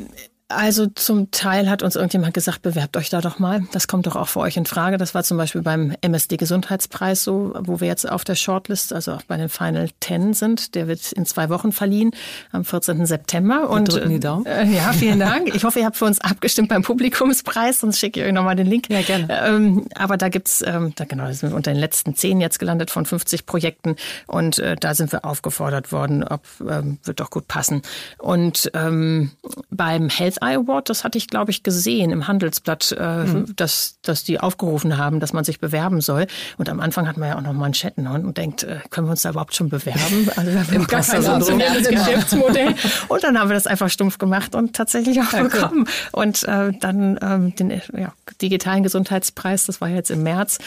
also 0.49 0.87
zum 0.87 1.31
Teil 1.31 1.69
hat 1.69 1.83
uns 1.83 1.95
irgendjemand 1.95 2.33
gesagt, 2.33 2.63
bewerbt 2.63 2.97
euch 2.97 3.11
da 3.11 3.21
doch 3.21 3.39
mal. 3.39 3.65
Das 3.73 3.87
kommt 3.87 4.07
doch 4.07 4.17
auch 4.17 4.29
für 4.29 4.41
euch 4.41 4.57
in 4.57 4.65
Frage. 4.65 4.97
Das 4.97 5.15
war 5.15 5.23
zum 5.23 5.37
Beispiel 5.37 5.61
beim 5.61 5.95
MSD 6.01 6.39
Gesundheitspreis 6.39 7.23
so, 7.23 7.53
wo 7.61 7.81
wir 7.81 7.87
jetzt 7.87 8.11
auf 8.11 8.25
der 8.25 8.35
Shortlist, 8.35 8.95
also 8.95 9.13
auch 9.13 9.23
bei 9.23 9.37
den 9.37 9.51
Final 9.51 9.91
Ten 10.01 10.33
sind. 10.33 10.75
Der 10.75 10.89
wird 10.89 11.13
in 11.13 11.27
zwei 11.27 11.51
Wochen 11.51 11.71
verliehen, 11.71 12.13
am 12.51 12.65
14. 12.65 13.05
September. 13.05 13.69
Und, 13.69 13.93
drücken 13.93 14.09
die 14.09 14.21
Daumen. 14.21 14.47
Äh, 14.47 14.65
ja, 14.67 14.93
vielen 14.93 15.21
Dank. 15.21 15.55
Ich 15.59 15.65
hoffe, 15.65 15.81
ihr 15.81 15.87
habt 15.87 15.97
für 15.97 16.05
uns 16.05 16.21
abgestimmt 16.21 16.69
beim 16.69 16.83
Publikumspreis, 16.83 17.81
sonst 17.81 17.99
schicke 17.99 18.21
ich 18.21 18.27
euch 18.27 18.33
nochmal 18.33 18.55
den 18.55 18.67
Link. 18.67 18.89
Ja, 18.89 19.03
gerne. 19.03 19.27
Ähm, 19.29 19.87
aber 19.97 20.17
da 20.17 20.29
gibt's, 20.29 20.63
ähm, 20.65 20.93
da 20.95 21.05
genau, 21.05 21.31
sind 21.33 21.51
wir 21.51 21.57
unter 21.57 21.73
den 21.73 21.81
letzten 21.81 22.15
zehn 22.15 22.41
jetzt 22.41 22.61
gelandet 22.61 22.91
von 22.91 23.05
50 23.05 23.45
Projekten. 23.45 23.97
Und 24.27 24.61
äh, 24.61 24.77
da 24.77 24.95
sind 24.95 25.11
wir 25.11 25.25
aufgefordert 25.25 25.91
worden, 25.91 26.23
ob 26.23 26.43
ähm, 26.61 26.99
wird 27.03 27.19
doch 27.19 27.31
gut 27.31 27.49
passen. 27.49 27.83
Und 28.19 28.71
ähm, 28.75 29.33
beim 29.71 30.09
Health 30.09 30.38
Eye 30.43 30.57
Award, 30.57 30.89
das 30.89 31.05
hatte 31.05 31.19
ich, 31.19 31.29
glaube 31.29 31.51
ich, 31.51 31.63
gesehen 31.63 32.11
im 32.11 32.29
Handelsblatt, 32.29 32.97
äh, 32.99 33.25
mhm. 33.25 33.57
dass, 33.57 33.99
dass 34.03 34.25
die 34.25 34.41
aufgerufen 34.41 34.97
haben, 34.97 35.21
dass 35.21 35.33
man 35.33 35.45
sich 35.45 35.61
bewerben 35.61 36.01
soll. 36.01 36.27
Und 36.57 36.69
am 36.69 36.81
Anfang 36.81 37.09
hat 37.09 37.17
man 37.17 37.29
ja 37.29 37.37
auch 37.37 37.43
noch 37.43 37.53
Manschetten 37.53 38.07
und 38.07 38.37
denkt, 38.37 38.65
äh, 38.65 38.79
können 38.91 39.07
wir 39.07 39.13
uns 39.13 39.23
da 39.23 39.31
überhaupt 39.31 39.55
schon 39.55 39.69
bewerben? 39.69 40.29
Also 40.39 40.53
wir 40.53 40.61
haben 40.61 40.87
gar 40.87 41.03
kein 41.03 41.23
Geschäftsmodell. 41.83 42.75
Und 43.09 43.25
dann 43.25 43.39
haben 43.39 43.49
wir 43.49 43.55
das 43.55 43.67
einfach 43.67 43.89
stumpf 43.91 44.19
gemacht 44.19 44.55
und 44.55 44.77
tatsächlich 44.77 45.21
auch 45.21 45.31
Danke. 45.31 45.57
bekommen. 45.57 45.89
Und 46.13 46.45
äh, 46.45 46.73
dann 46.79 47.19
ähm, 47.21 47.57
den 47.57 47.71
ja, 47.71 48.13
digitalen 48.41 48.83
Gesundheitspreis, 48.83 49.67
das 49.67 49.81
war 49.81 49.89
jetzt 49.89 50.11
im 50.11 50.23
März. 50.23 50.59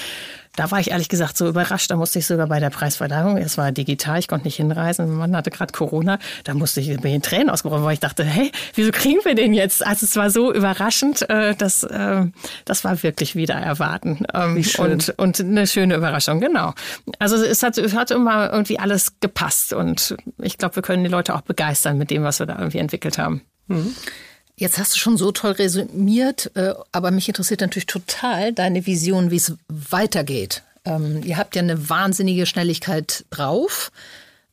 Da 0.55 0.69
war 0.71 0.79
ich 0.79 0.91
ehrlich 0.91 1.09
gesagt 1.09 1.37
so 1.37 1.47
überrascht. 1.47 1.89
Da 1.91 1.95
musste 1.95 2.19
ich 2.19 2.27
sogar 2.27 2.47
bei 2.47 2.59
der 2.59 2.69
Preisverleihung, 2.69 3.37
es 3.37 3.57
war 3.57 3.71
digital, 3.71 4.19
ich 4.19 4.27
konnte 4.27 4.47
nicht 4.47 4.57
hinreisen, 4.57 5.07
mein 5.07 5.17
Mann 5.17 5.35
hatte 5.35 5.51
gerade 5.51 5.71
Corona, 5.71 6.19
da 6.43 6.53
musste 6.53 6.81
ich 6.81 6.87
mir 7.01 7.15
in 7.15 7.21
Tränen 7.21 7.49
ausgebrochen, 7.49 7.83
weil 7.83 7.93
ich 7.93 7.99
dachte, 7.99 8.23
hey, 8.23 8.51
wieso 8.75 8.91
kriegen 8.91 9.19
wir 9.23 9.35
den 9.35 9.53
jetzt? 9.53 9.85
Also 9.85 10.05
es 10.05 10.15
war 10.15 10.29
so 10.29 10.53
überraschend, 10.53 11.29
äh, 11.29 11.55
dass 11.55 11.83
äh, 11.83 12.25
das 12.65 12.83
war 12.83 13.01
wirklich 13.03 13.35
wieder 13.35 13.55
erwarten. 13.55 14.25
Ähm, 14.33 14.63
und, 14.77 15.13
und 15.17 15.39
eine 15.39 15.67
schöne 15.67 15.95
Überraschung, 15.95 16.39
genau. 16.39 16.73
Also 17.19 17.37
es 17.37 17.63
hat, 17.63 17.77
es 17.77 17.93
hat 17.93 18.11
immer 18.11 18.51
irgendwie 18.51 18.79
alles 18.79 19.19
gepasst 19.19 19.73
und 19.73 20.15
ich 20.39 20.57
glaube, 20.57 20.75
wir 20.75 20.83
können 20.83 21.03
die 21.03 21.09
Leute 21.09 21.35
auch 21.35 21.41
begeistern 21.41 21.97
mit 21.97 22.11
dem, 22.11 22.23
was 22.23 22.39
wir 22.39 22.45
da 22.45 22.57
irgendwie 22.57 22.79
entwickelt 22.79 23.17
haben. 23.17 23.41
Mhm. 23.67 23.95
Jetzt 24.61 24.77
hast 24.77 24.93
du 24.95 24.99
schon 24.99 25.17
so 25.17 25.31
toll 25.31 25.53
resümiert, 25.53 26.51
äh, 26.53 26.75
aber 26.91 27.09
mich 27.09 27.27
interessiert 27.27 27.61
natürlich 27.61 27.87
total 27.87 28.53
deine 28.53 28.85
Vision, 28.85 29.31
wie 29.31 29.37
es 29.37 29.55
weitergeht. 29.67 30.61
Ähm, 30.85 31.23
ihr 31.25 31.37
habt 31.37 31.55
ja 31.55 31.63
eine 31.63 31.89
wahnsinnige 31.89 32.45
Schnelligkeit 32.45 33.25
drauf. 33.31 33.91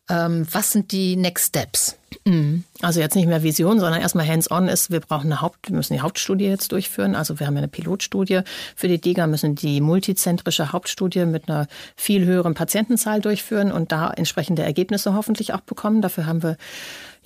Ähm, 0.08 0.46
was 0.50 0.72
sind 0.72 0.92
die 0.92 1.16
Next 1.16 1.48
Steps? 1.48 1.98
Mhm. 2.24 2.64
Also 2.80 3.00
jetzt 3.00 3.16
nicht 3.16 3.28
mehr 3.28 3.42
Vision, 3.42 3.80
sondern 3.80 4.00
erstmal 4.00 4.26
hands-on 4.26 4.68
ist, 4.68 4.90
wir 4.90 5.00
brauchen 5.00 5.26
eine 5.26 5.42
Haupt, 5.42 5.68
wir 5.68 5.76
müssen 5.76 5.92
die 5.92 6.00
Hauptstudie 6.00 6.46
jetzt 6.46 6.72
durchführen. 6.72 7.14
Also 7.14 7.38
wir 7.38 7.46
haben 7.46 7.54
ja 7.54 7.58
eine 7.58 7.68
Pilotstudie 7.68 8.40
für 8.76 8.88
die 8.88 9.02
DIGA, 9.02 9.26
müssen 9.26 9.56
die 9.56 9.82
multizentrische 9.82 10.72
Hauptstudie 10.72 11.26
mit 11.26 11.50
einer 11.50 11.66
viel 11.96 12.24
höheren 12.24 12.54
Patientenzahl 12.54 13.20
durchführen 13.20 13.70
und 13.70 13.92
da 13.92 14.10
entsprechende 14.10 14.62
Ergebnisse 14.62 15.12
hoffentlich 15.12 15.52
auch 15.52 15.60
bekommen. 15.60 16.00
Dafür 16.00 16.24
haben 16.24 16.42
wir 16.42 16.56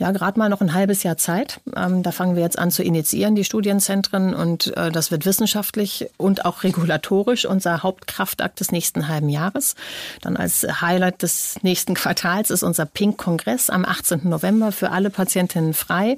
ja, 0.03 0.11
gerade 0.11 0.37
mal 0.37 0.49
noch 0.49 0.61
ein 0.61 0.75
halbes 0.75 1.05
Jahr 1.05 1.17
Zeit. 1.17 1.61
Ähm, 1.77 2.03
da 2.03 2.11
fangen 2.11 2.35
wir 2.35 2.43
jetzt 2.43 2.59
an 2.59 2.73
zu 2.73 2.83
initiieren, 2.83 3.37
die 3.37 3.45
Studienzentren. 3.45 4.35
Und 4.35 4.77
äh, 4.77 4.91
das 4.91 5.13
wird 5.13 5.27
wissenschaftlich 5.27 6.09
und 6.17 6.45
auch 6.45 6.65
regulatorisch 6.65 7.45
unser 7.45 7.85
Hauptkraftakt 7.85 8.59
des 8.59 8.73
nächsten 8.73 9.07
halben 9.07 9.29
Jahres. 9.29 9.77
Dann 10.21 10.37
als 10.37 10.67
Highlight 10.81 11.23
des 11.23 11.63
nächsten 11.63 11.95
Quartals 11.95 12.51
ist 12.51 12.65
unser 12.65 12.85
Pink-Kongress 12.85 13.71
am 13.71 13.85
18. 13.85 14.29
November 14.29 14.73
für 14.73 14.91
alle 14.91 15.09
Patientinnen 15.09 15.73
frei. 15.73 16.17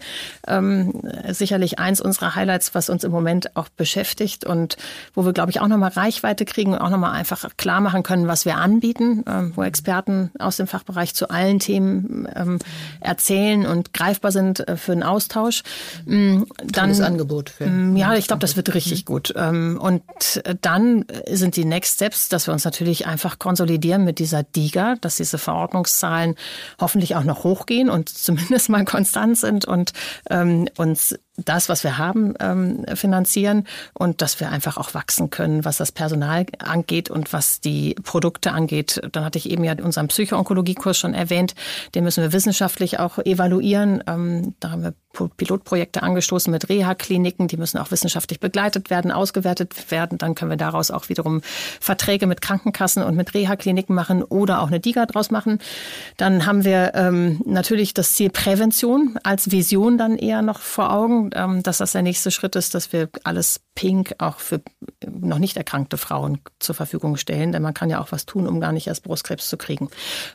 Ähm, 0.49 1.03
sicherlich 1.29 1.79
eins 1.79 2.01
unserer 2.01 2.37
Highlights, 2.37 2.75
was 2.75 2.89
uns 2.89 3.05
im 3.05 3.13
Moment 3.13 3.55
auch 3.55 3.69
beschäftigt 3.69 4.47
und 4.47 4.79
wo 5.13 5.27
wir, 5.27 5.35
glaube 5.35 5.51
ich, 5.51 5.61
auch 5.61 5.69
nochmal 5.69 5.91
Reichweite 5.91 6.47
kriegen 6.47 6.73
und 6.73 6.79
auch 6.79 6.89
nochmal 6.89 7.13
einfach 7.13 7.47
klar 7.59 7.83
machen 7.83 8.03
können, 8.03 8.29
was 8.29 8.47
wir 8.47 8.57
anbieten, 8.57 9.25
ähm, 9.29 9.53
wo 9.55 9.63
Experten 9.63 10.31
aus 10.39 10.57
dem 10.57 10.69
Fachbereich 10.69 11.15
zu 11.15 11.29
allen 11.29 11.59
Themen 11.59 12.27
ähm, 12.35 12.59
erzählen 13.01 13.67
und 13.67 13.74
greifbar 13.93 14.33
sind 14.33 14.67
äh, 14.69 14.77
für 14.77 14.93
einen 14.93 15.03
Austausch. 15.03 15.63
Mm, 16.05 16.43
dann 16.65 16.91
das 16.91 17.01
Angebot 17.01 17.51
für. 17.51 17.67
Mm, 17.67 17.97
ja, 17.97 18.15
ich 18.15 18.27
glaube, 18.27 18.41
das 18.41 18.57
wird 18.57 18.75
richtig 18.75 19.05
gut. 19.05 19.33
Ähm, 19.37 19.79
und 19.81 20.03
äh, 20.45 20.55
dann 20.61 21.05
sind 21.31 21.57
die 21.57 21.65
Next 21.65 21.95
Steps, 21.95 22.29
dass 22.29 22.47
wir 22.47 22.55
uns 22.55 22.65
natürlich 22.65 23.07
einfach 23.07 23.39
konsolidieren 23.39 24.05
mit 24.05 24.19
dieser 24.19 24.43
DIGA, 24.43 24.97
dass 25.01 25.17
diese 25.17 25.39
Verordnungszahlen 25.39 26.37
hoffentlich 26.81 27.17
auch 27.17 27.25
noch 27.25 27.45
hochgehen 27.45 27.91
und 27.91 28.09
zumindest 28.25 28.69
mal 28.69 28.85
konstant 28.85 29.39
sind 29.39 29.65
und 29.65 29.93
ähm, 30.31 30.69
uns 30.77 31.15
das, 31.37 31.69
was 31.69 31.83
wir 31.83 31.99
haben, 31.99 32.35
ähm, 32.41 32.85
finanzieren 32.95 33.67
und 33.93 34.23
dass 34.23 34.39
wir 34.39 34.51
einfach 34.51 34.77
auch 34.77 34.95
wachsen 34.95 35.31
können, 35.31 35.65
was 35.65 35.79
das 35.79 35.91
Personal 35.91 36.47
angeht 36.59 37.11
und 37.11 37.33
was 37.33 37.61
die 37.61 37.97
Produkte 38.03 38.53
angeht. 38.53 39.01
Dann 39.13 39.25
hatte 39.25 39.39
ich 39.39 39.51
eben 39.51 39.65
ja 39.65 39.75
unseren 39.83 40.09
Psychoonkologiekurs 40.09 40.97
schon 40.97 41.15
erwähnt. 41.15 41.55
Den 41.95 42.05
müssen 42.05 42.23
wir 42.23 42.33
wissenschaftlich 42.33 43.01
auch 43.01 43.19
evaluieren. 43.19 44.03
Ähm, 44.07 44.55
da 44.61 44.71
haben 44.71 44.83
wir 44.83 44.95
Pilotprojekte 45.37 46.03
angestoßen 46.03 46.51
mit 46.51 46.69
Reha-Kliniken. 46.69 47.49
Die 47.49 47.57
müssen 47.57 47.79
auch 47.79 47.91
wissenschaftlich 47.91 48.41
begleitet 48.41 48.91
werden, 48.91 49.11
ausgewertet 49.11 49.91
werden. 49.91 50.19
Dann 50.19 50.35
können 50.35 50.51
wir 50.51 50.57
daraus 50.57 50.91
auch 50.91 51.09
wiederum 51.09 51.41
Verträge 51.81 52.27
mit 52.27 52.43
Krankenkassen 52.43 53.03
und 53.03 53.17
mit 53.17 53.35
Reha-Kliniken 53.35 53.95
machen 53.95 54.23
oder 54.23 54.61
auch 54.61 54.69
eine 54.69 54.81
DIGA 54.81 55.07
draus 55.07 55.31
machen. 55.31 55.59
Dann 56.17 56.47
haben 56.47 56.65
wir 56.65 56.93
ähm, 56.95 57.41
natürlich 57.45 57.95
das 57.95 58.15
Ziel 58.15 58.31
Prävention 58.31 59.19
als 59.23 59.51
Vision 59.51 59.99
dann 59.99 60.17
eher 60.17 60.43
noch 60.43 60.59
vor 60.59 60.93
Augen, 60.93 61.24
ähm, 61.35 61.63
dass 61.63 61.79
das 61.79 61.93
der 61.93 62.03
nächste 62.03 62.31
Schritt 62.31 62.57
ist, 62.57 62.75
dass 62.75 62.93
wir 62.93 63.09
alles 63.25 63.61
pink 63.75 64.15
auch 64.19 64.39
für 64.39 64.61
noch 65.07 65.39
nicht 65.39 65.57
erkrankte 65.57 65.97
Frauen 65.97 66.39
zur 66.59 66.75
Verfügung 66.75 67.17
stellen. 67.17 67.53
Denn 67.53 67.63
man 67.63 67.75
kann 67.75 67.91
ja 67.91 68.01
auch 68.01 68.13
was 68.13 68.27
tun, 68.27 68.47
um 68.47 68.61
gar 68.61 68.73
nicht 68.73 68.87
erst 68.87 69.05
Brustkrebs 69.05 69.49
zu 69.49 69.57
kriegen. 69.57 69.89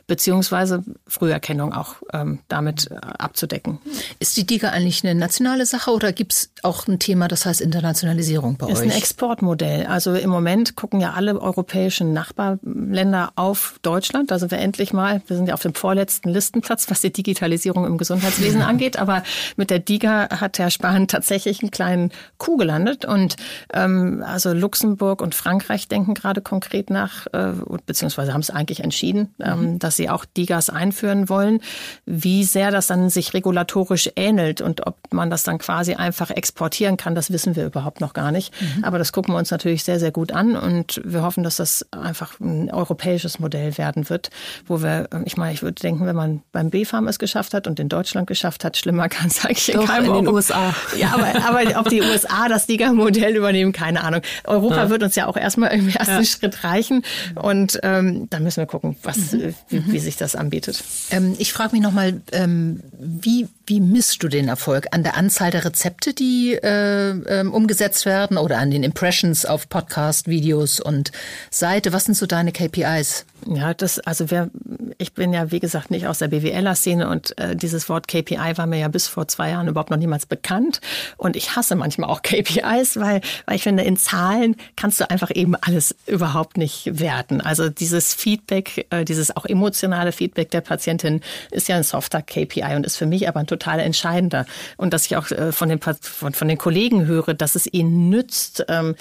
Beziehungsweise 0.06 0.84
Früherkennung 1.06 1.72
auch 1.72 1.96
ähm, 2.12 2.40
damit 2.48 2.90
äh, 2.90 2.94
abzudecken. 2.96 3.78
Ist 4.18 4.36
die 4.36 4.46
DIGA 4.46 4.70
eigentlich 4.70 5.04
eine 5.04 5.14
nationale 5.14 5.66
Sache 5.66 5.90
oder 5.90 6.12
gibt 6.12 6.32
es 6.32 6.52
auch 6.62 6.86
ein 6.86 6.98
Thema, 6.98 7.28
das 7.28 7.46
heißt 7.46 7.60
Internationalisierung 7.60 8.56
bei 8.56 8.66
euch? 8.66 8.72
Ist 8.72 8.82
ein 8.82 8.90
Exportmodell. 8.90 9.86
Also 9.86 10.14
im 10.14 10.30
Moment 10.30 10.76
gucken 10.76 11.00
ja 11.00 11.12
alle 11.12 11.40
europäischen 11.40 12.12
Nachbarländer 12.12 13.32
auf 13.36 13.78
Deutschland. 13.82 14.30
Da 14.30 14.38
sind 14.38 14.50
wir 14.50 14.58
endlich 14.58 14.92
mal, 14.92 15.22
wir 15.26 15.36
sind 15.36 15.46
ja 15.46 15.54
auf 15.54 15.62
dem 15.62 15.74
vorletzten 15.74 16.30
Listenplatz, 16.30 16.90
was 16.90 17.00
die 17.00 17.12
Digitalisierung 17.12 17.86
im 17.86 17.98
Gesundheitswesen 17.98 18.62
angeht. 18.70 18.98
Aber 18.98 19.22
mit 19.56 19.70
der 19.70 19.78
DIGA 19.78 20.40
hat 20.40 20.58
Herr 20.58 20.70
Spahn 20.80 21.08
tatsächlich 21.08 21.62
einen 21.62 21.70
kleinen 21.70 22.10
Kuh 22.38 22.56
gelandet. 22.56 23.04
Und 23.04 23.36
ähm, 23.74 24.24
also 24.26 24.52
Luxemburg 24.52 25.20
und 25.20 25.34
Frankreich 25.34 25.88
denken 25.88 26.14
gerade 26.14 26.40
konkret 26.40 26.88
nach, 26.88 27.26
äh, 27.32 27.52
beziehungsweise 27.84 28.32
haben 28.32 28.40
es 28.40 28.50
eigentlich 28.50 28.80
entschieden, 28.80 29.34
ähm, 29.40 29.60
mhm. 29.60 29.78
dass 29.78 29.96
sie 29.96 30.08
auch 30.08 30.24
DIGAs 30.24 30.70
einführen 30.70 31.28
wollen. 31.28 31.60
Wie 32.06 32.44
sehr 32.44 32.70
das 32.70 32.86
dann 32.86 33.10
sich 33.10 33.34
regulatorisch 33.34 34.10
ähnelt, 34.16 34.60
und 34.62 34.86
ob 34.86 34.96
man 35.10 35.28
das 35.30 35.42
dann 35.42 35.58
quasi 35.58 35.94
einfach 35.94 36.30
exportieren 36.30 36.96
kann, 36.96 37.14
das 37.14 37.30
wissen 37.30 37.56
wir 37.56 37.66
überhaupt 37.66 38.00
noch 38.00 38.14
gar 38.14 38.32
nicht. 38.32 38.54
Mhm. 38.60 38.84
Aber 38.84 38.98
das 38.98 39.12
gucken 39.12 39.34
wir 39.34 39.38
uns 39.38 39.50
natürlich 39.50 39.84
sehr, 39.84 39.98
sehr 39.98 40.12
gut 40.12 40.32
an 40.32 40.56
und 40.56 41.00
wir 41.04 41.22
hoffen, 41.22 41.44
dass 41.44 41.56
das 41.56 41.86
einfach 41.92 42.40
ein 42.40 42.70
europäisches 42.70 43.38
Modell 43.38 43.76
werden 43.76 44.08
wird, 44.08 44.30
wo 44.66 44.82
wir, 44.82 45.08
ich 45.26 45.36
meine, 45.36 45.52
ich 45.52 45.62
würde 45.62 45.80
denken, 45.80 46.06
wenn 46.06 46.16
man 46.16 46.42
beim 46.52 46.70
B-Farm 46.70 47.06
es 47.08 47.18
geschafft 47.18 47.52
hat 47.52 47.66
und 47.66 47.78
in 47.78 47.88
Deutschland 47.88 48.26
geschafft 48.26 48.64
hat, 48.64 48.76
schlimmer 48.76 49.08
kann 49.08 49.26
es 49.26 49.44
eigentlich 49.44 49.66
Doch, 49.74 49.82
in 49.82 49.86
keinem 49.86 50.14
in 50.14 50.24
den 50.24 50.28
USA. 50.28 50.69
Ja, 50.96 51.14
aber, 51.14 51.44
aber 51.46 51.80
ob 51.80 51.88
die 51.88 52.02
USA 52.02 52.48
das 52.48 52.68
Liga-Modell 52.68 53.36
übernehmen, 53.36 53.72
keine 53.72 54.02
Ahnung. 54.02 54.22
Europa 54.44 54.76
ja. 54.76 54.90
wird 54.90 55.02
uns 55.02 55.14
ja 55.14 55.26
auch 55.26 55.36
erstmal 55.36 55.72
im 55.72 55.88
ersten 55.88 56.16
ja. 56.16 56.24
Schritt 56.24 56.64
reichen 56.64 57.02
und 57.34 57.78
ähm, 57.82 58.28
da 58.30 58.40
müssen 58.40 58.58
wir 58.58 58.66
gucken, 58.66 58.96
was, 59.02 59.32
mhm. 59.32 59.54
wie, 59.68 59.92
wie, 59.92 59.98
sich 59.98 60.16
das 60.16 60.36
anbietet. 60.36 60.82
Ähm, 61.10 61.34
ich 61.38 61.52
frage 61.52 61.72
mich 61.72 61.82
nochmal, 61.82 62.20
ähm, 62.32 62.80
wie, 62.98 63.48
wie 63.70 63.80
misst 63.80 64.22
du 64.24 64.28
den 64.28 64.48
Erfolg? 64.48 64.88
An 64.90 65.04
der 65.04 65.16
Anzahl 65.16 65.52
der 65.52 65.64
Rezepte, 65.64 66.12
die 66.12 66.54
äh, 66.54 67.10
äh, 67.10 67.46
umgesetzt 67.46 68.04
werden 68.04 68.36
oder 68.36 68.58
an 68.58 68.72
den 68.72 68.82
Impressions 68.82 69.46
auf 69.46 69.68
Podcast, 69.68 70.26
Videos 70.26 70.80
und 70.80 71.12
Seite? 71.50 71.92
Was 71.92 72.04
sind 72.04 72.16
so 72.16 72.26
deine 72.26 72.50
KPIs? 72.50 73.24
Ja, 73.46 73.72
das, 73.72 73.98
also 74.00 74.30
wir, 74.30 74.50
ich 74.98 75.14
bin 75.14 75.32
ja, 75.32 75.50
wie 75.50 75.60
gesagt, 75.60 75.90
nicht 75.90 76.06
aus 76.06 76.18
der 76.18 76.28
BWLer-Szene 76.28 77.08
und 77.08 77.38
äh, 77.38 77.56
dieses 77.56 77.88
Wort 77.88 78.06
KPI 78.08 78.56
war 78.56 78.66
mir 78.66 78.78
ja 78.78 78.88
bis 78.88 79.06
vor 79.06 79.28
zwei 79.28 79.50
Jahren 79.50 79.68
überhaupt 79.68 79.90
noch 79.90 79.96
niemals 79.96 80.26
bekannt. 80.26 80.80
Und 81.16 81.36
ich 81.36 81.56
hasse 81.56 81.76
manchmal 81.76 82.10
auch 82.10 82.22
KPIs, 82.22 82.98
weil, 82.98 83.20
weil 83.46 83.56
ich 83.56 83.62
finde, 83.62 83.84
in 83.84 83.96
Zahlen 83.96 84.56
kannst 84.76 85.00
du 85.00 85.08
einfach 85.08 85.30
eben 85.34 85.54
alles 85.54 85.94
überhaupt 86.06 86.56
nicht 86.56 86.98
werten. 86.98 87.40
Also 87.40 87.68
dieses 87.70 88.14
Feedback, 88.14 88.86
äh, 88.90 89.04
dieses 89.04 89.34
auch 89.36 89.46
emotionale 89.46 90.12
Feedback 90.12 90.50
der 90.50 90.60
Patientin 90.60 91.20
ist 91.50 91.68
ja 91.68 91.76
ein 91.76 91.84
softer 91.84 92.20
KPI 92.20 92.74
und 92.74 92.84
ist 92.84 92.96
für 92.96 93.06
mich 93.06 93.28
aber 93.28 93.40
ein 93.40 93.46
total 93.60 93.80
entscheidender. 93.80 94.46
Und 94.76 94.92
dass 94.92 95.06
ich 95.06 95.16
auch 95.16 95.30
äh, 95.30 95.52
von, 95.52 95.68
den, 95.68 95.80
von, 95.80 96.32
von 96.32 96.48
den 96.48 96.58
Kollegen 96.58 97.06
höre, 97.06 97.34
dass 97.34 97.54
es 97.54 97.72
ihnen 97.72 98.08
nützt, 98.08 98.64
ähm, 98.68 98.96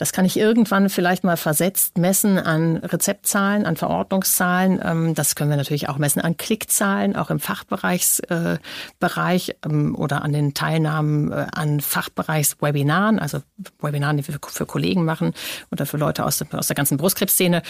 das 0.00 0.12
kann 0.12 0.24
ich 0.24 0.38
irgendwann 0.38 0.88
vielleicht 0.88 1.24
mal 1.24 1.36
versetzt 1.36 1.98
messen 1.98 2.38
an 2.38 2.78
Rezeptzahlen, 2.78 3.66
an 3.66 3.76
Verordnungszahlen. 3.76 4.80
Ähm, 4.82 5.14
das 5.14 5.34
können 5.34 5.50
wir 5.50 5.58
natürlich 5.58 5.90
auch 5.90 5.98
messen 5.98 6.22
an 6.22 6.38
Klickzahlen, 6.38 7.16
auch 7.16 7.28
im 7.28 7.38
Fachbereichsbereich 7.38 9.56
ähm, 9.66 9.94
oder 9.94 10.22
an 10.22 10.32
den 10.32 10.54
Teilnahmen 10.54 11.30
äh, 11.30 11.48
an 11.52 11.80
Fachbereichswebinaren, 11.80 13.18
also 13.18 13.42
Webinaren, 13.80 14.16
die 14.16 14.26
wir 14.26 14.38
für 14.42 14.64
Kollegen 14.64 15.04
machen 15.04 15.34
oder 15.70 15.84
für 15.84 15.98
Leute 15.98 16.24
aus 16.24 16.38
der, 16.38 16.46
ganzen 16.74 16.96
Brustkrebsszene. 16.96 17.60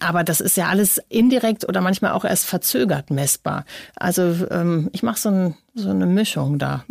Aber 0.00 0.24
das 0.24 0.40
ist 0.40 0.56
ja 0.56 0.68
alles 0.68 1.00
indirekt 1.08 1.68
oder 1.68 1.80
manchmal 1.80 2.10
auch 2.12 2.24
erst 2.24 2.46
verzögert 2.46 3.10
messbar. 3.10 3.64
Also 3.94 4.34
ich 4.92 5.02
mache 5.02 5.18
so 5.18 5.28
ein 5.28 5.54
so 5.74 5.90
eine 5.90 6.06
Mischung 6.06 6.58
da. 6.58 6.84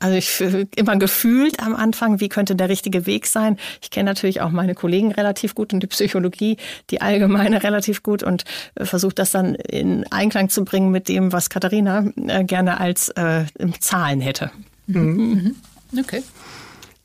Also 0.00 0.16
ich 0.16 0.40
immer 0.76 0.96
gefühlt 0.96 1.60
am 1.60 1.74
Anfang, 1.74 2.20
wie 2.20 2.28
könnte 2.28 2.54
der 2.54 2.68
richtige 2.68 3.06
Weg 3.06 3.26
sein. 3.26 3.56
Ich 3.80 3.90
kenne 3.90 4.10
natürlich 4.10 4.40
auch 4.42 4.50
meine 4.50 4.74
Kollegen 4.74 5.10
relativ 5.12 5.54
gut 5.54 5.72
und 5.72 5.80
die 5.80 5.86
Psychologie, 5.86 6.58
die 6.90 7.00
allgemeine 7.00 7.62
relativ 7.62 8.02
gut 8.02 8.22
und 8.22 8.44
äh, 8.74 8.84
versuche 8.84 9.14
das 9.14 9.30
dann 9.30 9.54
in 9.54 10.04
Einklang 10.10 10.50
zu 10.50 10.64
bringen 10.64 10.90
mit 10.90 11.08
dem, 11.08 11.32
was 11.32 11.48
Katharina 11.48 12.04
äh, 12.26 12.44
gerne 12.44 12.78
als 12.78 13.08
äh, 13.10 13.44
Zahlen 13.80 14.20
hätte. 14.20 14.50
Mhm. 14.86 15.54
Mhm. 15.92 15.98
Okay. 15.98 16.22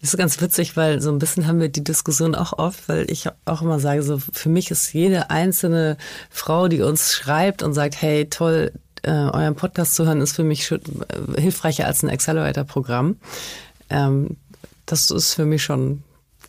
Das 0.02 0.14
ist 0.14 0.18
ganz 0.18 0.40
witzig, 0.42 0.78
weil 0.78 1.02
so 1.02 1.12
ein 1.12 1.18
bisschen 1.18 1.48
haben 1.48 1.60
wir 1.60 1.70
die 1.70 1.84
Diskussion 1.84 2.36
auch 2.36 2.54
oft, 2.60 2.88
weil 2.88 3.10
ich 3.10 3.28
auch 3.46 3.62
immer 3.62 3.80
sage, 3.80 4.04
so 4.04 4.20
für 4.20 4.50
mich 4.50 4.70
ist 4.70 4.94
jede 4.94 5.32
einzelne 5.32 5.98
Frau, 6.30 6.68
die 6.68 6.82
uns 6.82 7.14
schreibt 7.14 7.64
und 7.64 7.74
sagt, 7.74 8.00
hey, 8.00 8.30
toll, 8.30 8.74
äh, 9.08 9.30
euren 9.34 9.56
Podcast 9.56 9.96
zu 9.96 10.06
hören, 10.06 10.22
ist 10.22 10.36
für 10.36 10.44
mich 10.44 10.66
schon, 10.66 10.82
äh, 11.36 11.42
hilfreicher 11.42 11.86
als 11.88 12.04
ein 12.04 12.10
Accelerator-Programm. 12.10 13.16
Ähm, 13.90 14.38
das 14.86 15.10
ist 15.10 15.34
für 15.34 15.46
mich 15.46 15.64
schon 15.64 16.04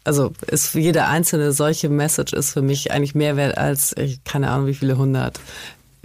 also 0.05 0.33
ist 0.47 0.75
jede 0.75 1.05
einzelne 1.07 1.53
solche 1.53 1.91
Message 1.91 2.33
ist 2.33 2.53
für 2.53 2.63
mich 2.63 2.93
eigentlich 2.93 3.15
mehr 3.15 3.37
wert 3.37 3.59
als, 3.59 3.95
ich 3.97 4.25
keine 4.25 4.51
Ahnung, 4.51 4.67
wie 4.67 4.75
viele 4.75 4.97
hundert 4.97 5.39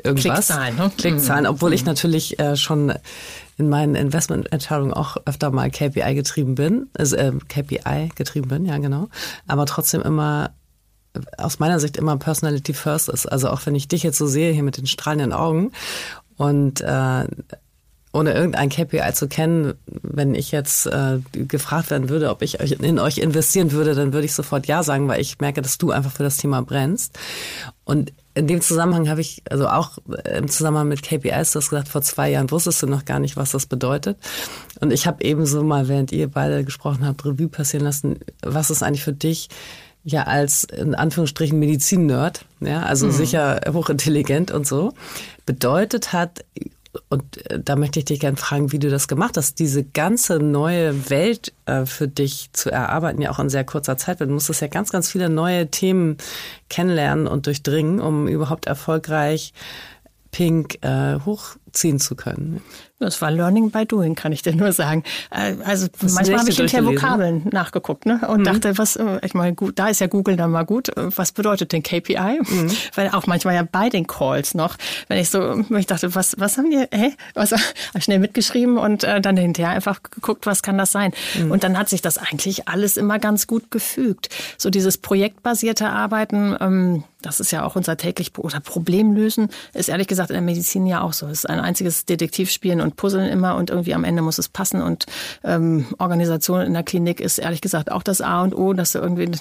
irgendwas. 0.04 0.48
Klickzahlen, 0.48 0.76
ne? 0.76 0.92
Klickzahlen, 0.98 1.48
obwohl 1.48 1.74
ich 1.74 1.86
natürlich 1.86 2.38
äh, 2.40 2.58
schon 2.58 2.94
in 3.58 3.70
meinen 3.70 3.96
Investmententscheidungen 3.96 4.94
auch 4.94 5.18
öfter 5.26 5.52
mal 5.52 5.70
KPI 5.70 6.16
getrieben 6.16 6.56
bin, 6.56 6.88
also 6.98 7.16
äh, 7.16 7.32
KPI 7.48 8.10
getrieben 8.16 8.50
bin, 8.50 8.66
ja 8.66 8.78
genau, 8.78 9.10
aber 9.48 9.66
trotzdem 9.66 10.02
immer 10.02 10.52
aus 11.38 11.60
meiner 11.60 11.80
Sicht 11.80 11.98
immer 11.98 12.18
Personality 12.18 12.74
First 12.74 13.08
ist. 13.10 13.28
Also 13.28 13.50
auch 13.50 13.64
wenn 13.66 13.76
ich 13.76 13.88
dich 13.88 14.02
jetzt 14.02 14.18
so 14.18 14.26
sehe 14.26 14.52
hier 14.52 14.64
mit 14.64 14.78
den 14.78 14.88
strahlenden 14.88 15.32
Augen 15.32 15.72
und 16.38 16.82
äh, 16.82 17.28
ohne 18.16 18.34
irgendein 18.34 18.70
KPI 18.70 19.12
zu 19.14 19.28
kennen, 19.28 19.74
wenn 19.88 20.36
ich 20.36 20.52
jetzt 20.52 20.86
äh, 20.86 21.20
gefragt 21.32 21.90
werden 21.90 22.10
würde, 22.10 22.30
ob 22.30 22.44
ich 22.44 22.60
in 22.60 23.00
euch 23.00 23.18
investieren 23.18 23.72
würde, 23.72 23.96
dann 23.96 24.14
würde 24.14 24.26
ich 24.26 24.34
sofort 24.34 24.68
ja 24.68 24.84
sagen, 24.84 25.08
weil 25.08 25.20
ich 25.20 25.40
merke, 25.40 25.64
dass 25.64 25.80
du 25.80 25.90
einfach 25.90 26.12
für 26.12 26.22
das 26.22 26.38
Thema 26.38 26.62
brennst. 26.62 27.18
Und 27.86 28.14
in 28.36 28.46
dem 28.46 28.62
Zusammenhang 28.62 29.10
habe 29.10 29.22
ich, 29.22 29.42
also 29.50 29.68
auch 29.68 29.98
im 30.32 30.48
Zusammenhang 30.48 30.90
mit 30.90 31.02
KPIs, 31.02 31.54
du 31.54 31.60
hast 31.60 31.70
gesagt, 31.72 31.88
vor 31.88 32.04
zwei 32.04 32.30
Jahren 32.30 32.52
wusstest 32.52 32.84
du 32.84 32.88
noch 32.88 33.06
gar 33.06 33.20
nicht, 33.20 33.36
was 33.36 33.52
das 33.52 33.66
bedeutet. 33.66 34.18
Und 34.80 34.94
ich 34.94 35.08
habe 35.08 35.24
ebenso 35.24 35.64
mal, 35.64 35.88
während 35.88 36.12
ihr 36.12 36.28
beide 36.28 36.64
gesprochen 36.64 37.06
habt, 37.06 37.26
Revue 37.26 37.50
passieren 37.50 37.84
lassen, 37.84 38.20
was 38.44 38.70
ist 38.70 38.84
eigentlich 38.84 39.04
für 39.04 39.14
dich 39.14 39.50
ja 40.04 40.24
als 40.24 40.66
in 40.66 40.96
Anführungsstrichen 40.96 41.58
Medizin-Nerd, 41.58 42.46
ja, 42.60 42.84
also 42.84 43.08
mhm. 43.08 43.12
sicher 43.12 43.62
hochintelligent 43.72 44.52
und 44.52 44.68
so, 44.68 44.94
bedeutet 45.46 46.14
hat, 46.14 46.46
und 47.10 47.50
äh, 47.50 47.60
da 47.60 47.76
möchte 47.76 48.00
ich 48.00 48.06
dich 48.06 48.20
gerne 48.20 48.38
fragen, 48.38 48.72
wie 48.72 48.80
du 48.80 48.90
das 48.90 49.08
gemacht 49.08 49.38
hast, 49.38 49.60
diese 49.60 49.84
ganze 49.84 50.38
neue 50.38 51.10
Welt 51.10 51.54
äh, 51.66 51.86
für 51.86 52.08
dich 52.08 52.50
zu 52.54 52.72
erarbeiten, 52.72 53.22
ja 53.22 53.32
auch 53.32 53.40
in 53.40 53.50
sehr 53.50 53.64
kurzer 53.64 53.98
Zeit. 53.98 54.22
Du 54.22 54.28
musstest 54.28 54.62
ja 54.62 54.68
ganz, 54.68 54.92
ganz 54.92 55.10
viele 55.10 55.30
neue 55.30 55.70
Themen 55.70 56.18
kennenlernen 56.70 57.28
und 57.28 57.48
durchdringen, 57.48 58.00
um 58.00 58.28
überhaupt 58.28 58.68
erfolgreich 58.68 59.54
Pink 60.32 60.84
äh, 60.84 61.20
hochziehen 61.26 62.00
zu 62.00 62.16
können. 62.16 62.62
Das 63.00 63.22
war 63.22 63.32
Learning 63.32 63.72
by 63.72 63.86
Doing, 63.86 64.16
kann 64.16 64.32
ich 64.32 64.44
dir 64.44 64.56
nur 64.56 64.72
sagen. 64.72 65.04
Äh, 65.32 65.56
also 65.66 65.88
das 66.00 66.14
manchmal 66.14 66.40
habe 66.40 66.50
ich 66.50 66.58
hinterher 66.58 66.86
Vokabeln 66.86 67.48
nachgeguckt 67.52 68.06
ne? 68.06 68.22
und 68.28 68.42
mhm. 68.42 68.44
dachte, 68.46 68.78
was, 68.78 68.96
äh, 68.96 69.20
ich 69.24 69.34
meine, 69.34 69.56
gut, 69.56 69.80
da 69.80 69.90
ist 69.90 70.00
ja 70.00 70.08
Google 70.08 70.38
dann 70.38 70.52
mal 70.52 70.64
gut. 70.64 70.90
Äh, 70.90 71.10
was 71.16 71.32
bedeutet 71.32 71.72
denn 71.74 71.84
KPI? 71.84 72.40
Mhm. 72.42 72.72
Weil 72.96 73.10
auch 73.10 73.28
manchmal 73.28 73.56
ja 73.56 73.68
bei 73.70 73.90
den 73.90 74.08
Calls 74.08 74.54
noch, 74.54 74.78
wenn 75.08 75.18
ich 75.18 75.30
so, 75.30 75.66
ich 75.76 75.88
dachte, 75.88 76.16
was, 76.16 76.36
was 76.38 76.58
haben 76.58 76.70
die, 76.70 76.86
hä? 76.92 77.14
Was, 77.34 77.54
schnell 78.00 78.20
mitgeschrieben 78.20 78.78
und 78.78 79.04
äh, 79.04 79.20
dann 79.20 79.38
hinterher 79.38 79.74
einfach 79.74 80.02
geguckt, 80.04 80.46
was 80.46 80.62
kann 80.62 80.78
das 80.78 80.92
sein? 80.92 81.14
Mhm. 81.38 81.52
Und 81.52 81.64
dann 81.64 81.78
hat 81.78 81.90
sich 81.90 82.02
das 82.02 82.18
eigentlich 82.18 82.68
alles 82.68 82.98
immer 82.98 83.20
ganz 83.20 83.48
gut 83.48 83.72
gefügt. 83.72 84.30
So 84.58 84.70
dieses 84.70 84.98
projektbasierte 84.98 85.90
Arbeiten, 85.90 86.56
ähm, 86.60 87.04
das 87.24 87.40
ist 87.40 87.52
ja 87.52 87.64
auch 87.64 87.76
unser 87.76 87.98
täglich 87.98 88.38
oder 88.38 88.60
Problemlösen, 88.60 89.50
ist 89.74 89.90
ehrlich 89.90 90.08
gesagt 90.08 90.30
in 90.30 90.36
der 90.36 90.42
Medizin 90.42 90.86
ja 90.86 91.02
auch 91.02 91.14
so. 91.14 91.26
Es 91.28 91.40
ist 91.40 91.50
ein 91.50 91.60
einziges 91.60 92.06
Detektivspielen 92.06 92.82
und 92.84 92.96
Puzzeln 92.96 93.30
immer 93.30 93.56
und 93.56 93.70
irgendwie 93.70 93.94
am 93.94 94.04
Ende 94.04 94.22
muss 94.22 94.38
es 94.38 94.50
passen. 94.50 94.82
Und 94.82 95.06
ähm, 95.44 95.88
Organisation 95.98 96.62
in 96.62 96.74
der 96.74 96.84
Klinik 96.84 97.20
ist 97.20 97.40
ehrlich 97.40 97.62
gesagt 97.62 97.92
auch 97.92 98.04
das 98.04 98.22
A 98.22 98.44
und 98.44 98.54
O, 98.54 98.74
dass 98.74 98.92
du 98.92 99.00
irgendwie 99.00 99.32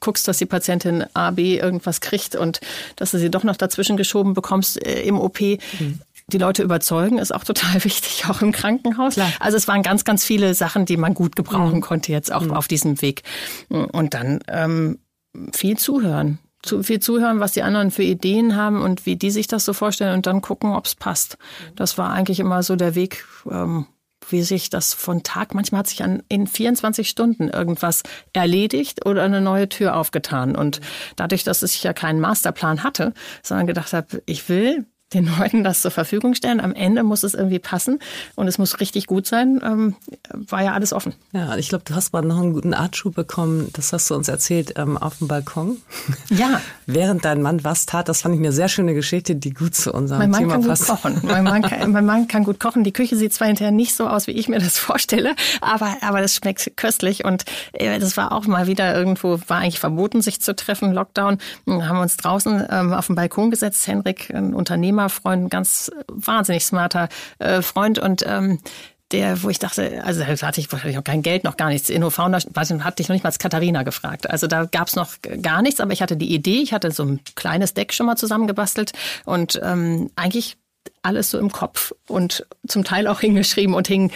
guckst, 0.00 0.26
dass 0.28 0.38
die 0.38 0.46
Patientin 0.46 1.04
A, 1.14 1.30
B 1.32 1.58
irgendwas 1.58 2.00
kriegt 2.00 2.36
und 2.36 2.60
dass 2.96 3.10
du 3.10 3.18
sie 3.18 3.30
doch 3.30 3.44
noch 3.44 3.56
dazwischen 3.56 3.96
geschoben 3.96 4.34
bekommst 4.34 4.84
äh, 4.84 5.02
im 5.02 5.20
OP. 5.20 5.40
Mhm 5.40 6.00
die 6.28 6.38
Leute 6.38 6.62
überzeugen, 6.62 7.18
ist 7.18 7.34
auch 7.34 7.44
total 7.44 7.74
wichtig, 7.84 8.24
auch 8.28 8.42
im 8.42 8.52
Krankenhaus. 8.52 9.14
Klar. 9.14 9.32
Also 9.40 9.56
es 9.56 9.68
waren 9.68 9.82
ganz, 9.82 10.04
ganz 10.04 10.24
viele 10.24 10.54
Sachen, 10.54 10.86
die 10.86 10.96
man 10.96 11.14
gut 11.14 11.36
gebrauchen 11.36 11.76
mhm. 11.76 11.80
konnte 11.80 12.12
jetzt 12.12 12.32
auch 12.32 12.42
mhm. 12.42 12.52
auf 12.52 12.68
diesem 12.68 13.02
Weg. 13.02 13.22
Und 13.68 14.14
dann 14.14 14.40
ähm, 14.48 14.98
viel 15.52 15.76
zuhören 15.76 16.38
zu 16.62 16.82
viel 16.82 17.00
zuhören, 17.00 17.40
was 17.40 17.52
die 17.52 17.62
anderen 17.62 17.90
für 17.90 18.02
Ideen 18.02 18.56
haben 18.56 18.82
und 18.82 19.04
wie 19.04 19.16
die 19.16 19.30
sich 19.30 19.46
das 19.46 19.64
so 19.64 19.72
vorstellen 19.72 20.14
und 20.14 20.26
dann 20.26 20.40
gucken, 20.40 20.72
ob 20.72 20.86
es 20.86 20.94
passt. 20.94 21.36
Das 21.74 21.98
war 21.98 22.10
eigentlich 22.12 22.40
immer 22.40 22.62
so 22.62 22.76
der 22.76 22.94
Weg, 22.94 23.24
ähm, 23.50 23.86
wie 24.28 24.42
sich 24.42 24.70
das 24.70 24.94
von 24.94 25.24
Tag, 25.24 25.54
manchmal 25.54 25.80
hat 25.80 25.88
sich 25.88 26.02
an, 26.04 26.22
in 26.28 26.46
24 26.46 27.08
Stunden 27.08 27.48
irgendwas 27.48 28.02
erledigt 28.32 29.04
oder 29.04 29.24
eine 29.24 29.40
neue 29.40 29.68
Tür 29.68 29.96
aufgetan. 29.96 30.54
Und 30.54 30.80
dadurch, 31.16 31.42
dass 31.42 31.62
ich 31.62 31.82
ja 31.82 31.92
keinen 31.92 32.20
Masterplan 32.20 32.84
hatte, 32.84 33.12
sondern 33.42 33.66
gedacht 33.66 33.92
habe, 33.92 34.22
ich 34.26 34.48
will 34.48 34.86
den 35.14 35.26
Leuten 35.38 35.64
das 35.64 35.82
zur 35.82 35.90
Verfügung 35.90 36.34
stellen. 36.34 36.60
Am 36.60 36.74
Ende 36.74 37.02
muss 37.02 37.22
es 37.22 37.34
irgendwie 37.34 37.58
passen 37.58 37.98
und 38.34 38.48
es 38.48 38.58
muss 38.58 38.80
richtig 38.80 39.06
gut 39.06 39.26
sein. 39.26 39.60
Ähm, 39.64 39.96
war 40.32 40.62
ja 40.62 40.72
alles 40.72 40.92
offen. 40.92 41.14
Ja, 41.32 41.56
ich 41.56 41.68
glaube, 41.68 41.84
du 41.86 41.94
hast 41.94 42.12
mal 42.12 42.22
noch 42.22 42.40
einen 42.40 42.52
guten 42.52 42.74
Artschuh 42.74 43.10
bekommen. 43.10 43.70
Das 43.72 43.92
hast 43.92 44.10
du 44.10 44.14
uns 44.14 44.28
erzählt 44.28 44.74
ähm, 44.76 44.96
auf 44.96 45.18
dem 45.18 45.28
Balkon. 45.28 45.78
Ja. 46.28 46.60
Während 46.86 47.24
dein 47.24 47.42
Mann 47.42 47.62
was 47.62 47.84
tat, 47.84 48.08
das 48.08 48.22
fand 48.22 48.34
ich 48.34 48.40
eine 48.40 48.52
sehr 48.52 48.68
schöne 48.68 48.94
Geschichte, 48.94 49.34
die 49.34 49.50
gut 49.50 49.74
zu 49.74 49.92
unserem 49.92 50.20
mein 50.20 50.30
Mann 50.30 50.40
Thema 50.40 50.52
kann 50.54 50.66
passt. 50.66 50.88
Gut 50.88 51.02
kochen. 51.02 51.20
Mein 51.22 51.44
Mann, 51.44 51.62
kann, 51.62 51.92
mein 51.92 52.06
Mann 52.06 52.28
kann 52.28 52.44
gut 52.44 52.58
kochen. 52.58 52.84
Die 52.84 52.92
Küche 52.92 53.16
sieht 53.16 53.34
zwar 53.34 53.48
hinterher 53.48 53.70
nicht 53.70 53.94
so 53.94 54.06
aus, 54.06 54.26
wie 54.26 54.32
ich 54.32 54.48
mir 54.48 54.58
das 54.58 54.78
vorstelle, 54.78 55.34
aber, 55.60 55.96
aber 56.00 56.20
das 56.20 56.34
schmeckt 56.34 56.76
köstlich. 56.76 57.24
Und 57.24 57.44
äh, 57.72 57.98
das 57.98 58.16
war 58.16 58.32
auch 58.32 58.46
mal 58.46 58.66
wieder 58.66 58.94
irgendwo, 58.94 59.38
war 59.46 59.58
eigentlich 59.58 59.80
verboten, 59.80 60.22
sich 60.22 60.40
zu 60.40 60.56
treffen, 60.56 60.92
Lockdown. 60.92 61.38
Haben 61.66 61.96
wir 61.96 62.02
uns 62.02 62.16
draußen 62.16 62.66
ähm, 62.70 62.92
auf 62.92 63.06
den 63.06 63.16
Balkon 63.16 63.50
gesetzt. 63.50 63.86
Henrik, 63.86 64.30
ein 64.34 64.54
Unternehmerfreund, 65.02 65.44
ein 65.44 65.50
ganz 65.50 65.90
wahnsinnig 66.08 66.64
smarter 66.64 67.08
äh, 67.38 67.62
Freund 67.62 67.98
und 67.98 68.24
ähm, 68.26 68.60
der, 69.10 69.42
wo 69.42 69.50
ich 69.50 69.58
dachte, 69.58 70.02
also 70.04 70.20
da 70.20 70.26
hatte 70.26 70.60
ich 70.60 70.72
wahrscheinlich 70.72 70.96
noch 70.96 71.04
kein 71.04 71.20
Geld, 71.22 71.44
noch 71.44 71.58
gar 71.58 71.68
nichts. 71.68 71.90
InnoFounder 71.90 72.38
hatte 72.38 73.02
ich 73.02 73.08
noch 73.08 73.14
nicht 73.14 73.24
mal 73.24 73.28
als 73.28 73.38
Katharina 73.38 73.82
gefragt. 73.82 74.30
Also 74.30 74.46
da 74.46 74.64
gab 74.64 74.88
es 74.88 74.96
noch 74.96 75.10
gar 75.42 75.60
nichts, 75.60 75.80
aber 75.80 75.92
ich 75.92 76.00
hatte 76.00 76.16
die 76.16 76.32
Idee, 76.34 76.62
ich 76.62 76.72
hatte 76.72 76.90
so 76.92 77.04
ein 77.04 77.20
kleines 77.34 77.74
Deck 77.74 77.92
schon 77.92 78.06
mal 78.06 78.16
zusammengebastelt 78.16 78.92
und 79.26 79.60
ähm, 79.62 80.10
eigentlich 80.16 80.56
alles 81.02 81.30
so 81.30 81.38
im 81.38 81.52
Kopf 81.52 81.92
und 82.08 82.46
zum 82.66 82.84
Teil 82.84 83.06
auch 83.06 83.20
hingeschrieben 83.20 83.74
und 83.74 83.86
hing 83.86 84.10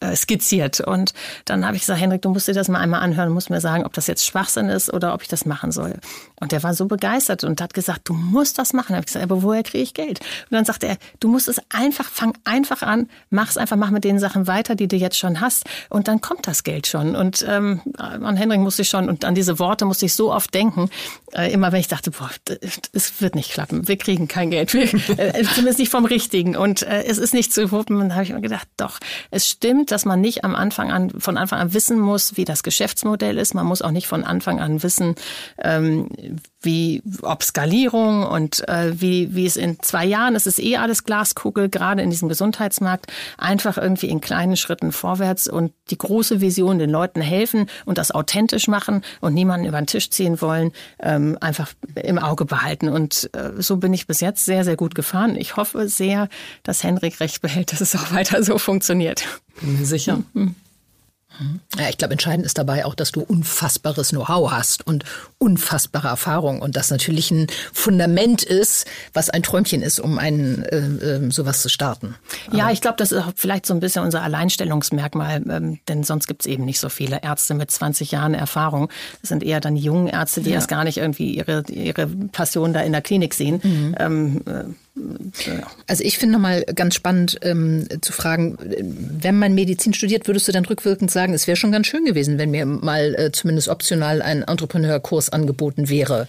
äh, 0.00 0.16
skizziert. 0.16 0.80
Und 0.80 1.12
dann 1.44 1.66
habe 1.66 1.76
ich 1.76 1.82
gesagt, 1.82 2.00
Henrik, 2.00 2.22
du 2.22 2.30
musst 2.30 2.48
dir 2.48 2.54
das 2.54 2.68
mal 2.68 2.78
einmal 2.78 3.00
anhören, 3.00 3.30
musst 3.30 3.50
mir 3.50 3.60
sagen, 3.60 3.84
ob 3.84 3.92
das 3.92 4.06
jetzt 4.06 4.24
Schwachsinn 4.24 4.68
ist 4.70 4.92
oder 4.92 5.12
ob 5.12 5.22
ich 5.22 5.28
das 5.28 5.44
machen 5.44 5.72
soll. 5.72 5.98
Und 6.40 6.52
der 6.52 6.62
war 6.62 6.74
so 6.74 6.86
begeistert 6.86 7.44
und 7.44 7.60
hat 7.60 7.74
gesagt, 7.74 8.08
du 8.08 8.14
musst 8.14 8.58
das 8.58 8.72
machen. 8.72 8.88
Da 8.90 8.94
habe 8.96 9.02
ich 9.02 9.06
gesagt, 9.06 9.24
aber 9.24 9.42
woher 9.42 9.62
kriege 9.62 9.82
ich 9.82 9.94
Geld? 9.94 10.20
Und 10.20 10.52
dann 10.52 10.64
sagte 10.64 10.86
er, 10.86 10.96
du 11.20 11.28
musst 11.28 11.48
es 11.48 11.60
einfach, 11.70 12.08
fang 12.08 12.36
einfach 12.44 12.82
an, 12.82 13.08
mach 13.30 13.50
es 13.50 13.56
einfach, 13.56 13.76
mach 13.76 13.90
mit 13.90 14.04
den 14.04 14.18
Sachen 14.18 14.46
weiter, 14.46 14.74
die 14.74 14.88
du 14.88 14.96
jetzt 14.96 15.18
schon 15.18 15.40
hast. 15.40 15.64
Und 15.88 16.08
dann 16.08 16.20
kommt 16.20 16.46
das 16.46 16.62
Geld 16.62 16.86
schon. 16.86 17.16
Und 17.16 17.44
ähm, 17.48 17.80
an 17.98 18.36
Henrik 18.36 18.60
musste 18.60 18.82
ich 18.82 18.88
schon 18.88 19.08
und 19.08 19.24
an 19.24 19.34
diese 19.34 19.58
Worte 19.58 19.84
musste 19.84 20.06
ich 20.06 20.14
so 20.14 20.32
oft 20.32 20.54
denken. 20.54 20.90
Äh, 21.32 21.52
immer 21.52 21.72
wenn 21.72 21.80
ich 21.80 21.88
dachte, 21.88 22.10
boah, 22.10 22.30
es 22.92 23.20
wird 23.20 23.34
nicht 23.34 23.50
klappen, 23.50 23.88
wir 23.88 23.96
kriegen 23.96 24.28
kein 24.28 24.50
Geld, 24.50 24.72
wir, 24.74 24.84
äh, 25.18 25.42
zumindest 25.42 25.78
nicht 25.78 25.90
vom 25.90 26.04
Richtigen. 26.04 26.56
Und 26.56 26.82
äh, 26.82 27.02
es 27.04 27.18
ist 27.18 27.34
nicht 27.34 27.52
zu 27.52 27.70
wuppen. 27.72 28.00
Und 28.00 28.10
da 28.10 28.14
habe 28.14 28.24
ich 28.24 28.32
mir 28.32 28.40
gedacht, 28.40 28.68
doch, 28.76 28.98
es 29.30 29.46
stimmt 29.46 29.88
dass 29.90 30.04
man 30.04 30.20
nicht 30.20 30.44
am 30.44 30.54
Anfang 30.54 30.90
an, 30.90 31.10
von 31.10 31.36
Anfang 31.36 31.58
an 31.58 31.74
wissen 31.74 31.98
muss, 31.98 32.36
wie 32.36 32.44
das 32.44 32.62
Geschäftsmodell 32.62 33.38
ist. 33.38 33.54
Man 33.54 33.66
muss 33.66 33.82
auch 33.82 33.90
nicht 33.90 34.06
von 34.06 34.24
Anfang 34.24 34.60
an 34.60 34.82
wissen, 34.82 35.14
ähm, 35.62 36.08
wie 36.60 37.02
ob 37.22 37.42
Skalierung 37.42 38.24
und 38.24 38.68
äh, 38.68 39.00
wie, 39.00 39.34
wie 39.34 39.46
es 39.46 39.56
in 39.56 39.78
zwei 39.80 40.04
Jahren, 40.04 40.34
es 40.34 40.46
ist 40.46 40.58
eh 40.58 40.76
alles 40.76 41.04
Glaskugel, 41.04 41.68
gerade 41.68 42.02
in 42.02 42.10
diesem 42.10 42.28
Gesundheitsmarkt, 42.28 43.06
einfach 43.36 43.78
irgendwie 43.78 44.08
in 44.08 44.20
kleinen 44.20 44.56
Schritten 44.56 44.90
vorwärts 44.90 45.46
und 45.48 45.72
die 45.90 45.98
große 45.98 46.40
Vision 46.40 46.78
den 46.78 46.90
Leuten 46.90 47.20
helfen 47.20 47.66
und 47.84 47.98
das 47.98 48.10
authentisch 48.10 48.66
machen 48.66 49.02
und 49.20 49.34
niemanden 49.34 49.66
über 49.66 49.80
den 49.80 49.86
Tisch 49.86 50.10
ziehen 50.10 50.40
wollen, 50.40 50.72
ähm, 51.00 51.38
einfach 51.40 51.72
im 51.94 52.18
Auge 52.18 52.44
behalten. 52.44 52.88
Und 52.88 53.30
äh, 53.34 53.62
so 53.62 53.76
bin 53.76 53.94
ich 53.94 54.06
bis 54.06 54.20
jetzt 54.20 54.44
sehr, 54.44 54.64
sehr 54.64 54.76
gut 54.76 54.94
gefahren. 54.94 55.36
Ich 55.36 55.56
hoffe 55.56 55.88
sehr, 55.88 56.28
dass 56.64 56.82
Henrik 56.82 57.20
recht 57.20 57.40
behält, 57.40 57.72
dass 57.72 57.80
es 57.80 57.94
auch 57.94 58.12
weiter 58.12 58.42
so 58.42 58.58
funktioniert. 58.58 59.24
Sicher. 59.82 60.22
Mhm. 60.32 60.54
Ja, 61.78 61.88
ich 61.88 61.98
glaube, 61.98 62.12
entscheidend 62.12 62.44
ist 62.46 62.58
dabei 62.58 62.84
auch, 62.84 62.94
dass 62.94 63.12
du 63.12 63.20
unfassbares 63.20 64.10
Know-how 64.10 64.50
hast 64.50 64.86
und 64.86 65.04
unfassbare 65.38 66.08
Erfahrung 66.08 66.60
und 66.60 66.74
das 66.74 66.90
natürlich 66.90 67.30
ein 67.30 67.46
Fundament 67.72 68.42
ist, 68.42 68.86
was 69.12 69.30
ein 69.30 69.42
Träumchen 69.42 69.82
ist, 69.82 70.00
um 70.00 70.18
einen 70.18 70.62
äh, 70.64 70.78
äh, 70.78 71.30
sowas 71.30 71.62
zu 71.62 71.68
starten. 71.68 72.16
Ja, 72.50 72.70
ich 72.70 72.80
glaube, 72.80 72.96
das 72.96 73.12
ist 73.12 73.22
auch 73.22 73.32
vielleicht 73.36 73.66
so 73.66 73.74
ein 73.74 73.80
bisschen 73.80 74.02
unser 74.02 74.22
Alleinstellungsmerkmal, 74.22 75.42
ähm, 75.48 75.78
denn 75.86 76.02
sonst 76.02 76.26
gibt 76.26 76.42
es 76.42 76.46
eben 76.46 76.64
nicht 76.64 76.80
so 76.80 76.88
viele 76.88 77.22
Ärzte 77.22 77.54
mit 77.54 77.70
20 77.70 78.10
Jahren 78.10 78.34
Erfahrung. 78.34 78.90
Das 79.20 79.28
sind 79.28 79.44
eher 79.44 79.60
dann 79.60 79.76
die 79.76 79.82
jungen 79.82 80.08
Ärzte, 80.08 80.40
die 80.40 80.50
ja. 80.50 80.56
erst 80.56 80.68
gar 80.68 80.84
nicht 80.84 80.98
irgendwie 80.98 81.34
ihre, 81.34 81.62
ihre 81.68 82.06
Passion 82.06 82.72
da 82.72 82.80
in 82.80 82.92
der 82.92 83.02
Klinik 83.02 83.34
sehen. 83.34 83.60
Mhm. 83.62 83.94
Ähm, 83.98 84.42
äh, 84.46 84.64
also 85.86 86.04
ich 86.04 86.18
finde 86.18 86.34
nochmal 86.34 86.64
ganz 86.74 86.94
spannend 86.94 87.38
ähm, 87.42 87.86
zu 88.00 88.12
fragen, 88.12 88.58
wenn 88.60 89.38
man 89.38 89.54
Medizin 89.54 89.94
studiert, 89.94 90.26
würdest 90.26 90.48
du 90.48 90.52
dann 90.52 90.64
rückwirkend 90.64 91.10
sagen, 91.10 91.34
es 91.34 91.46
wäre 91.46 91.56
schon 91.56 91.72
ganz 91.72 91.86
schön 91.86 92.04
gewesen, 92.04 92.38
wenn 92.38 92.50
mir 92.50 92.66
mal 92.66 93.14
äh, 93.14 93.32
zumindest 93.32 93.68
optional 93.68 94.22
ein 94.22 94.42
Entrepreneurkurs 94.42 95.30
angeboten 95.30 95.88
wäre? 95.88 96.28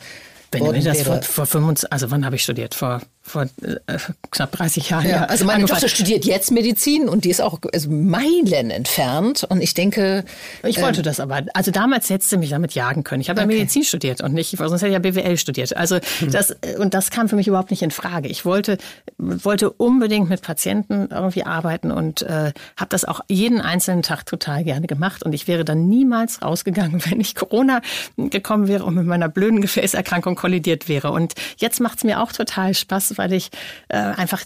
Wenn 0.51 0.65
du 0.65 0.71
mir 0.71 0.83
das 0.83 1.01
vor, 1.03 1.21
vor 1.21 1.45
25, 1.45 1.91
also 1.91 2.11
wann 2.11 2.25
habe 2.25 2.35
ich 2.35 2.43
studiert? 2.43 2.73
Vor 2.73 3.01
vor 3.29 3.43
äh, 3.61 3.97
knapp 4.31 4.51
30 4.51 4.89
Jahren. 4.89 5.07
Ja, 5.07 5.25
also 5.25 5.45
meine 5.45 5.57
angefangen. 5.57 5.81
Tochter 5.81 5.89
studiert 5.89 6.25
jetzt 6.25 6.51
Medizin 6.51 7.07
und 7.07 7.25
die 7.25 7.29
ist 7.29 7.41
auch 7.41 7.59
also 7.71 7.89
Meilen 7.89 8.71
entfernt. 8.71 9.45
Und 9.47 9.61
ich 9.61 9.73
denke. 9.73 10.25
Ich 10.63 10.81
wollte 10.81 10.99
ähm, 10.99 11.03
das 11.03 11.19
aber. 11.19 11.43
Also 11.53 11.71
damals 11.71 12.09
hättest 12.09 12.31
du 12.31 12.37
mich 12.37 12.49
damit 12.49 12.73
jagen 12.73 13.03
können. 13.03 13.21
Ich 13.21 13.29
habe 13.29 13.41
okay. 13.41 13.51
ja 13.51 13.57
Medizin 13.59 13.83
studiert 13.83 14.21
und 14.21 14.33
nicht, 14.33 14.57
sonst 14.57 14.81
hätte 14.81 14.87
ich 14.87 14.93
ja 14.93 14.99
BWL 14.99 15.37
studiert. 15.37 15.75
Also 15.77 15.99
hm. 16.19 16.31
das, 16.31 16.55
und 16.79 16.93
das 16.93 17.11
kam 17.11 17.29
für 17.29 17.35
mich 17.35 17.47
überhaupt 17.47 17.71
nicht 17.71 17.83
in 17.83 17.91
Frage. 17.91 18.27
Ich 18.27 18.45
wollte, 18.45 18.77
wollte 19.17 19.69
unbedingt 19.69 20.29
mit 20.29 20.41
Patienten 20.41 21.09
irgendwie 21.11 21.43
arbeiten 21.43 21.91
und 21.91 22.23
äh, 22.23 22.51
habe 22.75 22.89
das 22.89 23.05
auch 23.05 23.21
jeden 23.27 23.61
einzelnen 23.61 24.01
Tag 24.01 24.25
total 24.25 24.63
gerne 24.63 24.87
gemacht. 24.87 25.23
Und 25.23 25.33
ich 25.33 25.47
wäre 25.47 25.63
dann 25.63 25.87
niemals 25.87 26.41
rausgegangen, 26.41 27.01
wenn 27.09 27.19
ich 27.21 27.35
Corona 27.35 27.81
gekommen 28.17 28.67
wäre 28.67 28.83
und 28.85 28.95
mit 28.95 29.05
meiner 29.05 29.29
blöden 29.29 29.61
Gefäßerkrankung 29.61 30.35
kollidiert 30.35 30.89
wäre. 30.89 31.11
Und 31.11 31.33
jetzt 31.57 31.79
macht 31.79 31.99
es 31.99 32.03
mir 32.03 32.21
auch 32.21 32.31
total 32.31 32.73
Spaß, 32.73 33.18
weil 33.19 33.31
ich 33.33 33.51
äh, 33.89 33.97
einfach 33.97 34.41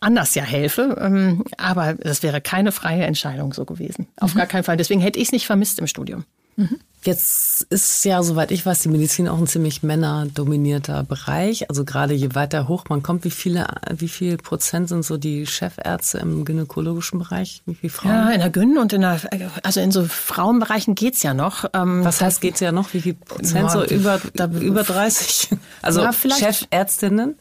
anders 0.00 0.34
ja 0.34 0.42
helfe. 0.42 0.96
Ähm, 1.00 1.44
aber 1.56 1.94
das 1.94 2.24
wäre 2.24 2.40
keine 2.40 2.72
freie 2.72 3.04
Entscheidung 3.04 3.52
so 3.52 3.64
gewesen. 3.64 4.08
Auf 4.18 4.34
mhm. 4.34 4.38
gar 4.38 4.46
keinen 4.46 4.64
Fall. 4.64 4.76
Deswegen 4.76 5.00
hätte 5.00 5.20
ich 5.20 5.28
es 5.28 5.32
nicht 5.32 5.46
vermisst 5.46 5.78
im 5.78 5.86
Studium. 5.86 6.24
Mhm. 6.56 6.78
Jetzt 7.04 7.62
ist 7.70 8.04
ja, 8.04 8.22
soweit 8.22 8.52
ich 8.52 8.64
weiß, 8.64 8.80
die 8.80 8.88
Medizin 8.88 9.26
auch 9.26 9.38
ein 9.38 9.48
ziemlich 9.48 9.82
männerdominierter 9.82 11.02
Bereich. 11.02 11.68
Also 11.68 11.84
gerade 11.84 12.14
je 12.14 12.34
weiter 12.36 12.68
hoch 12.68 12.84
man 12.88 13.02
kommt, 13.02 13.24
wie 13.24 13.30
viele, 13.30 13.66
wie 13.90 14.08
viel 14.08 14.36
Prozent 14.36 14.88
sind 14.88 15.04
so 15.04 15.16
die 15.16 15.46
Chefärzte 15.46 16.18
im 16.18 16.44
gynäkologischen 16.44 17.18
Bereich? 17.18 17.62
Wie 17.66 17.74
viele 17.74 17.92
Frauen? 17.92 18.12
Ja, 18.12 18.30
in 18.30 18.40
der 18.40 18.50
Gyn 18.50 18.78
und 18.78 18.92
in 18.92 19.00
der, 19.00 19.20
also 19.64 19.80
in 19.80 19.90
so 19.90 20.04
Frauenbereichen 20.04 20.94
geht's 20.94 21.24
ja 21.24 21.34
noch. 21.34 21.64
Ähm, 21.74 22.04
Was 22.04 22.20
heißt 22.20 22.40
geht's 22.40 22.60
ja 22.60 22.70
noch? 22.70 22.94
Wie 22.94 23.00
viel 23.00 23.14
Prozent? 23.14 23.64
Ja, 23.64 23.68
so 23.70 23.84
über, 23.84 24.20
über 24.60 24.82
30? 24.84 25.48
Also 25.82 26.02
ja, 26.02 26.12
Chefärztinnen? 26.12 27.34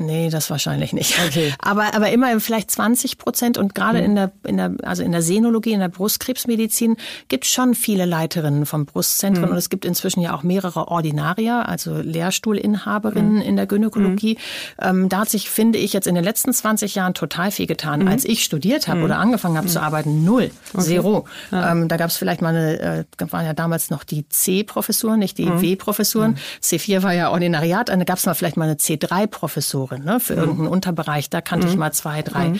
Nee, 0.00 0.30
das 0.30 0.48
wahrscheinlich 0.48 0.94
nicht. 0.94 1.14
Okay. 1.26 1.52
Aber, 1.60 1.94
aber 1.94 2.10
immer 2.10 2.40
vielleicht 2.40 2.70
20 2.70 3.18
Prozent 3.18 3.58
und 3.58 3.74
gerade 3.74 3.98
mhm. 3.98 4.04
in 4.04 4.14
der, 4.14 4.32
in 4.44 4.56
der, 4.56 4.74
also 4.82 5.02
in 5.02 5.12
der 5.12 5.20
Senologie, 5.20 5.72
in 5.72 5.80
der 5.80 5.88
Brustkrebsmedizin 5.88 6.96
gibt 7.28 7.44
es 7.44 7.50
schon 7.50 7.74
viele 7.74 8.06
Leiterinnen 8.06 8.64
vom 8.64 8.86
Brustzentren 8.86 9.46
mhm. 9.46 9.52
und 9.52 9.56
es 9.56 9.68
gibt 9.68 9.84
inzwischen 9.84 10.20
ja 10.20 10.34
auch 10.34 10.42
mehrere 10.42 10.88
Ordinarier, 10.88 11.68
also 11.68 11.96
Lehrstuhlinhaberinnen 11.96 13.36
mhm. 13.36 13.42
in 13.42 13.56
der 13.56 13.66
Gynäkologie. 13.66 14.38
Mhm. 14.80 14.88
Ähm, 14.88 15.08
da 15.10 15.20
hat 15.20 15.28
sich, 15.28 15.50
finde 15.50 15.78
ich, 15.78 15.92
jetzt 15.92 16.06
in 16.06 16.14
den 16.14 16.24
letzten 16.24 16.52
20 16.52 16.94
Jahren 16.94 17.12
total 17.12 17.50
viel 17.50 17.66
getan. 17.66 18.00
Mhm. 18.00 18.08
Als 18.08 18.24
ich 18.24 18.42
studiert 18.42 18.88
habe 18.88 19.00
mhm. 19.00 19.04
oder 19.04 19.18
angefangen 19.18 19.58
habe 19.58 19.66
zu 19.66 19.82
arbeiten, 19.82 20.24
null, 20.24 20.50
okay. 20.72 20.82
zero. 20.82 21.26
Ja. 21.50 21.72
Ähm, 21.72 21.88
da 21.88 21.98
gab 21.98 22.08
es 22.08 22.16
vielleicht 22.16 22.40
mal 22.40 22.54
eine, 22.54 22.80
äh, 22.80 23.04
waren 23.30 23.44
ja 23.44 23.52
damals 23.52 23.90
noch 23.90 24.04
die 24.04 24.26
C-Professuren, 24.28 25.18
nicht 25.18 25.36
die 25.36 25.46
W-Professuren. 25.46 26.38
C4 26.62 27.02
war 27.02 27.12
ja 27.12 27.30
Ordinariat, 27.30 27.90
da 27.90 27.96
gab 27.96 28.16
es 28.16 28.24
mal 28.24 28.34
vielleicht 28.34 28.56
mal 28.56 28.64
eine 28.64 28.74
C3-Professur. 28.74 29.89
Sensorin, 29.90 30.04
ne, 30.04 30.20
für 30.20 30.34
mhm. 30.34 30.40
irgendeinen 30.40 30.68
Unterbereich. 30.68 31.30
Da 31.30 31.40
kannte 31.40 31.66
mhm. 31.66 31.72
ich 31.72 31.78
mal 31.78 31.92
zwei, 31.92 32.22
drei. 32.22 32.52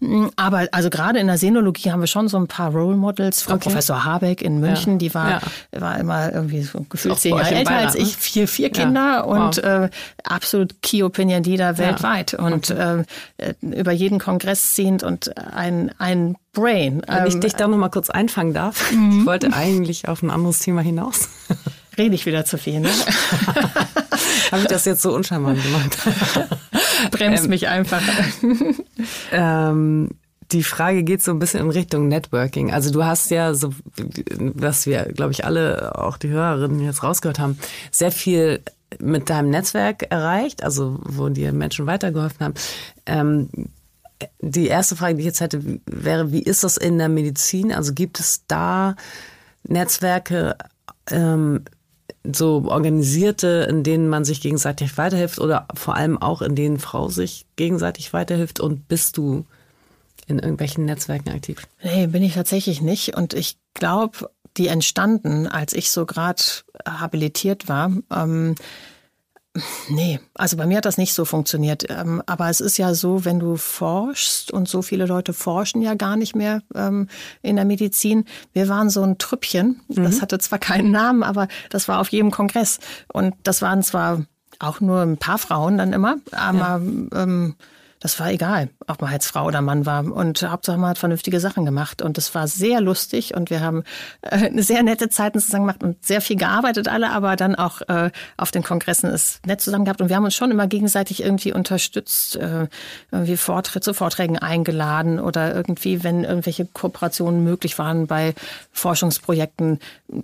Mhm. 0.00 0.30
Aber 0.36 0.68
also 0.72 0.90
gerade 0.90 1.18
in 1.18 1.26
der 1.26 1.38
Senologie 1.38 1.90
haben 1.90 2.00
wir 2.00 2.06
schon 2.06 2.28
so 2.28 2.36
ein 2.36 2.46
paar 2.46 2.72
Role 2.72 2.96
Models. 2.96 3.42
Frau 3.42 3.54
okay. 3.54 3.64
Professor 3.64 4.04
Habeck 4.04 4.42
in 4.42 4.60
München, 4.60 4.92
ja. 4.94 4.98
die 4.98 5.14
war, 5.14 5.30
ja. 5.30 5.80
war 5.80 5.98
immer 5.98 6.32
irgendwie 6.32 6.62
so 6.62 6.84
gefühlt 6.88 7.18
zehn 7.18 7.36
Jahre 7.36 7.54
älter 7.54 7.76
als 7.76 7.94
ich, 7.94 8.16
ne? 8.16 8.18
vier, 8.18 8.48
vier 8.48 8.70
Kinder 8.70 9.26
und 9.26 9.56
wow. 9.58 9.64
äh, 9.64 9.90
absolut 10.22 10.82
Key 10.82 11.02
Opinion 11.02 11.42
Leader 11.42 11.78
weltweit 11.78 12.34
und 12.34 12.70
okay. 12.70 13.04
äh, 13.38 13.54
über 13.60 13.92
jeden 13.92 14.18
Kongress 14.18 14.74
ziehend 14.74 15.02
und 15.02 15.36
ein, 15.36 15.90
ein 15.98 16.36
Brain. 16.52 17.02
Wenn 17.06 17.26
ich 17.26 17.34
ähm, 17.34 17.40
dich 17.40 17.54
da 17.54 17.66
noch 17.66 17.76
mal 17.76 17.88
kurz 17.88 18.10
einfangen 18.10 18.54
darf. 18.54 18.92
Mhm. 18.92 19.20
Ich 19.20 19.26
wollte 19.26 19.52
eigentlich 19.52 20.08
auf 20.08 20.22
ein 20.22 20.30
anderes 20.30 20.60
Thema 20.60 20.82
hinaus. 20.82 21.28
Rede 21.96 22.14
ich 22.14 22.26
wieder 22.26 22.44
zu 22.44 22.58
viel, 22.58 22.80
ne? 22.80 22.90
Habe 24.50 24.62
ich 24.62 24.68
das 24.68 24.84
jetzt 24.84 25.02
so 25.02 25.14
uncharmant 25.14 25.62
gemacht? 25.62 25.98
Bremst 27.10 27.44
ähm, 27.44 27.50
mich 27.50 27.68
einfach. 27.68 28.02
ähm, 29.32 30.10
die 30.52 30.62
Frage 30.62 31.02
geht 31.02 31.22
so 31.22 31.30
ein 31.30 31.38
bisschen 31.38 31.60
in 31.60 31.70
Richtung 31.70 32.08
Networking. 32.08 32.72
Also 32.72 32.90
du 32.90 33.04
hast 33.04 33.30
ja, 33.30 33.54
so 33.54 33.72
was 34.38 34.86
wir, 34.86 35.04
glaube 35.04 35.32
ich, 35.32 35.44
alle, 35.44 35.98
auch 35.98 36.16
die 36.16 36.28
Hörerinnen 36.28 36.80
jetzt 36.80 37.02
rausgehört 37.02 37.38
haben, 37.38 37.58
sehr 37.90 38.12
viel 38.12 38.60
mit 39.00 39.30
deinem 39.30 39.50
Netzwerk 39.50 40.04
erreicht, 40.10 40.62
also 40.62 41.00
wo 41.02 41.28
dir 41.28 41.52
Menschen 41.52 41.86
weitergeholfen 41.86 42.40
haben. 42.40 42.54
Ähm, 43.06 43.48
die 44.40 44.68
erste 44.68 44.96
Frage, 44.96 45.14
die 45.14 45.20
ich 45.20 45.26
jetzt 45.26 45.40
hätte, 45.40 45.80
wäre, 45.86 46.30
wie 46.30 46.42
ist 46.42 46.64
das 46.64 46.76
in 46.76 46.98
der 46.98 47.08
Medizin? 47.08 47.72
Also 47.72 47.92
gibt 47.92 48.20
es 48.20 48.44
da 48.46 48.94
Netzwerke, 49.64 50.56
ähm, 51.10 51.64
so 52.32 52.64
organisierte, 52.66 53.66
in 53.68 53.82
denen 53.82 54.08
man 54.08 54.24
sich 54.24 54.40
gegenseitig 54.40 54.96
weiterhilft 54.96 55.38
oder 55.38 55.66
vor 55.74 55.94
allem 55.94 56.20
auch 56.20 56.42
in 56.42 56.54
denen 56.54 56.78
Frau 56.78 57.08
sich 57.08 57.46
gegenseitig 57.56 58.12
weiterhilft 58.12 58.60
und 58.60 58.88
bist 58.88 59.16
du 59.16 59.44
in 60.26 60.38
irgendwelchen 60.38 60.86
Netzwerken 60.86 61.30
aktiv? 61.30 61.58
Nee, 61.82 62.06
bin 62.06 62.22
ich 62.22 62.34
tatsächlich 62.34 62.80
nicht 62.80 63.16
und 63.16 63.34
ich 63.34 63.58
glaube, 63.74 64.30
die 64.56 64.68
entstanden, 64.68 65.46
als 65.46 65.72
ich 65.72 65.90
so 65.90 66.06
gerade 66.06 66.42
habilitiert 66.86 67.68
war. 67.68 67.92
Ähm, 68.10 68.54
Nee, 69.88 70.18
also 70.34 70.56
bei 70.56 70.66
mir 70.66 70.78
hat 70.78 70.84
das 70.84 70.98
nicht 70.98 71.14
so 71.14 71.24
funktioniert. 71.24 71.84
Ähm, 71.88 72.22
aber 72.26 72.50
es 72.50 72.60
ist 72.60 72.76
ja 72.76 72.92
so, 72.92 73.24
wenn 73.24 73.38
du 73.38 73.56
forschst 73.56 74.50
und 74.50 74.68
so 74.68 74.82
viele 74.82 75.06
Leute 75.06 75.32
forschen 75.32 75.80
ja 75.80 75.94
gar 75.94 76.16
nicht 76.16 76.34
mehr 76.34 76.62
ähm, 76.74 77.08
in 77.40 77.54
der 77.56 77.64
Medizin. 77.64 78.24
Wir 78.52 78.68
waren 78.68 78.90
so 78.90 79.02
ein 79.02 79.16
Trüppchen. 79.18 79.80
Das 79.88 80.16
mhm. 80.16 80.22
hatte 80.22 80.38
zwar 80.38 80.58
keinen 80.58 80.90
Namen, 80.90 81.22
aber 81.22 81.46
das 81.70 81.86
war 81.86 82.00
auf 82.00 82.08
jedem 82.08 82.32
Kongress. 82.32 82.80
Und 83.12 83.34
das 83.44 83.62
waren 83.62 83.84
zwar 83.84 84.24
auch 84.58 84.80
nur 84.80 85.02
ein 85.02 85.18
paar 85.18 85.38
Frauen 85.38 85.78
dann 85.78 85.92
immer, 85.92 86.16
aber 86.32 86.82
ja. 86.82 87.22
ähm, 87.22 87.54
das 88.04 88.20
war 88.20 88.30
egal, 88.30 88.68
ob 88.86 89.00
man 89.00 89.10
jetzt 89.12 89.28
Frau 89.28 89.46
oder 89.46 89.62
Mann 89.62 89.86
war. 89.86 90.04
Und 90.04 90.42
Hauptsache 90.42 90.76
man 90.76 90.90
hat 90.90 90.98
vernünftige 90.98 91.40
Sachen 91.40 91.64
gemacht. 91.64 92.02
Und 92.02 92.18
das 92.18 92.34
war 92.34 92.46
sehr 92.48 92.82
lustig 92.82 93.34
und 93.34 93.48
wir 93.48 93.62
haben 93.62 93.82
äh, 94.20 94.48
eine 94.48 94.62
sehr 94.62 94.82
nette 94.82 95.08
Zeit 95.08 95.32
zusammen 95.32 95.68
gemacht 95.68 95.82
und 95.82 96.04
sehr 96.04 96.20
viel 96.20 96.36
gearbeitet 96.36 96.86
alle, 96.86 97.12
aber 97.12 97.34
dann 97.34 97.54
auch 97.54 97.80
äh, 97.88 98.10
auf 98.36 98.50
den 98.50 98.62
Kongressen 98.62 99.08
ist 99.08 99.46
nett 99.46 99.62
zusammen 99.62 99.86
gehabt. 99.86 100.02
Und 100.02 100.10
wir 100.10 100.16
haben 100.16 100.24
uns 100.24 100.34
schon 100.34 100.50
immer 100.50 100.66
gegenseitig 100.66 101.22
irgendwie 101.22 101.54
unterstützt, 101.54 102.36
äh, 102.36 102.68
irgendwie 103.10 103.38
Vorträge, 103.38 103.80
zu 103.80 103.94
Vorträgen 103.94 104.38
eingeladen 104.38 105.18
oder 105.18 105.54
irgendwie, 105.54 106.04
wenn 106.04 106.24
irgendwelche 106.24 106.66
Kooperationen 106.66 107.42
möglich 107.42 107.78
waren 107.78 108.06
bei 108.06 108.34
Forschungsprojekten. 108.72 109.78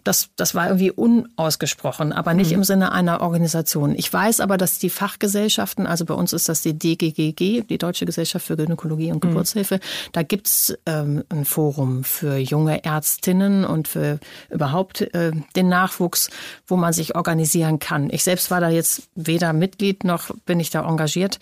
Das, 0.05 0.29
das 0.37 0.55
war 0.55 0.67
irgendwie 0.67 0.91
unausgesprochen, 0.91 2.13
aber 2.13 2.35
nicht 2.35 2.51
mhm. 2.51 2.59
im 2.59 2.65
Sinne 2.65 2.93
einer 2.93 3.23
Organisation. 3.23 3.95
Ich 3.97 4.13
weiß 4.13 4.41
aber, 4.41 4.59
dass 4.59 4.79
die 4.79 4.91
Fachgesellschaften, 4.91 5.87
also 5.87 6.05
bei 6.05 6.13
uns 6.13 6.35
ist 6.35 6.51
das 6.51 6.61
die 6.61 6.79
DGGG, 6.79 7.70
die 7.71 7.79
Deutsche 7.79 8.05
Gesellschaft 8.05 8.47
für 8.47 8.57
Gynäkologie 8.57 9.13
und 9.13 9.25
mhm. 9.25 9.29
Geburtshilfe. 9.29 9.77
Mhm. 9.77 9.81
Da 10.13 10.23
gibt's 10.23 10.75
ähm, 10.87 11.25
ein 11.29 11.45
Forum 11.45 12.05
für 12.05 12.37
junge 12.37 12.85
Ärztinnen 12.85 13.65
und 13.65 13.89
für 13.89 14.19
überhaupt 14.51 15.01
äh, 15.15 15.33
den 15.57 15.69
Nachwuchs, 15.69 16.31
wo 16.67 16.77
man 16.77 16.93
sich 16.93 17.15
organisieren 17.15 17.79
kann. 17.79 18.11
Ich 18.11 18.25
selbst 18.25 18.51
war 18.51 18.61
da 18.61 18.69
jetzt 18.69 19.09
weder 19.15 19.53
Mitglied 19.53 20.05
noch 20.05 20.31
bin 20.45 20.61
ich 20.61 20.71
da 20.71 20.87
engagiert 20.87 21.39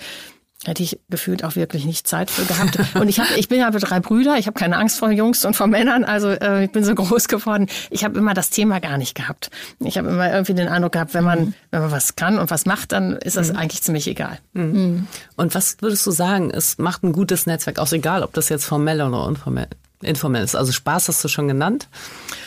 hätte 0.64 0.82
ich 0.82 0.98
gefühlt 1.08 1.44
auch 1.44 1.56
wirklich 1.56 1.84
nicht 1.84 2.08
Zeit 2.08 2.30
für 2.30 2.44
gehabt. 2.44 2.78
Und 2.94 3.08
ich 3.08 3.20
habe, 3.20 3.28
ich 3.36 3.48
bin 3.48 3.60
ja 3.60 3.70
mit 3.70 3.88
drei 3.88 4.00
Brüder, 4.00 4.38
ich 4.38 4.46
habe 4.46 4.58
keine 4.58 4.76
Angst 4.76 4.98
vor 4.98 5.10
Jungs 5.10 5.44
und 5.44 5.54
vor 5.54 5.66
Männern, 5.66 6.04
also 6.04 6.30
äh, 6.30 6.64
ich 6.64 6.72
bin 6.72 6.82
so 6.82 6.94
groß 6.94 7.28
geworden. 7.28 7.68
Ich 7.90 8.04
habe 8.04 8.18
immer 8.18 8.34
das 8.34 8.50
Thema 8.50 8.80
gar 8.80 8.98
nicht 8.98 9.14
gehabt. 9.14 9.50
Ich 9.80 9.96
habe 9.98 10.08
immer 10.08 10.30
irgendwie 10.32 10.54
den 10.54 10.68
Eindruck 10.68 10.92
gehabt, 10.92 11.14
wenn 11.14 11.24
man, 11.24 11.54
wenn 11.70 11.80
man 11.80 11.90
was 11.92 12.16
kann 12.16 12.38
und 12.38 12.50
was 12.50 12.66
macht, 12.66 12.92
dann 12.92 13.12
ist 13.16 13.36
das 13.36 13.52
mhm. 13.52 13.58
eigentlich 13.58 13.82
ziemlich 13.82 14.08
egal. 14.08 14.38
Mhm. 14.52 14.62
mhm. 14.62 15.06
Und 15.36 15.54
was 15.54 15.76
würdest 15.80 16.04
du 16.06 16.10
sagen, 16.10 16.50
es 16.50 16.78
macht 16.78 17.04
ein 17.04 17.12
gutes 17.12 17.46
Netzwerk 17.46 17.78
aus, 17.78 17.92
egal 17.92 18.24
ob 18.24 18.32
das 18.32 18.48
jetzt 18.48 18.64
formell 18.64 19.00
oder 19.00 19.24
unformell 19.24 19.68
informell 20.02 20.44
ist? 20.44 20.54
Also 20.54 20.72
Spaß 20.72 21.08
hast 21.08 21.22
du 21.24 21.28
schon 21.28 21.48
genannt. 21.48 21.88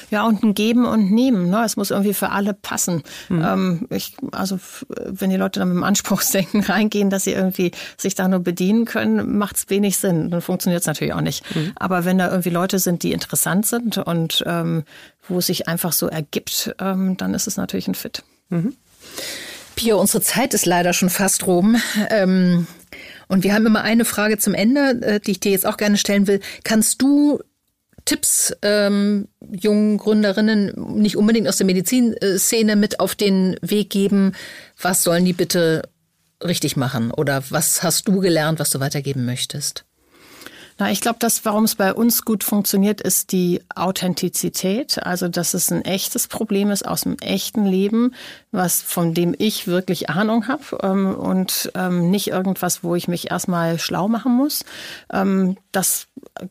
Ja, 0.10 0.26
und 0.26 0.43
ein 0.43 0.54
Geben 0.54 0.86
und 0.86 1.12
Nehmen. 1.12 1.49
Ne? 1.49 1.64
Es 1.66 1.78
muss 1.78 1.91
irgendwie 1.91 2.14
für 2.14 2.30
alle 2.30 2.54
passen. 2.54 3.04
Mhm. 3.30 3.43
Ähm, 3.43 3.88
ich, 3.89 4.16
also 4.32 4.60
wenn 4.89 5.30
die 5.30 5.38
Leute 5.38 5.60
dann 5.60 5.70
mit 5.70 5.78
dem 5.78 5.84
Anspruchsdenken 5.84 6.62
reingehen, 6.66 7.10
dass 7.10 7.24
sie 7.24 7.32
irgendwie 7.32 7.72
sich 7.97 8.16
da 8.16 8.28
nur 8.28 8.39
bedienen 8.39 8.86
können, 8.86 9.38
macht 9.38 9.56
es 9.56 9.70
wenig 9.70 9.97
Sinn. 9.97 10.30
Dann 10.30 10.41
funktioniert 10.41 10.82
es 10.82 10.88
natürlich 10.88 11.14
auch 11.14 11.22
nicht. 11.22 11.43
Mhm. 11.56 11.72
Aber 11.76 12.06
wenn 12.06 12.18
da 12.18 12.30
irgendwie 12.30 12.49
Leute 12.49 12.80
sind, 12.80 13.04
die 13.04 13.14
interessant 13.14 13.66
sind 13.66 13.97
und 13.97 14.43
ähm, 14.45 14.84
wo 15.28 15.39
es 15.39 15.47
sich 15.47 15.68
einfach 15.68 15.93
so 15.93 16.08
ergibt, 16.08 16.76
ähm, 16.80 17.16
dann 17.18 17.34
ist 17.34 17.47
es 17.47 17.58
natürlich 17.58 17.88
ein 17.88 17.95
Fit. 17.95 18.24
Mhm. 18.49 18.76
Pia, 19.76 19.95
unsere 19.95 20.22
Zeit 20.22 20.54
ist 20.54 20.66
leider 20.66 20.93
schon 20.93 21.10
fast 21.10 21.47
rum. 21.47 21.78
Ähm, 22.10 22.68
und 23.32 23.46
wir 23.46 23.54
haben 23.54 23.66
immer 23.66 23.82
eine 23.82 24.04
Frage 24.04 24.38
zum 24.40 24.54
Ende, 24.54 25.02
äh, 25.02 25.20
die 25.22 25.32
ich 25.32 25.40
dir 25.40 25.54
jetzt 25.54 25.66
auch 25.66 25.78
gerne 25.78 25.98
stellen 25.98 26.28
will. 26.28 26.42
Kannst 26.66 27.02
du 27.02 27.40
Tipps 28.04 28.54
ähm, 28.62 29.30
jungen 29.50 29.98
Gründerinnen, 29.98 30.74
nicht 31.00 31.16
unbedingt 31.16 31.48
aus 31.48 31.56
der 31.56 31.66
Medizinszene, 31.66 32.76
mit 32.76 33.00
auf 33.00 33.16
den 33.16 33.56
Weg 33.62 33.90
geben? 33.90 34.34
Was 34.82 35.04
sollen 35.04 35.24
die 35.24 35.32
bitte 35.32 35.84
richtig 36.44 36.76
machen? 36.76 37.12
Oder 37.12 37.42
was 37.50 37.84
hast 37.84 38.10
du 38.10 38.20
gelernt, 38.20 38.60
was 38.60 38.70
du 38.70 38.82
weitergeben 38.82 39.24
möchtest? 39.24 39.86
Na, 40.78 40.92
ich 40.92 41.00
glaube, 41.00 41.20
das, 41.20 41.46
warum 41.46 41.64
es 41.64 41.76
bei 41.76 41.94
uns 41.94 42.26
gut 42.26 42.44
funktioniert, 42.44 43.00
ist 43.00 43.32
die 43.32 43.62
Authentizität. 43.76 45.02
Also, 45.02 45.30
dass 45.30 45.54
es 45.54 45.72
ein 45.72 45.86
echtes 45.86 46.28
Problem 46.28 46.70
ist 46.70 46.86
aus 46.86 47.02
dem 47.02 47.18
echten 47.20 47.66
Leben. 47.66 48.14
Was 48.52 48.82
von 48.82 49.14
dem 49.14 49.34
ich 49.38 49.68
wirklich 49.68 50.10
Ahnung 50.10 50.47
habe 50.47 50.78
ähm, 50.84 51.16
und 51.16 51.72
ähm, 51.76 52.12
nicht 52.12 52.28
irgendwas, 52.28 52.84
wo 52.84 52.95
ich 52.95 53.08
mich 53.08 53.32
erstmal 53.32 53.80
schlau 53.80 54.08
machen 54.08 54.36
muss. 54.36 54.66
Ähm, 55.12 55.58
das 55.72 56.08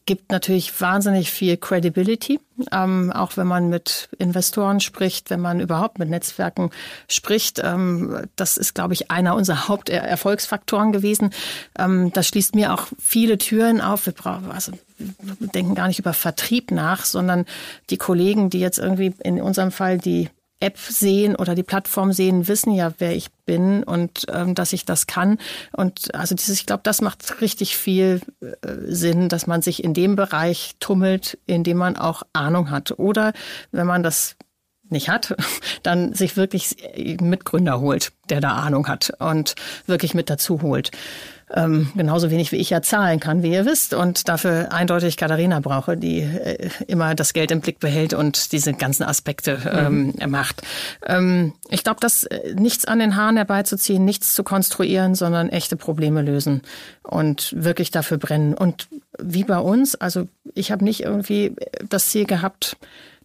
gibt 0.06 0.32
natürlich 0.32 0.80
wahnsinnig 0.80 1.30
viel 1.30 1.58
Credibility, 1.58 2.40
ähm, 2.72 3.12
auch 3.12 3.36
wenn 3.36 3.46
man 3.46 3.68
mit 3.68 4.08
Investoren 4.18 4.80
spricht, 4.80 5.28
wenn 5.28 5.40
man 5.40 5.60
überhaupt 5.60 5.98
mit 5.98 6.08
Netzwerken 6.08 6.70
spricht. 7.06 7.60
Ähm, 7.62 8.26
das 8.36 8.56
ist, 8.56 8.74
glaube 8.74 8.94
ich, 8.94 9.10
einer 9.10 9.34
unserer 9.34 9.68
Haupterfolgsfaktoren 9.68 10.92
gewesen. 10.92 11.30
Ähm, 11.78 12.12
das 12.14 12.28
schließt 12.28 12.54
mir 12.54 12.72
auch 12.72 12.86
viele 12.98 13.36
Türen 13.36 13.82
auf. 13.82 14.06
Wir 14.06 14.14
brauchen, 14.14 14.50
also 14.50 14.72
wir 14.98 15.48
denken 15.48 15.74
gar 15.74 15.88
nicht 15.88 15.98
über 15.98 16.14
Vertrieb 16.14 16.70
nach, 16.70 17.04
sondern 17.04 17.44
die 17.90 17.98
Kollegen, 17.98 18.48
die 18.48 18.60
jetzt 18.60 18.78
irgendwie 18.78 19.14
in 19.22 19.40
unserem 19.40 19.70
Fall 19.70 19.98
die 19.98 20.30
App 20.60 20.78
sehen 20.78 21.36
oder 21.36 21.54
die 21.54 21.62
Plattform 21.62 22.12
sehen, 22.12 22.46
wissen 22.46 22.72
ja, 22.72 22.92
wer 22.98 23.16
ich 23.16 23.30
bin 23.46 23.82
und 23.82 24.26
ähm, 24.32 24.54
dass 24.54 24.72
ich 24.72 24.84
das 24.84 25.06
kann. 25.06 25.38
Und 25.72 26.14
also 26.14 26.34
dieses, 26.34 26.60
ich 26.60 26.66
glaube, 26.66 26.82
das 26.84 27.00
macht 27.00 27.40
richtig 27.40 27.76
viel 27.76 28.20
äh, 28.40 28.46
Sinn, 28.86 29.28
dass 29.28 29.46
man 29.46 29.62
sich 29.62 29.82
in 29.82 29.94
dem 29.94 30.16
Bereich 30.16 30.76
tummelt, 30.78 31.38
in 31.46 31.64
dem 31.64 31.78
man 31.78 31.96
auch 31.96 32.22
Ahnung 32.32 32.70
hat. 32.70 32.98
Oder 32.98 33.32
wenn 33.72 33.86
man 33.86 34.02
das 34.02 34.36
nicht 34.90 35.08
hat, 35.08 35.34
dann 35.82 36.12
sich 36.12 36.36
wirklich 36.36 36.76
Mitgründer 37.20 37.80
holt, 37.80 38.12
der 38.28 38.40
da 38.40 38.56
Ahnung 38.56 38.86
hat 38.86 39.12
und 39.18 39.54
wirklich 39.86 40.14
mit 40.14 40.30
dazu 40.30 40.62
holt 40.62 40.90
ähm, 41.54 41.90
genauso 41.96 42.30
wenig 42.30 42.52
wie 42.52 42.56
ich 42.56 42.70
ja 42.70 42.82
zahlen 42.82 43.20
kann, 43.20 43.42
wie 43.42 43.52
ihr 43.52 43.66
wisst. 43.66 43.94
Und 43.94 44.28
dafür 44.28 44.72
eindeutig 44.72 45.16
Katharina 45.16 45.60
brauche, 45.60 45.96
die 45.96 46.20
äh, 46.20 46.70
immer 46.86 47.14
das 47.14 47.32
Geld 47.32 47.50
im 47.50 47.60
Blick 47.60 47.80
behält 47.80 48.14
und 48.14 48.52
diese 48.52 48.72
ganzen 48.72 49.04
Aspekte 49.04 49.58
ähm, 49.72 50.14
mhm. 50.18 50.30
macht. 50.30 50.62
Ähm, 51.06 51.54
ich 51.68 51.84
glaube, 51.84 52.00
dass 52.00 52.24
äh, 52.24 52.54
nichts 52.54 52.84
an 52.84 52.98
den 52.98 53.16
Haaren 53.16 53.36
herbeizuziehen, 53.36 54.04
nichts 54.04 54.34
zu 54.34 54.44
konstruieren, 54.44 55.14
sondern 55.14 55.48
echte 55.48 55.76
Probleme 55.76 56.22
lösen 56.22 56.62
und 57.02 57.54
wirklich 57.56 57.90
dafür 57.90 58.18
brennen. 58.18 58.54
Und 58.54 58.88
wie 59.18 59.44
bei 59.44 59.58
uns, 59.58 59.94
also 59.94 60.28
ich 60.54 60.70
habe 60.70 60.84
nicht 60.84 61.02
irgendwie 61.02 61.54
das 61.88 62.08
Ziel 62.08 62.26
gehabt, 62.26 62.76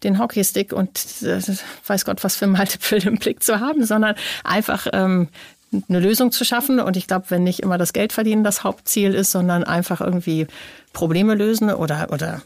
den 0.04 0.20
Hockeystick 0.20 0.74
und 0.74 1.00
äh, 1.24 1.40
weiß 1.88 2.06
Gott, 2.06 2.24
was 2.24 2.36
für 2.36 2.48
Multiple 2.48 3.00
im 3.00 3.18
Blick 3.18 3.44
zu 3.44 3.60
haben, 3.60 3.86
sondern 3.86 4.16
einfach 4.44 4.88
ähm, 4.94 5.30
eine 5.90 6.00
Lösung 6.00 6.32
zu 6.32 6.44
schaffen. 6.44 6.80
Und 6.80 6.98
ich 6.98 7.08
glaube, 7.08 7.26
wenn 7.30 7.44
nicht 7.44 7.62
immer 7.62 7.78
das 7.78 7.94
Geld 7.94 8.14
verdienen 8.14 8.44
das 8.44 8.64
Hauptziel 8.64 9.14
ist, 9.14 9.32
sondern 9.32 9.64
einfach 9.64 10.02
irgendwie 10.02 10.48
Probleme 10.94 11.36
lösen 11.36 11.72
oder, 11.72 12.08
oder 12.12 12.42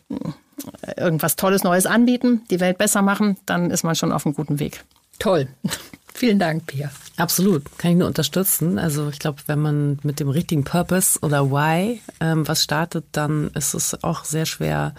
äh, 0.81 1.01
irgendwas 1.01 1.35
Tolles 1.35 1.63
Neues 1.63 1.85
anbieten, 1.85 2.41
die 2.49 2.59
Welt 2.59 2.77
besser 2.77 3.01
machen, 3.01 3.37
dann 3.45 3.71
ist 3.71 3.83
man 3.83 3.95
schon 3.95 4.11
auf 4.11 4.25
einem 4.25 4.35
guten 4.35 4.59
Weg. 4.59 4.83
Toll. 5.19 5.47
Vielen 6.13 6.39
Dank, 6.39 6.65
Pia. 6.67 6.91
Absolut, 7.15 7.77
kann 7.77 7.91
ich 7.91 7.97
nur 7.97 8.07
unterstützen. 8.07 8.77
Also 8.77 9.07
ich 9.09 9.19
glaube, 9.19 9.41
wenn 9.47 9.59
man 9.59 9.99
mit 10.03 10.19
dem 10.19 10.27
richtigen 10.27 10.65
Purpose 10.65 11.19
oder 11.21 11.49
Why 11.49 12.01
ähm, 12.19 12.45
was 12.47 12.63
startet, 12.63 13.05
dann 13.13 13.51
ist 13.53 13.73
es 13.73 14.03
auch 14.03 14.25
sehr 14.25 14.45
schwer, 14.45 14.95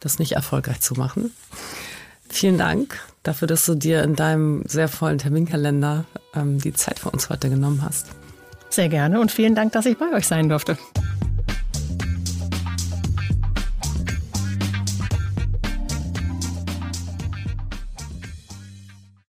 das 0.00 0.18
nicht 0.18 0.32
erfolgreich 0.32 0.80
zu 0.80 0.94
machen. 0.94 1.32
Vielen 2.28 2.58
Dank 2.58 3.00
dafür, 3.22 3.48
dass 3.48 3.66
du 3.66 3.74
dir 3.74 4.02
in 4.02 4.16
deinem 4.16 4.62
sehr 4.66 4.88
vollen 4.88 5.18
Terminkalender 5.18 6.04
ähm, 6.34 6.58
die 6.58 6.72
Zeit 6.72 6.98
für 6.98 7.10
uns 7.10 7.30
heute 7.30 7.50
genommen 7.50 7.82
hast. 7.84 8.08
Sehr 8.70 8.88
gerne 8.88 9.20
und 9.20 9.32
vielen 9.32 9.54
Dank, 9.54 9.72
dass 9.72 9.86
ich 9.86 9.98
bei 9.98 10.12
euch 10.14 10.26
sein 10.26 10.48
durfte. 10.48 10.76